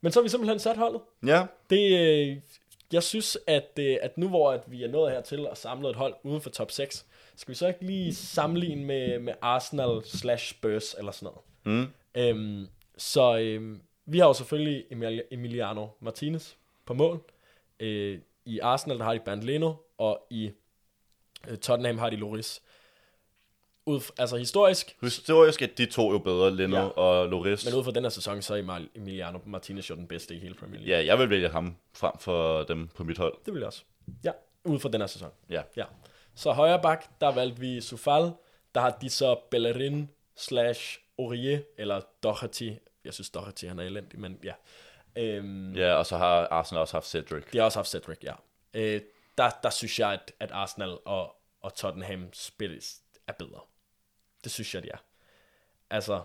[0.00, 1.00] Men så har vi simpelthen sat holdet.
[1.26, 1.98] Ja, Det,
[2.30, 2.36] øh,
[2.92, 5.96] jeg synes, at, øh, at nu hvor at vi er nået hertil og samlet et
[5.96, 7.06] hold uden for top 6,
[7.36, 11.34] skal vi så ikke lige sammenligne med, med Arsenal slash Spurs eller sådan
[11.64, 11.86] noget.
[11.86, 11.92] Mm.
[12.14, 16.52] Øhm, så øhm, vi har jo selvfølgelig Emil- Emiliano Martinez
[16.86, 17.20] på mål.
[17.80, 20.50] Øh, I Arsenal der har de Bernd Leno, og i
[21.48, 22.62] øh, Tottenham har de Loris.
[23.86, 26.82] Ud, altså historisk, historisk er de to jo bedre, Leno Ja.
[26.86, 27.64] og Loris.
[27.64, 30.38] men ud fra den her sæson, så er Emil- Emiliano Martinez jo den bedste i
[30.38, 30.96] hele Premier League.
[31.00, 33.34] Ja, jeg vil vælge ham frem for dem på mit hold.
[33.46, 33.82] Det vil jeg også.
[34.24, 34.32] Ja,
[34.64, 35.30] ud fra den her sæson.
[35.50, 35.62] Ja.
[35.76, 35.84] Ja.
[36.34, 38.32] Så højre bak, der valgte vi Sufal.
[38.74, 42.70] Der har de så Bellerin slash Aurier, eller Doherty.
[43.04, 44.52] Jeg synes Doherty, han er elendig, men ja.
[45.16, 47.44] Øhm, Ja, og så har Arsenal også haft Cedric.
[47.52, 48.32] De har også haft Cedric, ja.
[48.74, 49.00] Øh,
[49.38, 53.60] der, der synes jeg, at, at Arsenal og, og Tottenham spilles er bedre.
[54.44, 54.96] Det synes jeg, de er.
[55.90, 56.20] Altså,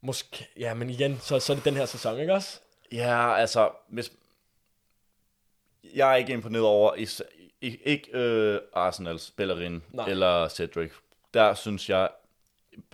[0.00, 2.60] måske, ja, men igen, så, så er det den her sæson, ikke også?
[2.92, 4.12] Ja, altså, hvis...
[5.94, 7.22] Jeg er ikke imponeret over, is...
[7.60, 10.08] I- ikke øh, Arsenals Bellerin Nej.
[10.08, 10.90] eller Cedric.
[11.34, 12.08] Der synes jeg,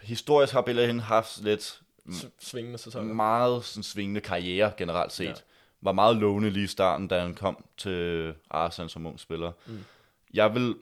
[0.02, 1.80] historisk har Bellerin haft lidt
[2.12, 3.14] S- svingende sæson.
[3.14, 5.24] meget sådan, svingende karriere generelt set.
[5.26, 5.34] Ja.
[5.80, 9.52] Var meget lovende lige i starten, da han kom til Arsenal som ung spiller.
[9.66, 9.84] Mm.
[10.34, 10.74] Jeg vil,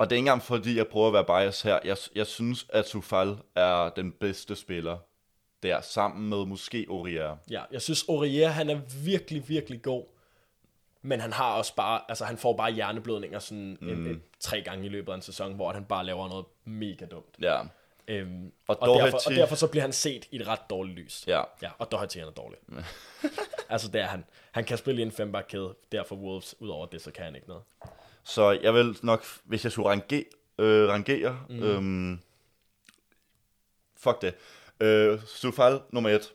[0.00, 2.66] og det er ikke engang fordi, jeg prøver at være bias her, jeg, jeg synes,
[2.68, 4.98] at Sufal er den bedste spiller
[5.62, 7.36] der, sammen med måske Aurier.
[7.50, 10.04] Ja, jeg synes Aurier, han er virkelig, virkelig god.
[11.02, 13.88] Men han har også bare, altså han får bare hjerneblødninger sådan mm.
[13.88, 17.04] en, en, tre gange i løbet af en sæson, hvor han bare laver noget mega
[17.06, 17.36] dumt.
[17.42, 17.60] Ja,
[18.08, 20.70] Øhm, Og og, og, derfor, Doherty- og derfor så bliver han set i et ret
[20.70, 21.24] dårligt lys.
[21.26, 21.42] ja.
[21.62, 22.58] Ja, og Doherty han er dårlig.
[23.68, 24.24] altså det er han.
[24.50, 26.54] Han kan spille i en fembakkæde, derfor Wolves.
[26.60, 27.62] Udover det, så kan han ikke noget.
[28.24, 30.24] Så jeg vil nok, hvis jeg skulle range,
[30.58, 31.62] øh, rangere, mm.
[31.62, 32.20] øhm,
[33.96, 34.34] fuck det,
[34.80, 36.32] øh, Sufal nummer et,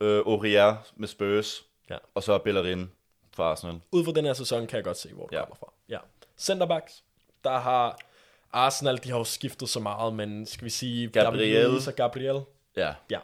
[0.00, 1.96] øh, Aurier med Spurs, Ja.
[2.14, 2.90] og så Bellerin
[3.32, 3.80] for Arsenal.
[3.92, 5.40] Ud fra den her sæson kan jeg godt se, hvor du ja.
[5.40, 5.72] Kommer fra.
[5.88, 5.98] Ja.
[6.38, 7.04] Centerbacks,
[7.44, 7.98] der har
[8.52, 11.08] Arsenal, de har jo skiftet så meget, men skal vi sige...
[11.08, 11.66] Gabriel.
[11.88, 12.40] Og Gabriel.
[12.76, 13.18] Ja, Ja.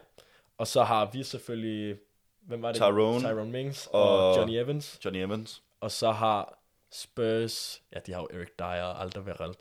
[0.58, 1.96] Og så har vi selvfølgelig...
[2.40, 2.76] Hvem var det?
[2.80, 3.20] Tyrone.
[3.20, 4.98] Tyrone Mings og, Og- Johnny Evans.
[5.04, 5.62] Johnny Evans.
[5.80, 6.58] Og så har
[6.92, 7.82] Spurs...
[7.94, 9.54] Ja, de har jo Eric Dyer og Alderweireld.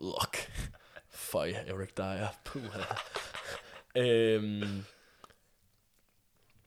[0.00, 0.34] Ugh.
[1.10, 2.28] Føj, Eric Dyer.
[2.44, 2.62] Puh.
[3.96, 4.84] øhm,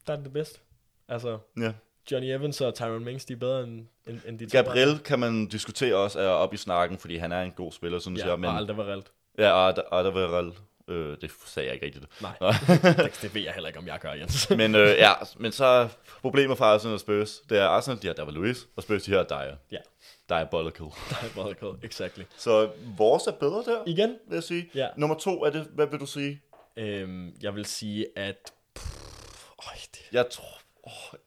[0.07, 0.60] der er det bedste.
[1.07, 1.74] Altså, Ja.
[2.11, 5.20] Johnny Evans og Tyrone Mings, de er bedre end, end, end de to Gabriel kan
[5.20, 8.28] man diskutere også er op i snakken, fordi han er en god spiller, synes Ja,
[8.30, 8.40] jeg.
[8.40, 8.49] men...
[8.49, 9.03] Og Alderweireld.
[9.38, 10.11] ja, og der, og der
[10.41, 10.53] vil,
[10.88, 12.22] øh, det sagde jeg ikke rigtigt.
[12.22, 12.38] Nej,
[13.06, 14.50] det, det ved jeg heller ikke, om jeg gør, Jens.
[14.62, 15.90] Men øh, ja, men så
[16.22, 19.12] problemet for Arsenal og Spurs, det er Arsenal, de har David Luiz, og Spurs, de
[19.12, 19.56] har Dyer.
[19.72, 19.78] ja,
[20.30, 20.88] Diabolical.
[21.22, 22.24] Diabolical, exactly.
[22.38, 24.70] Så vores er bedre der, Igen, vil jeg sige.
[24.76, 24.88] Ja.
[24.98, 26.42] Nummer to er det, hvad vil du sige?
[26.78, 28.52] øhm, jeg vil sige, at...
[28.76, 31.20] Pff, øj, det, Jeg tror, åh,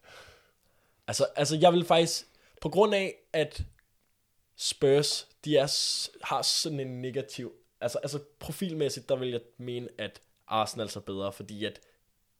[1.08, 2.26] Altså, altså jeg vil faktisk,
[2.60, 3.62] på grund af, at
[4.56, 5.66] Spurs, de er,
[6.24, 11.32] har sådan en negativ, altså, altså profilmæssigt, der vil jeg mene, at Arsenal er bedre,
[11.32, 11.80] fordi at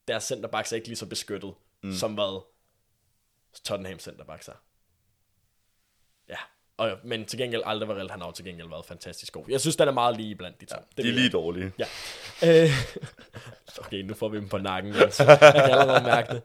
[0.08, 1.92] deres centerbacks er ikke lige så beskyttet, mm.
[1.92, 2.42] som hvad
[3.64, 4.52] Tottenham centerbacks er.
[6.28, 6.36] Ja,
[6.76, 9.44] og, men til gengæld Alderweireld, han har jo til gengæld været fantastisk god.
[9.48, 10.74] Jeg synes, den er meget lige blandt de to.
[10.76, 11.72] Ja, det de er jeg- lige dårlige.
[11.78, 11.84] Ja.
[12.64, 12.70] Øh,
[13.86, 14.94] okay, nu får vi dem på nakken.
[14.94, 15.20] Jens.
[15.20, 16.42] Jeg kan allerede mærke det.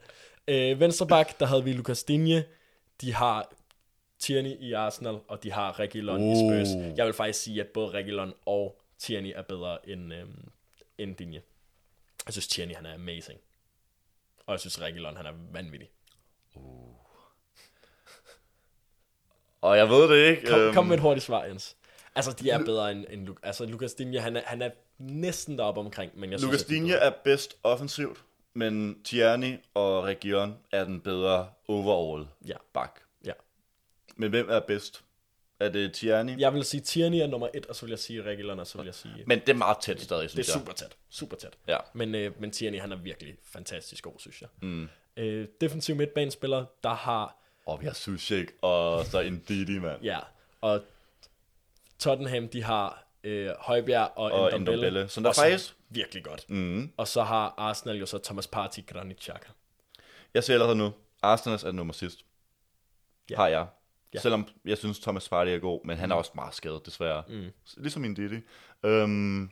[0.47, 2.43] Øh, venstre bak, der havde vi Lucas Digne.
[3.01, 3.53] De har
[4.21, 6.31] Tierney i Arsenal, og de har Reguilon uh.
[6.31, 6.97] i Spurs.
[6.97, 10.49] Jeg vil faktisk sige, at både Reguilon og Tierney er bedre end, øhm,
[10.97, 11.41] end Digne.
[12.25, 13.39] Jeg synes, Tierney han er amazing.
[14.45, 15.89] Og jeg synes, Reguilon han er vanvittig.
[19.61, 20.47] Og jeg ved det ikke.
[20.47, 21.77] Kom, øhm, kom med et hurtigt svar, Jens.
[22.15, 24.19] Altså, de er bedre end, end altså, Lucas Digne.
[24.19, 27.57] Han er, han er næsten deroppe omkring, men jeg synes, de er Digne er bedst
[27.63, 28.23] offensivt,
[28.53, 32.55] men Tierney og Region er den bedre overall Ja.
[32.73, 32.99] bak.
[34.21, 35.03] Men hvem er bedst?
[35.59, 36.39] Er det Tierney?
[36.39, 38.77] Jeg vil sige, Tierney er nummer et, og så vil jeg sige Reguilon, og så
[38.77, 39.23] vil jeg sige...
[39.27, 40.59] Men det er meget tæt stadig, Det synes er jeg.
[40.59, 40.95] super tæt.
[41.09, 41.57] Super tæt.
[41.67, 41.77] Ja.
[41.93, 44.49] Men, øh, men Tierney, han er virkelig fantastisk god, synes jeg.
[44.61, 44.89] Mm.
[45.17, 47.37] Øh, defensiv midtbanespiller, der har...
[47.65, 50.01] Og vi har Sushik og så en Didi, mand.
[50.03, 50.19] Ja,
[50.61, 50.81] og
[51.99, 56.49] Tottenham, de har øh, Højbjerg og, Og Ndombele, som der faktisk- Virkelig godt.
[56.49, 56.91] Mm.
[56.97, 59.49] Og så har Arsenal jo så Thomas Partey, Granit Xhaka.
[60.33, 62.25] Jeg ser allerede nu, Arsenal er nummer sidst.
[63.29, 63.35] Ja.
[63.35, 63.67] Har jeg.
[64.13, 64.19] Ja.
[64.19, 67.23] Selvom jeg synes, Thomas Partey er god, men han er også meget skadet, desværre.
[67.27, 67.45] Mm.
[67.77, 68.39] Ligesom en Didi.
[68.83, 69.49] Øhm,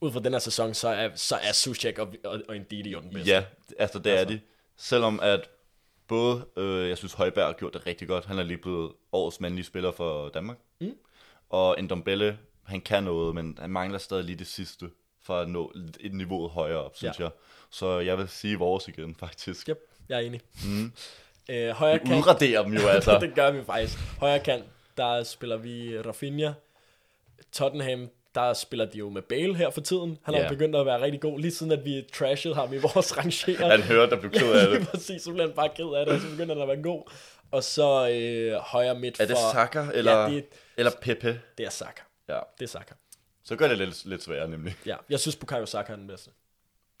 [0.00, 3.00] Ud fra den her sæson, så er, så er Suchek og, og, og Ndidi jo
[3.00, 3.30] den bedste.
[3.30, 3.44] ja,
[3.78, 4.24] altså det Altså.
[4.34, 4.40] er de.
[4.76, 5.48] Selvom at
[6.06, 8.24] både, øh, jeg synes Højberg har gjort det rigtig godt.
[8.24, 10.56] Han er lige blevet årets mandlige spiller for Danmark.
[10.80, 10.92] Mm.
[11.50, 14.90] Og en Dombele, han kan noget, men han mangler stadig lige det sidste
[15.22, 17.24] for at nå et niveau højere op, synes Ja.
[17.24, 17.32] jeg.
[17.70, 19.68] Så jeg vil sige vores igen, faktisk.
[19.68, 20.40] Yep, jeg er enig.
[20.66, 20.92] Mm.
[21.48, 23.18] Øh, højre Vi kant, udraderer dem jo, altså.
[23.18, 23.98] det gør vi faktisk.
[24.20, 24.64] Højre kant,
[24.96, 26.52] der spiller vi Rafinha.
[27.52, 30.18] Tottenham, der spiller de jo med Bale her for tiden.
[30.22, 30.46] Han har Ja.
[30.46, 33.70] jo begyndt at være rigtig god, lige siden at vi trashede ham i vores rangering.
[33.70, 34.70] Han hørte, der blev ked af det.
[34.78, 36.82] Lige præcis, så bliver han bare ked af det, og så begynder han at være
[36.82, 37.10] god.
[37.50, 39.52] Og så øh, højre midt Er det for...
[39.52, 40.44] Saka, eller, Ja, det,
[40.76, 41.40] eller Pepe?
[41.58, 42.02] det er Saka.
[42.28, 42.94] Ja, Det er Saka.
[43.44, 44.76] så gør det lidt, lidt sværere, nemlig.
[44.86, 46.30] Ja, jeg synes Bukayo Saka er den bedste.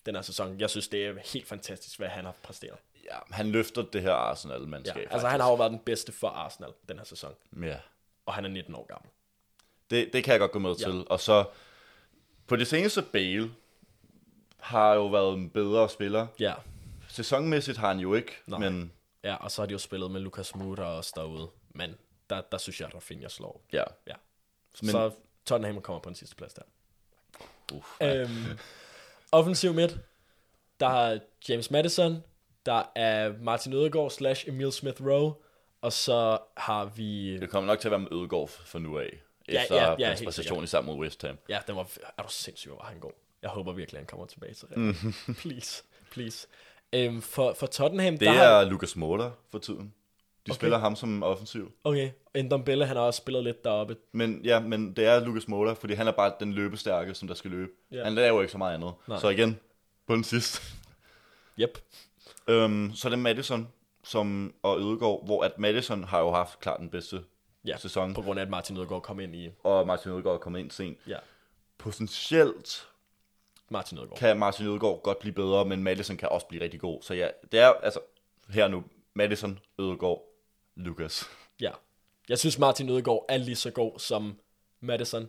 [0.06, 0.60] Den her sæson.
[0.60, 2.78] Jeg synes, det er helt fantastisk, hvad han har præsteret.
[3.10, 5.08] Ja, han løfter det her Ja, Arsenal-mandskab.
[5.10, 7.34] altså, han har jo været den bedste for Arsenal den her sæson.
[7.62, 7.76] Ja.
[8.26, 9.10] Og han er 19 år gammel.
[9.90, 10.84] Det, det kan jeg godt gå med Ja.
[10.84, 11.04] til.
[11.10, 11.44] Og så,
[12.46, 13.54] på det seneste Bale
[14.58, 16.26] har jo været en bedre spiller.
[16.40, 16.54] Ja,
[17.08, 18.58] Sæsonmæssigt har han jo ikke, Nej.
[18.58, 18.92] men
[19.24, 21.48] ja og så har de jo spillet med Lucas Moura også derude.
[21.68, 21.94] Men
[22.30, 23.62] der, der synes jeg, at Rafinha slår.
[23.72, 23.82] ja.
[24.06, 24.14] Ja.
[24.82, 25.10] Men- Så
[25.46, 26.62] Tottenham kommer på den sidste plads der.
[27.72, 28.58] Uff, Øhm,
[29.32, 29.98] offensiv midt,
[30.80, 31.18] der er
[31.48, 32.22] James Madison,
[32.66, 35.34] der er Martin Ødegaard slash Emil Smith Rowe,
[35.82, 37.38] og så har vi...
[37.38, 39.20] det kommer nok til at være med Ødegaard for nu af.
[39.48, 41.38] Ja, Efter ja, ja, hans helt præstation i sammen mod West Ham.
[41.48, 41.88] Ja, den var...
[42.18, 43.10] Er du sindssyg, hvor var han god.
[43.42, 44.96] Jeg håber virkelig, han kommer tilbage til det.
[45.42, 46.46] please, please.
[46.92, 48.44] Øhm, for, for Tottenham, Det der har...
[48.44, 49.94] er Lucas Moura for tiden.
[50.46, 50.56] De Okay.
[50.56, 51.72] spiller ham som offensiv.
[51.84, 53.96] Okay, Ndombele, han har også spillet lidt deroppe.
[54.12, 57.34] Men ja, men det er Lucas Moura, fordi han er bare den løbestærke, som der
[57.34, 57.70] skal løbe.
[57.92, 58.04] Ja.
[58.04, 58.92] Han laver ikke så meget andet.
[59.08, 59.18] Nej.
[59.20, 59.60] Så igen,
[60.06, 60.60] på den sidste.
[61.60, 61.78] Yep.
[62.48, 63.68] Øhm, så er det Madison
[64.04, 67.24] som, og Ødegaard, hvor at Madison har jo haft klart den bedste
[67.66, 69.50] Ja, sæson, på grund af, at Martin Ødegaard kom ind i...
[69.64, 70.98] og Martin Ødegaard kommet ind sent.
[71.06, 71.18] Ja,
[71.78, 72.88] Potentielt
[73.70, 74.18] Martin Ødegaard.
[74.18, 77.02] kan Martin Ødegaard godt blive bedre, men Madison kan også blive rigtig god.
[77.02, 78.00] Så ja, det er altså
[78.48, 78.84] her nu,
[79.14, 80.22] Madison, Ødegaard,
[80.76, 81.24] Lucas.
[81.60, 81.70] Ja.
[82.28, 84.38] Jeg synes, Martin Ødegaard er lige så god som
[84.80, 85.28] Madison.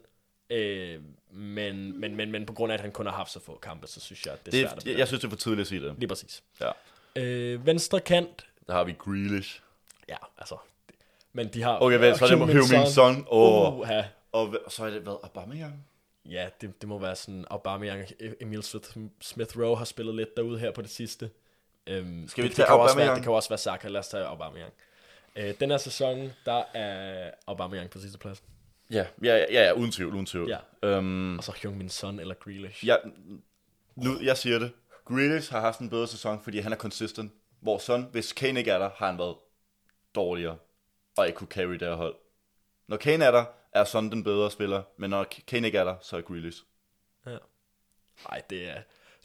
[0.49, 1.01] Øh,
[1.31, 3.87] men, men, men, men på grund af, at han kun har haft så få kampe,
[3.87, 4.99] så synes jeg, at det er Det, svært at jeg, bedømme.
[4.99, 5.95] jeg synes, det er for tidligt at sige det.
[5.97, 6.43] Lige præcis.
[6.61, 6.71] Ja.
[7.15, 8.47] Øh, venstre kant.
[8.67, 9.61] Der har vi Grealish.
[10.09, 10.57] Ja, altså.
[11.33, 11.79] Men de har...
[11.79, 13.25] Okay, vel, så er det Heung-Min Son.
[13.31, 13.73] Åh.
[13.79, 14.05] Uh, ja.
[14.31, 15.85] Og hva- så er det, hvad, Aubameyang?
[16.29, 18.05] ja det, det må være sådan, Aubameyang,
[18.41, 18.89] Emil Smith,
[19.21, 21.29] Smith Rowe har spillet lidt derude her på det sidste.
[21.87, 23.15] Øhm, Skal vi det, tage det kan jo også være, Aubameyang?
[23.15, 24.73] Det kan jo også være Saka, lad os tage Aubameyang.
[25.35, 28.43] Øh, den her sæson, der er Aubameyang på sidste plads.
[28.91, 30.49] Ja, ja, ja, ja, uden tvivl, uden tvivl.
[30.49, 30.89] Ja.
[30.89, 32.87] Øhm, Og så Heung-Min Son eller Grealish.
[32.87, 32.99] jeg,
[33.95, 34.71] nu, jeg siger det.
[35.05, 37.31] Grealish har haft en bedre sæson, fordi han er consistent.
[37.59, 39.35] Hvor sådan, hvis Kane ikke er der, har han været
[40.15, 40.57] dårligere,
[41.17, 42.15] og ikke kunne carry det her hold.
[42.87, 45.95] Når Kane er der, er sådan den bedre spiller, men når Kane ikke er der,
[46.01, 46.63] så er Grealish.
[47.25, 47.37] Ja.
[48.29, 48.81] Ej, det er,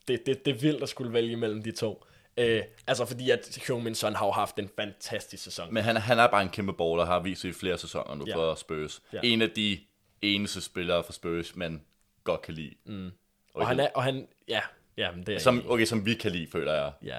[0.08, 2.04] det, det, det er vildt at skulle vælge mellem de to.
[2.36, 5.74] Øh, altså fordi at Heung-Min Son har jo haft en fantastisk sæson.
[5.74, 8.36] Men han, han er bare en kæmpe baller, har vist i flere sæsoner nu Ja.
[8.36, 9.02] for Spurs.
[9.12, 9.20] Ja.
[9.24, 9.80] En af de
[10.22, 11.82] eneste spillere for Spurs, man
[12.24, 12.74] godt kan lide.
[12.84, 13.10] Mm.
[13.54, 14.60] og han er, og han, ja,
[14.96, 16.92] ja, men det er som, okay, som vi kan lide, føler jeg.
[17.02, 17.18] Ja,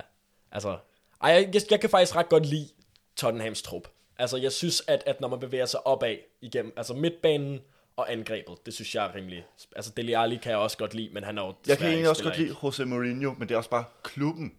[0.52, 0.78] altså...
[1.24, 2.68] Ej, jeg, jeg, jeg kan faktisk ret godt lide
[3.16, 3.88] Tottenhams trup.
[4.18, 7.60] Altså, jeg synes, at, at når man bevæger sig opad igennem, altså midtbanen
[7.96, 9.46] og angrebet, det synes jeg er rimelig...
[9.76, 12.10] Altså, Dele Alli kan jeg også godt lide, men han er jo Jeg kan egentlig
[12.10, 14.54] også godt lide Jose Mourinho, men det er også bare klubben.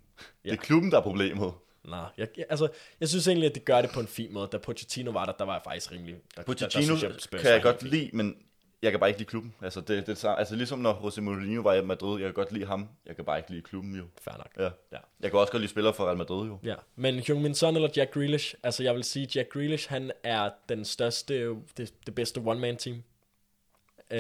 [0.45, 0.51] Ja.
[0.51, 1.53] Det er klubben, der er problemet.
[1.85, 2.69] Nej, jeg, jeg- altså,
[3.01, 4.49] jeg synes egentlig, at det gør det på en fin måde.
[4.53, 6.15] Da Pochettino var der, der var jeg faktisk rimelig...
[6.15, 8.37] Der, der, der Pochettino synes jeg, kan jeg godt lide, men
[8.83, 9.55] jeg kan bare ikke lide klubben.
[9.63, 12.67] Altså, det, det, altså ligesom når Jose Mourinho var i Madrid, jeg kan godt lide
[12.67, 12.89] ham.
[13.07, 14.05] Jeg kan bare ikke lide klubben jo.
[14.21, 14.51] Fair nok.
[14.59, 14.71] Ja.
[14.93, 14.99] Ja.
[15.21, 16.59] Jeg kan også godt lide spillere fra Real Madrid jo.
[16.63, 20.51] Ja, men Heung-Min Son eller Jack Grealish, altså jeg vil sige, Jack Grealish, han er
[20.69, 23.03] den største, det, det bedste one-man-team.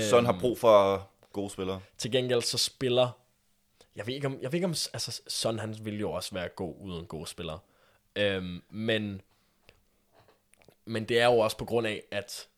[0.00, 1.80] Sådan har brug for gode spillere.
[1.98, 3.18] Til gengæld så spiller,
[3.96, 6.48] jeg ved ikke om, jeg ved ikke om altså Son han vil jo også være
[6.48, 7.58] god uden gode spillere.
[8.16, 9.20] Øhm, men,
[10.84, 12.48] men det er jo også på grund af, at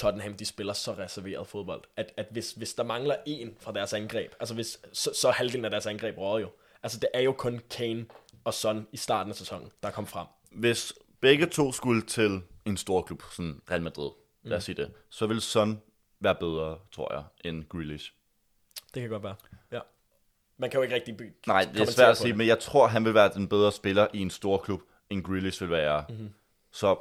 [0.00, 3.92] Tottenham, de spiller så reserveret fodbold, at, at hvis, hvis der mangler en fra deres
[3.92, 6.50] angreb, altså hvis, så, så halvdelen af deres angreb røget jo.
[6.82, 8.06] Altså det er jo kun Kane
[8.44, 10.26] og Son i starten af sæsonen, der kom frem.
[10.52, 14.10] Hvis begge to skulle til en stor klub, sådan Real Madrid,
[14.42, 15.82] lad os sige det, så vil Son
[16.20, 18.12] være bedre, tror jeg, end Grealish.
[18.94, 19.34] Det kan godt være.
[19.72, 19.80] Ja.
[20.56, 22.36] Man kan jo ikke rigtig by- Nej, det er svært at sige, det.
[22.36, 25.60] men jeg tror, han vil være den bedre spiller i en stor klub, end Grealish
[25.62, 26.04] vil være.
[26.08, 26.18] Mhm.
[26.18, 26.34] Mm-hmm.
[26.72, 26.98] Så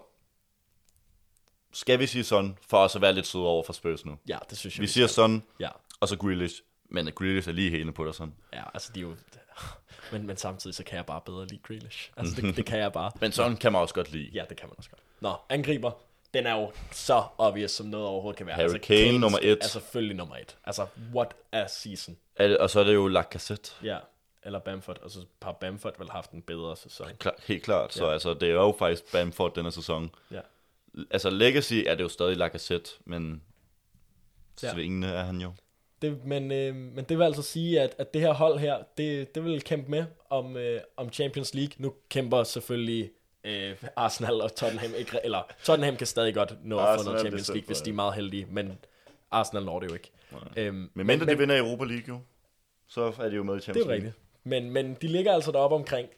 [1.74, 4.18] skal vi sige sådan, for os at være lidt søde over for Spurs nu.
[4.28, 4.82] Ja, det synes jeg.
[4.82, 5.70] Vi siger sådan, Ja,
[6.00, 6.62] og så Grealish.
[6.90, 8.34] Men Grealish er lige hælende på dig sådan.
[8.54, 9.16] ja altså de er jo...
[10.12, 12.12] Men, men samtidig så kan jeg bare bedre lide Grealish.
[12.18, 13.12] Altså det, det kan jeg bare.
[13.22, 14.30] Men sådan kan man også godt lide.
[14.34, 15.02] Ja, det kan man også godt.
[15.20, 15.92] Nå, angriber.
[16.34, 18.56] Den er jo så obvious, som noget overhovedet kan være.
[18.56, 19.58] Harry altså, Kane, nummer et.
[19.62, 20.58] Er selvfølgelig nummer et.
[20.66, 20.86] Altså,
[21.16, 22.18] what a season.
[22.36, 23.72] Er Og så er det jo Lacazette.
[23.84, 23.98] Ja,
[24.44, 24.98] eller Bamford.
[25.04, 27.08] Altså, har Bamford vel haft en bedre sæson.
[27.20, 27.94] Klar, helt klart.
[27.94, 28.14] Så Ja.
[28.14, 30.12] altså, det er jo faktisk Bamford denne sæson.
[30.32, 30.40] Ja.
[31.12, 33.42] Altså Legacy er det jo stadig Lacazette, men
[34.64, 34.74] Ja.
[34.74, 35.52] svingende er han jo.
[36.02, 39.36] Det, men, øh, men det vil altså sige, at, at det her hold her, det,
[39.36, 41.72] det vil kæmpe med om, øh, om Champions League.
[41.78, 43.12] Nu kæmper selvfølgelig
[43.44, 47.14] øh, Arsenal og Tottenham ikke, eller Tottenham kan stadig godt nå at få noget det
[47.16, 48.78] er Champions League, hvis de er meget heldige, men
[49.32, 50.12] Arsenal når det jo ikke.
[50.58, 52.20] Øhm, Men mindre de vinder Europa League jo,
[52.88, 54.08] så er de jo med i det Champions er jo League.
[54.08, 54.24] rigtigt.
[54.44, 56.10] Men, men de ligger altså deroppe omkring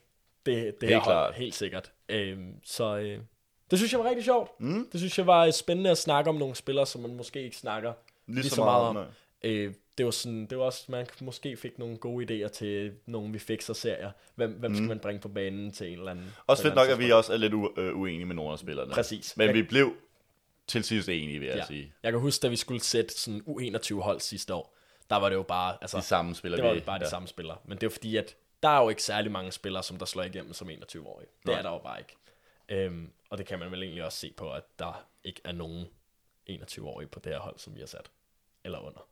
[0.46, 1.34] det, det her Helt hold, klart.
[1.36, 1.92] helt sikkert.
[2.10, 3.20] Øhm, så øh,
[3.72, 4.60] det synes jeg var rigtig sjovt.
[4.60, 4.88] Mm.
[4.92, 7.94] Det synes jeg var spændende at snakke om nogle spillere, som man måske ikke snakker
[8.28, 8.96] lige, så meget om.
[8.96, 9.06] nej.
[9.44, 13.34] Øh, det var sådan, det var også, man måske fik nogle gode idéer til nogle
[13.34, 14.12] vi fikser serier.
[14.36, 16.26] Hvem, hvem skal man bringe på banen til en eller anden?
[16.26, 16.32] Mm.
[16.48, 18.92] Også fedt nok, at vi også er lidt u- øh, uenige med nogle af spillerne.
[18.94, 19.38] Præcis.
[19.38, 19.94] Men Jeg- vi blev
[20.68, 21.68] til sidst enige, vil jeg tidspunkt.
[21.68, 21.84] sige.
[21.84, 21.90] Ja.
[22.04, 24.76] Jeg kan huske, da vi skulle sætte sådan U21 hold sidste år,
[25.10, 26.80] der var det jo bare, altså, De samme spiller det var vi.
[26.80, 27.10] jo bare de ja.
[27.10, 27.58] samme spillere.
[27.66, 30.24] Men det er fordi, at der er jo ikke særlig mange spillere, som der slår
[30.24, 31.28] igennem som 21-årige.
[31.40, 31.58] Det Nej.
[31.58, 32.16] er der jo bare ikke.
[32.72, 35.86] Øhm, og det kan man vel egentlig også se på, at der ikke er nogen
[36.50, 38.12] 21-årige på det her hold, som vi har sat.
[38.64, 39.08] Eller under.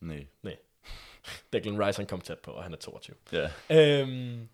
[0.00, 0.26] Nej.
[0.42, 0.56] Nej.
[1.52, 3.16] Declan Rice, han kom tæt på, og han er 22.
[3.32, 3.50] Ja.
[3.70, 4.48] Øhm,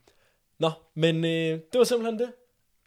[0.59, 2.33] nå, men øh, det var simpelthen det.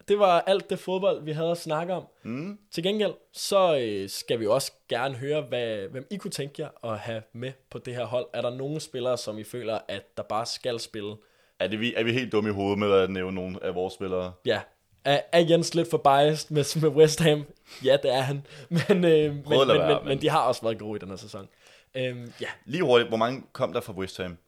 [0.08, 2.06] Det var alt det fodbold, vi havde at snakke om.
[2.22, 2.58] Mm.
[2.70, 6.92] Til gengæld, så øh, skal vi også gerne høre, hvad, hvem I kunne tænke jer
[6.92, 8.26] at have med på det her hold.
[8.32, 11.16] Er der nogle spillere, som I føler, at der bare skal spille?
[11.58, 13.94] Er, det, vi, er vi helt dumme i hovedet med at nævne nogle af vores
[13.94, 14.32] spillere?
[14.46, 14.60] Ja.
[15.04, 17.44] Er, er Jens lidt for biased med, med West Ham?
[17.84, 18.46] Ja, det er han.
[18.88, 21.08] Men, øh, men, men, være, men, men- men de har også været gode i den
[21.08, 21.48] her sæson.
[21.94, 24.38] Øhm, ja, Lige hurtigt, hvor mange kom der fra West Ham?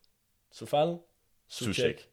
[0.52, 0.94] Suchek.
[1.48, 2.08] Suchek.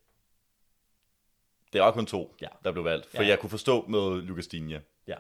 [1.74, 2.48] Det var kun to, Ja.
[2.64, 3.06] der blev valgt.
[3.16, 3.30] For Ja.
[3.30, 4.82] jeg kunne forstå med Lucas Digne.
[5.08, 5.16] Ja,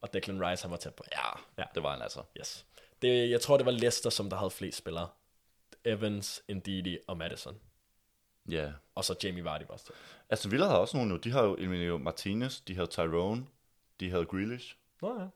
[0.00, 1.04] og Declan Rice, han var tæt på.
[1.12, 1.64] Ja, Ja.
[1.74, 2.22] det var han altså.
[2.40, 2.66] Yes.
[3.02, 5.08] Det, jeg tror, det var Leicester, som der havde flest spillere.
[5.84, 7.56] Evans, Ndidi og Madison.
[8.48, 8.68] Ja.
[8.94, 9.92] Og så Jamie Vardy var også.
[10.30, 11.16] Altså Villa havde også nogle nu.
[11.16, 13.46] De har jo Emilio Martinez, de havde Tyrone,
[14.00, 14.76] de havde Grealish.
[15.02, 15.26] Nå ja.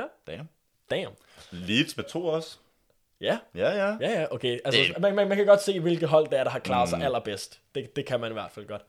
[0.00, 0.48] Ja, Damn.
[0.90, 1.12] damn.
[1.50, 2.58] Leeds med to også.
[3.20, 3.96] Ja, Ja, ja.
[4.00, 4.58] ja, ja, okay.
[4.64, 6.88] Altså, Det- man, man, man kan godt se, hvilke hold det er, der har klaret
[6.88, 7.04] sig Mm.
[7.04, 7.60] allerbedst.
[7.74, 8.82] Det, det kan man i hvert fald godt.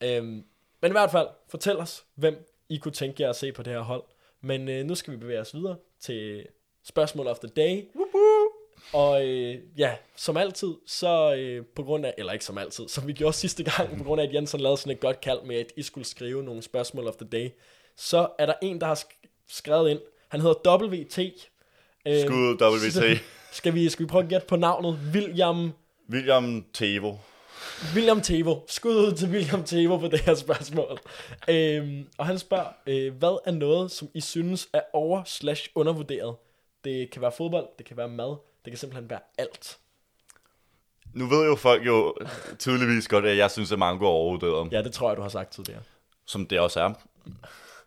[0.00, 0.44] Øhm,
[0.82, 3.72] men i hvert fald, fortæl os, hvem I kunne tænke jer at se på det
[3.72, 4.02] her hold.
[4.40, 6.46] Men øh, nu skal vi bevæge os videre til
[6.82, 7.84] spørgsmål of the day.
[8.92, 13.06] Og øh, ja, som altid, så øh, på grund af, eller ikke som altid, som
[13.06, 15.56] vi gjorde sidste gang, på grund af, at Jensen lavede sådan et godt kald med,
[15.56, 17.48] at I skulle skrive nogle spørgsmål of the day,
[17.96, 20.00] så er der en, der har sk- skrevet ind.
[20.28, 21.18] Han hedder WT.
[22.06, 23.22] Øh, Skud WT.
[23.52, 24.98] Skal vi, skal vi prøve at gætte på navnet?
[25.12, 25.72] William,
[26.10, 27.14] William Tevo.
[27.94, 28.56] William Tevo.
[28.66, 30.98] Skud ud til William Tevo på det her spørgsmål.
[31.48, 36.36] Øhm, og han spørger, øh, hvad er noget, som I synes er over slash undervurderet?
[36.84, 38.36] Det kan være fodbold, det kan være mad,
[38.66, 39.78] det kan simpelthen være alt.
[41.12, 42.14] Nu ved jo folk jo
[42.58, 44.72] tydeligvis godt, at jeg synes, at mango er overvurderet.
[44.72, 45.82] Ja, det tror jeg, du har sagt tidligere.
[46.24, 46.92] Som det også er.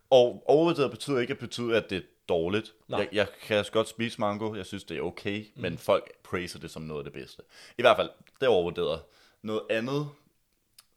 [0.10, 2.73] Og overvurderet betyder ikke at betyde, at det er dårligt.
[2.88, 2.99] Nej.
[2.99, 5.61] Jeg, jeg kan godt spise mango, jeg synes, det er okay, mm.
[5.61, 7.41] men folk praiser det som noget af det bedste.
[7.77, 9.01] I hvert fald, det er overvurderet.
[9.41, 10.10] Noget andet,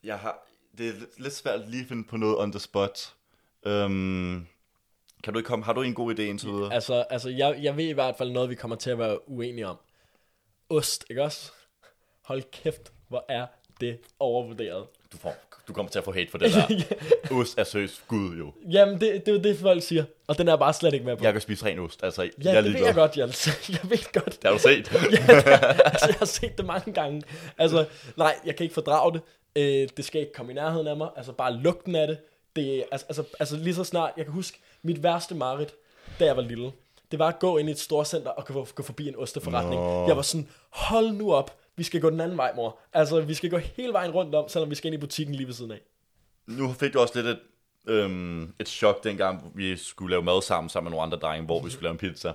[0.03, 0.47] jeg har,
[0.77, 3.13] det er lidt- svært lige at finde på noget on the spot.
[3.65, 4.47] Um,
[5.23, 6.73] kan du ikke komme, har du en god idé indtil videre?
[6.73, 9.67] Altså, altså jeg, jeg ved i hvert fald noget, vi kommer til at være uenige
[9.67, 9.77] om.
[10.69, 11.51] Ost, ikke også?
[12.21, 13.45] Hold kæft, hvor er
[13.81, 14.85] det er overvurderet.
[15.11, 15.35] Du, får,
[15.67, 16.95] du kommer til at få hate for det der.
[17.39, 18.53] Ost er seriøst gud jo.
[18.71, 20.03] Jamen, det, det er jo det, folk siger.
[20.27, 21.23] Og den er bare slet ikke med på.
[21.23, 22.03] Jeg kan spise ren ost.
[22.03, 23.47] Altså, ja, jeg det ved jeg godt, Jens.
[23.69, 24.25] Jeg ved godt.
[24.25, 24.91] Det har du set.
[24.93, 25.47] ja, det,
[25.85, 27.23] altså, jeg har set det mange gange.
[27.57, 27.85] Altså,
[28.17, 29.21] nej, jeg kan ikke fordrage det.
[29.55, 31.09] Øh, det skal ikke komme i nærheden af mig.
[31.15, 32.17] Altså, bare lugten af det.
[32.55, 35.73] Det altså, altså, altså, lige så snart, jeg kan huske, mit værste mareridt,
[36.19, 36.71] da jeg var lille,
[37.11, 39.81] det var at gå ind i et storcenter og gå, gå forbi en osteforretning.
[39.81, 40.07] Nå.
[40.07, 42.79] Jeg var sådan, hold nu op, vi skal gå den anden vej, mor.
[42.93, 45.47] Altså, vi skal gå hele vejen rundt om, selvom vi skal ind i butikken lige
[45.47, 45.79] ved siden af.
[46.47, 47.39] Nu fik du også lidt et,
[47.87, 51.61] øhm, et chok dengang, vi skulle lave mad sammen, sammen med nogle andre drenge, hvor
[51.63, 52.33] vi skulle lave en pizza.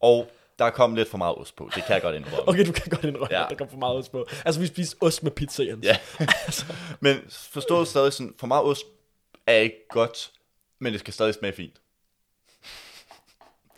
[0.00, 0.26] Og
[0.58, 1.70] der kom lidt for meget ost på.
[1.74, 2.48] Det kan jeg godt indrømme.
[2.48, 3.44] Okay, du kan godt indrømme, ja.
[3.44, 4.26] At der kom for meget ost på.
[4.44, 5.84] Altså, vi spiste ost med pizza, Jens.
[5.84, 5.96] Ja.
[7.00, 8.86] men forstået stadig sådan, for meget ost
[9.46, 10.32] er ikke godt,
[10.78, 11.80] men det skal stadig smage fint.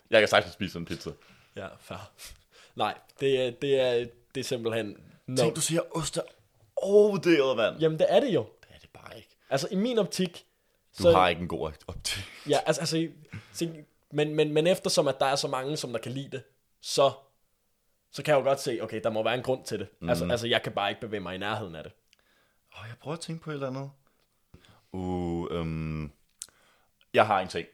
[0.09, 1.11] Jeg kan sagtens spise sådan en pizza.
[1.55, 2.11] Ja, fair.
[2.75, 4.05] Nej, det er, det er,
[4.35, 4.97] det er simpelthen...
[5.27, 5.35] No.
[5.35, 6.21] Tænk, du siger, ost er
[6.75, 7.79] overvurderet, mand.
[7.79, 8.45] Jamen, det er det jo.
[8.61, 9.29] Det er det bare ikke.
[9.49, 10.45] Altså, i min optik...
[10.97, 11.11] Du så...
[11.11, 12.23] har ikke en god optik.
[12.49, 13.07] Ja, altså, altså
[13.53, 16.43] se, men, men, men eftersom, at der er så mange, som der kan lide det,
[16.81, 17.11] så,
[18.11, 19.87] så kan jeg jo godt se, okay, der må være en grund til det.
[19.99, 20.09] Mm.
[20.09, 21.91] Altså, altså, jeg kan bare ikke bevæge mig i nærheden af det.
[22.77, 23.91] Åh, jeg prøver at tænke på et eller andet.
[24.91, 26.11] Uh, øhm,
[27.13, 27.67] jeg har en ting.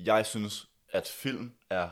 [0.00, 1.88] Jeg synes, at film er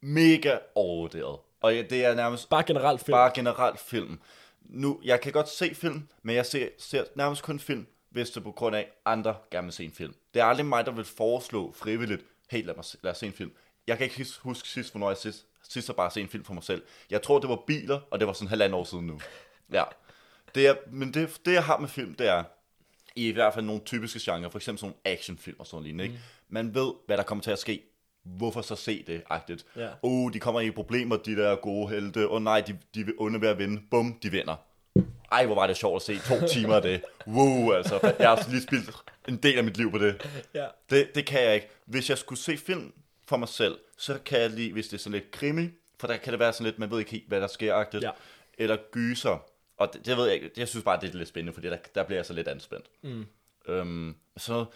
[0.00, 1.38] mega overvurderet.
[1.60, 3.14] Og ja, det er nærmest Bare generelt film.
[3.14, 4.20] bare generelt film.
[4.60, 8.36] Nu, jeg kan godt se film, men jeg ser, ser nærmest kun film, hvis det
[8.36, 10.14] er på grund af, andre gerne vil se en film.
[10.34, 13.26] Det er aldrig mig, der vil foreslå frivilligt, hey, lad, mig se, lad os se
[13.26, 13.52] en film.
[13.86, 16.54] Jeg kan ikke huske sidst, hvornår jeg sidst, sidst har bare se en film for
[16.54, 16.82] mig selv.
[17.10, 19.20] Jeg tror, det var biler, og det var sådan halvandet år siden nu.
[19.72, 19.84] Ja.
[20.54, 22.44] Det er, men det, det, jeg har med film, det er,
[23.26, 26.18] i hvert fald nogle typiske genrer, for eksempel sådan nogle actionfilm og sådan lignende, ikke?
[26.48, 27.82] Man ved, hvad der kommer til at ske.
[28.24, 29.66] Hvorfor så se det, agtigt.
[29.76, 29.88] Ja.
[30.02, 32.28] Oh, de kommer i problemer, de der gode helte.
[32.28, 33.82] Åh oh, nej, de, de vil under ved at vinde.
[33.90, 34.56] Bum, de vinder.
[35.32, 36.18] Ej, hvor var det sjovt at se.
[36.18, 37.02] To timer af det.
[37.26, 38.14] Wow, altså.
[38.18, 38.90] Jeg har lige spildt
[39.28, 40.28] en del af mit liv på det.
[40.54, 40.66] Ja.
[40.90, 41.68] Det, det kan jeg ikke.
[41.84, 42.92] Hvis jeg skulle se film
[43.26, 45.68] for mig selv, så kan jeg lige, hvis det er sådan lidt krimi,
[46.00, 48.04] for der kan det være sådan lidt, man ved ikke helt, hvad der sker, agtigt.
[48.04, 48.10] Ja.
[48.58, 49.44] Eller gyser.
[49.78, 50.50] Og det, det ved jeg ikke.
[50.56, 52.86] Jeg synes bare, det er lidt spændende, fordi der, der bliver jeg så lidt anspændt.
[53.02, 53.26] Mm.
[53.68, 54.16] Øhm,
[54.48, 54.66] noget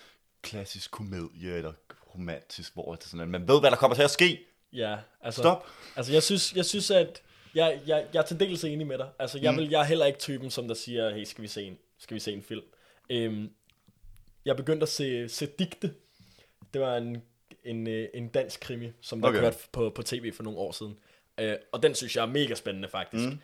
[0.43, 1.73] klassisk komedie, eller
[2.15, 4.41] romantisk, hvor det sådan, at man ved, hvad der kommer til at ske.
[4.73, 5.43] Ja, altså...
[5.43, 5.66] Stop.
[5.97, 7.23] Altså, jeg synes, jeg synes at...
[7.55, 9.09] Jeg, jeg, jeg er til dels enig med dig.
[9.19, 11.62] Altså, jeg, vil, jeg er heller ikke typen, som der siger, hey, skal vi se
[11.62, 12.65] en, skal vi se en film?
[13.11, 13.51] Øhm,
[14.45, 15.95] jeg begyndte at se, se Digte.
[16.74, 17.23] Det var en,
[17.65, 19.41] en, øh, en dansk krimi, som der okay.
[19.41, 20.99] kørte på, på tv for nogle år siden.
[21.39, 23.29] Øh, og den synes jeg er mega spændende, faktisk.
[23.29, 23.39] Mm.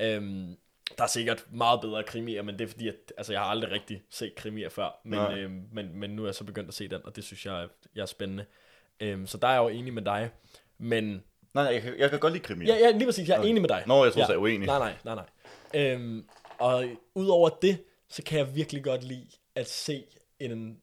[0.00, 0.56] Øhm,
[0.98, 3.70] der er sikkert meget bedre krimier, men det er fordi, at altså, jeg har aldrig
[3.70, 5.00] rigtig set krimier før.
[5.04, 5.38] Men, Nej.
[5.38, 7.62] øhm, men, men nu er jeg så begyndt at se den, og det synes jeg,
[7.62, 8.44] er- jeg er spændende.
[9.00, 10.30] Øhm, så der er jeg jo enig med dig.
[10.78, 11.22] Men
[11.54, 12.64] Nej, jeg kan, jeg kan godt lide krimi.
[12.66, 13.28] Ja, ja, lige præcis.
[13.28, 13.48] Jeg er okay.
[13.48, 13.82] enig med dig.
[13.86, 14.24] Nå, jeg troede, ja.
[14.24, 14.66] du sagde uenig.
[14.66, 15.14] Nej, nej, nej,
[15.74, 15.92] nej.
[15.92, 16.24] Øhm,
[16.58, 16.84] og
[17.14, 17.78] udover det,
[18.08, 20.04] så kan jeg virkelig godt lide at se
[20.40, 20.80] en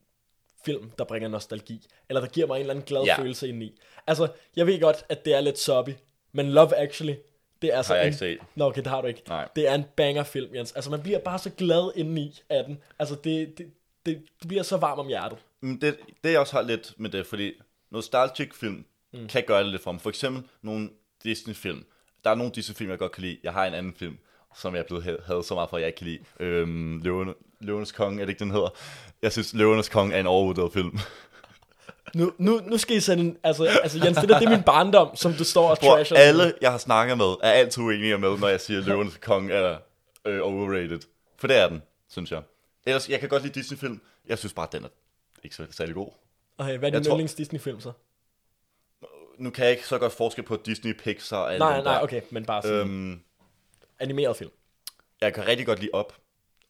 [0.65, 1.87] film, der bringer nostalgi.
[2.09, 3.17] Eller der giver mig en eller anden glad ja.
[3.17, 3.79] følelse indeni.
[4.07, 5.89] Altså, jeg ved godt, at det er lidt soppy.
[6.31, 7.15] Men Love Actually,
[7.61, 8.07] det er altså Har jeg en...
[8.07, 8.39] ikke set.
[8.55, 9.21] Nå, okay, det har du ikke.
[9.27, 9.47] Nej.
[9.55, 10.71] Det er en banger-film, Jens.
[10.71, 12.77] Altså, man bliver bare så glad indeni af den.
[12.99, 13.71] Altså, det, det,
[14.05, 15.37] det, det bliver så varm om hjertet.
[15.61, 17.53] Men det, det jeg også har lidt med det, fordi
[17.91, 19.27] nostalgic film mm.
[19.27, 20.01] kan gøre det lidt for mig.
[20.01, 20.89] For eksempel nogle
[21.23, 21.85] Disney-film.
[22.23, 23.37] Der er nogle Disney-film, jeg godt kan lide.
[23.43, 24.17] Jeg har en anden film,
[24.55, 26.19] som jeg er blevet ha- havde så meget for, at jeg ikke kan lide.
[26.39, 28.69] Øhm, Løvene, Løvenes Konge, er det ikke den hedder?
[29.21, 30.97] Jeg synes, Løvenes Konge er en overvurderet film.
[32.13, 33.37] Nu, nu, nu skal I sende en...
[33.43, 36.17] Altså, altså Jens, det der, det er min barndom, som du står og Hvor trasher.
[36.17, 39.53] alle, jeg har snakket med, er altid uenige med, når jeg siger, at Løvenes Konge
[39.53, 39.77] er
[40.25, 40.99] øh, overrated.
[41.37, 42.41] For det er den, synes jeg.
[42.85, 44.01] Ellers, jeg kan godt lide Disney-film.
[44.27, 44.87] Jeg synes bare, at den er
[45.43, 46.09] ikke så særlig god.
[46.57, 47.91] Okay, hvad er din tror- yndlings Disney-film så?
[49.37, 52.01] Nu kan jeg ikke så godt forskel på Disney, Pixar og alle Nej, nej, der.
[52.01, 53.19] okay, men bare sådan øhm,
[53.99, 54.51] animeret film.
[55.21, 56.13] jeg kan rigtig godt lide op.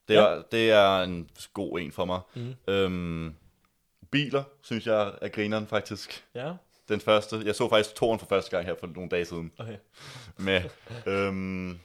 [0.07, 0.21] Det Ja.
[0.21, 2.19] er, det er en god en for mig.
[2.35, 2.55] Mm.
[2.67, 3.33] Øhm,
[4.15, 6.25] biler, synes jeg er grineren faktisk.
[6.35, 6.53] Ja,
[6.89, 7.41] Den første.
[7.45, 9.51] Jeg så faktisk toren for første gang her for nogle dage siden.
[9.57, 9.77] okay.
[10.37, 10.61] Med,
[11.05, 11.79] øhm,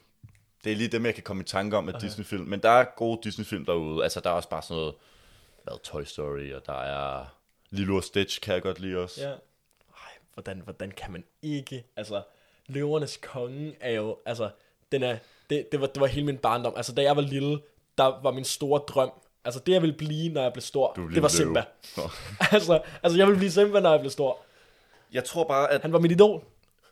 [0.64, 2.06] det er lige dem, jeg kan komme i tanke om med okay.
[2.06, 2.44] Disney-film.
[2.44, 4.02] Men der er gode Disney-film derude.
[4.02, 4.94] Altså, der er også bare sådan noget,
[5.64, 7.26] hvad, Toy Story, og der er
[7.70, 9.20] Lilo og Stitch, kan jeg godt lide også.
[9.20, 9.30] Ja.
[9.30, 11.84] Ej, hvordan, hvordan kan man ikke...
[11.96, 12.22] Altså,
[12.66, 14.18] Løvernes Konge er jo...
[14.26, 14.50] Altså,
[14.92, 15.18] den er...
[15.50, 16.72] Det, det, var, det var hele min barndom.
[16.76, 17.60] Altså, da jeg var lille,
[17.98, 19.10] der var min store drøm...
[19.44, 21.64] Altså, det jeg ville blive, når jeg blev stor, Du det var Simba.
[22.52, 24.38] altså, altså, jeg ville blive Simba, når jeg blev stor.
[25.12, 26.44] Jeg tror bare, at Han var mit idol.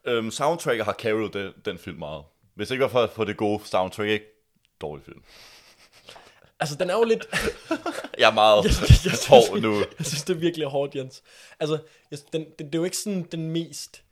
[0.04, 2.22] øhm, soundtracket har carried den, den film meget.
[2.54, 4.24] Hvis det ikke var for, for det gode soundtrack, ikke?
[4.80, 5.22] Dårlig film.
[6.60, 7.26] Altså, den er jo lidt...
[8.18, 9.76] Jeg er meget jeg, jeg, synes, hård nu.
[9.98, 11.22] jeg synes, det er virkelig hårdt, Jens.
[11.60, 11.78] Altså,
[12.10, 14.02] jeg, den, den, det er jo ikke sådan den mest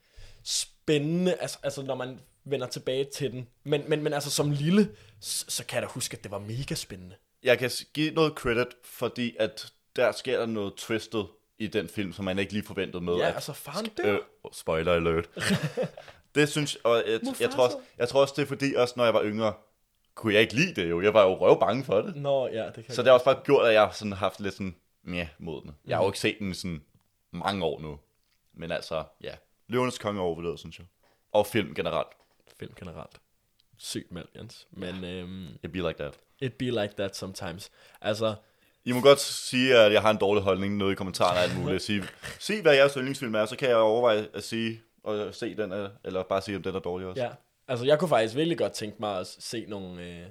[0.45, 3.49] spændende, altså, altså når man vender tilbage til den.
[3.65, 4.89] Men, men, men altså som lille,
[5.21, 7.15] så, så kan jeg da huske, at det var mega spændende.
[7.43, 11.27] Jeg kan give noget credit, fordi at der sker der noget twistet
[11.59, 13.15] i den film, som man ikke lige forventede med.
[13.17, 14.15] Ja, at, altså faren dør.
[14.15, 14.21] øh,
[14.53, 15.29] spoiler alert.
[16.35, 19.05] det synes og jeg, jeg, tror også, jeg tror også, det er fordi, også når
[19.05, 19.55] jeg var yngre,
[20.15, 21.01] kunne jeg ikke lide det jo.
[21.01, 22.17] Jeg var jo røv bange for det.
[22.17, 24.41] Nå, ja, det kan Så det har også bare gjort, at jeg har sådan haft
[24.41, 24.77] lidt sådan,
[25.07, 25.77] ja, mod den.
[25.87, 26.83] Jeg har jo ikke set den i sådan
[27.31, 27.99] mange år nu.
[28.55, 29.35] Men altså, ja.
[29.69, 30.87] Løvenes konge er overvurderet, synes jeg.
[31.33, 32.09] Og film generelt.
[32.59, 33.21] film generelt.
[33.79, 34.67] Sygt meldt, Jens.
[34.71, 36.19] Men øhm, It be like that.
[36.41, 37.71] It be like that sometimes.
[38.01, 38.35] Altså,
[38.85, 41.59] I må godt sige, at jeg har en dårlig holdning nede i kommentarerne og alt
[41.59, 41.83] muligt.
[41.83, 42.05] Sige,
[42.41, 45.91] sig, hvad jeres yndlingsfilm er, så kan jeg overveje at sige, og se den, er-
[46.05, 47.23] eller bare sige, om den er dårlig også.
[47.23, 47.31] ja.
[47.69, 50.27] Altså, jeg kunne faktisk virkelig godt tænke mig at se nogle, øh,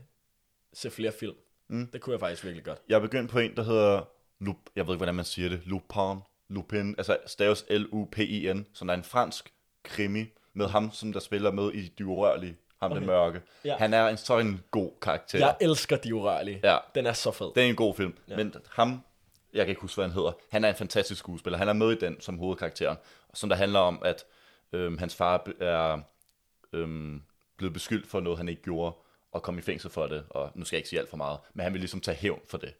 [0.74, 1.36] se flere film.
[1.70, 1.88] Mm.
[1.94, 2.78] Det kunne jeg faktisk virkelig godt.
[2.90, 4.02] Jeg er begyndt på en, der hedder,
[4.40, 6.20] Lup, jeg ved ikke, hvordan man siger det, Lupin,
[6.50, 9.54] Lupin, altså staves L-U-P-I-N, som er en fransk
[9.84, 13.00] krimi, med ham, som der spiller med i De Urørlige, ham okay.
[13.00, 13.42] Den mørke.
[13.66, 13.78] Ja.
[13.78, 15.40] Han er en sådan en god karakter.
[15.40, 16.60] Jeg elsker De Urørlige.
[16.64, 16.78] Ja.
[16.96, 17.52] Den er så fed.
[17.56, 18.36] Det er en god film, ja.
[18.36, 19.04] Men ham,
[19.54, 21.58] jeg kan ikke huske, hvad han hedder, han er en fantastisk skuespiller.
[21.58, 22.98] Han er med i den som hovedkarakteren,
[23.34, 24.24] som der handler om, at
[24.74, 26.00] øhm, hans far er
[26.74, 27.22] øhm,
[27.58, 28.96] blevet beskyldt for noget, han ikke gjorde,
[29.32, 31.40] og kom i fængsel for det, og nu skal jeg ikke sige alt for meget,
[31.54, 32.74] men han vil ligesom tage hævn for det,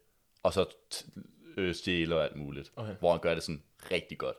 [0.44, 0.66] og så
[1.58, 2.96] øh, stjæle og alt muligt, Okay.
[3.00, 3.62] hvor han gør det sådan
[3.92, 4.36] rigtig godt.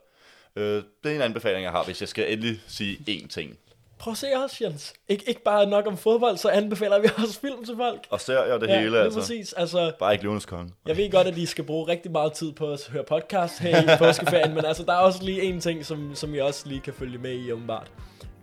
[0.55, 3.57] Øh, det er en anbefaling, jeg har, hvis jeg skal endelig sige én ting.
[3.99, 4.93] Prøv at se os, Jens.
[5.11, 8.07] Ik- ikke bare nok om fodbold, så anbefaler vi også film til folk.
[8.09, 9.19] Og serier og det ja, hele, altså.
[9.19, 9.53] præcis.
[9.53, 10.71] Altså, Bare ikke Løvenes Konge.
[10.87, 13.93] Jeg ved godt, at I skal bruge rigtig meget tid på at høre podcast her
[13.93, 16.81] i påskeferien, men altså, der er også lige en ting, som, som I også lige
[16.81, 17.91] kan følge med i, åbenbart.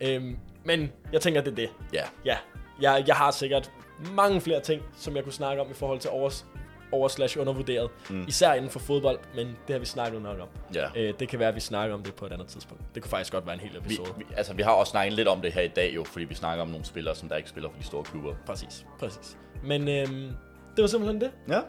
[0.00, 1.70] Øhm, men jeg tænker, det er det.
[1.92, 2.02] Ja.
[2.24, 2.36] Ja,
[2.80, 3.70] jeg, jeg har sikkert
[4.12, 6.44] mange flere ting, som jeg kunne snakke om i forhold til overs,
[6.94, 7.90] over slash undervurderet.
[8.10, 8.24] Mm.
[8.28, 10.48] Især inden for fodbold, men det har vi snakket nok om.
[10.74, 10.86] Ja.
[10.96, 12.82] Øh, det kan være, at vi snakker om det på et andet tidspunkt.
[12.94, 14.08] Det kunne faktisk godt være en hel Vi, episode.
[14.18, 16.34] vi, altså, vi har også snakket lidt om det her i dag jo, fordi vi
[16.34, 18.34] snakker om nogle spillere, som der ikke spiller for de store klubber.
[18.46, 19.36] Præcis, præcis.
[19.64, 20.30] Men øhm,
[20.76, 21.30] det var simpelthen det.
[21.48, 21.60] Ja,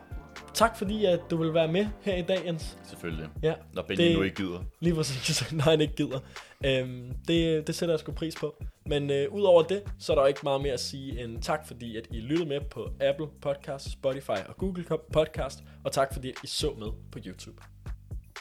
[0.53, 2.77] Tak fordi, at du vil være med her i dag, Jens.
[2.83, 3.27] selvfølgelig.
[3.43, 4.59] Ja, Når Benjamin Det- nu ikke gider.
[4.79, 6.19] Lige præcis, når han ikke gider.
[6.65, 8.63] Øhm, det, det sætter jeg sgu pris på.
[8.85, 11.97] Men øh, udover det, så er der ikke meget mere at sige end tak, fordi
[11.97, 15.63] at I lyttede med på Apple Podcast, Spotify og Google Podcast.
[15.83, 17.61] Og tak fordi at I så med på YouTube.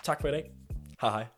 [0.04, 0.50] Tak for i dag.
[1.00, 1.33] Hej hej.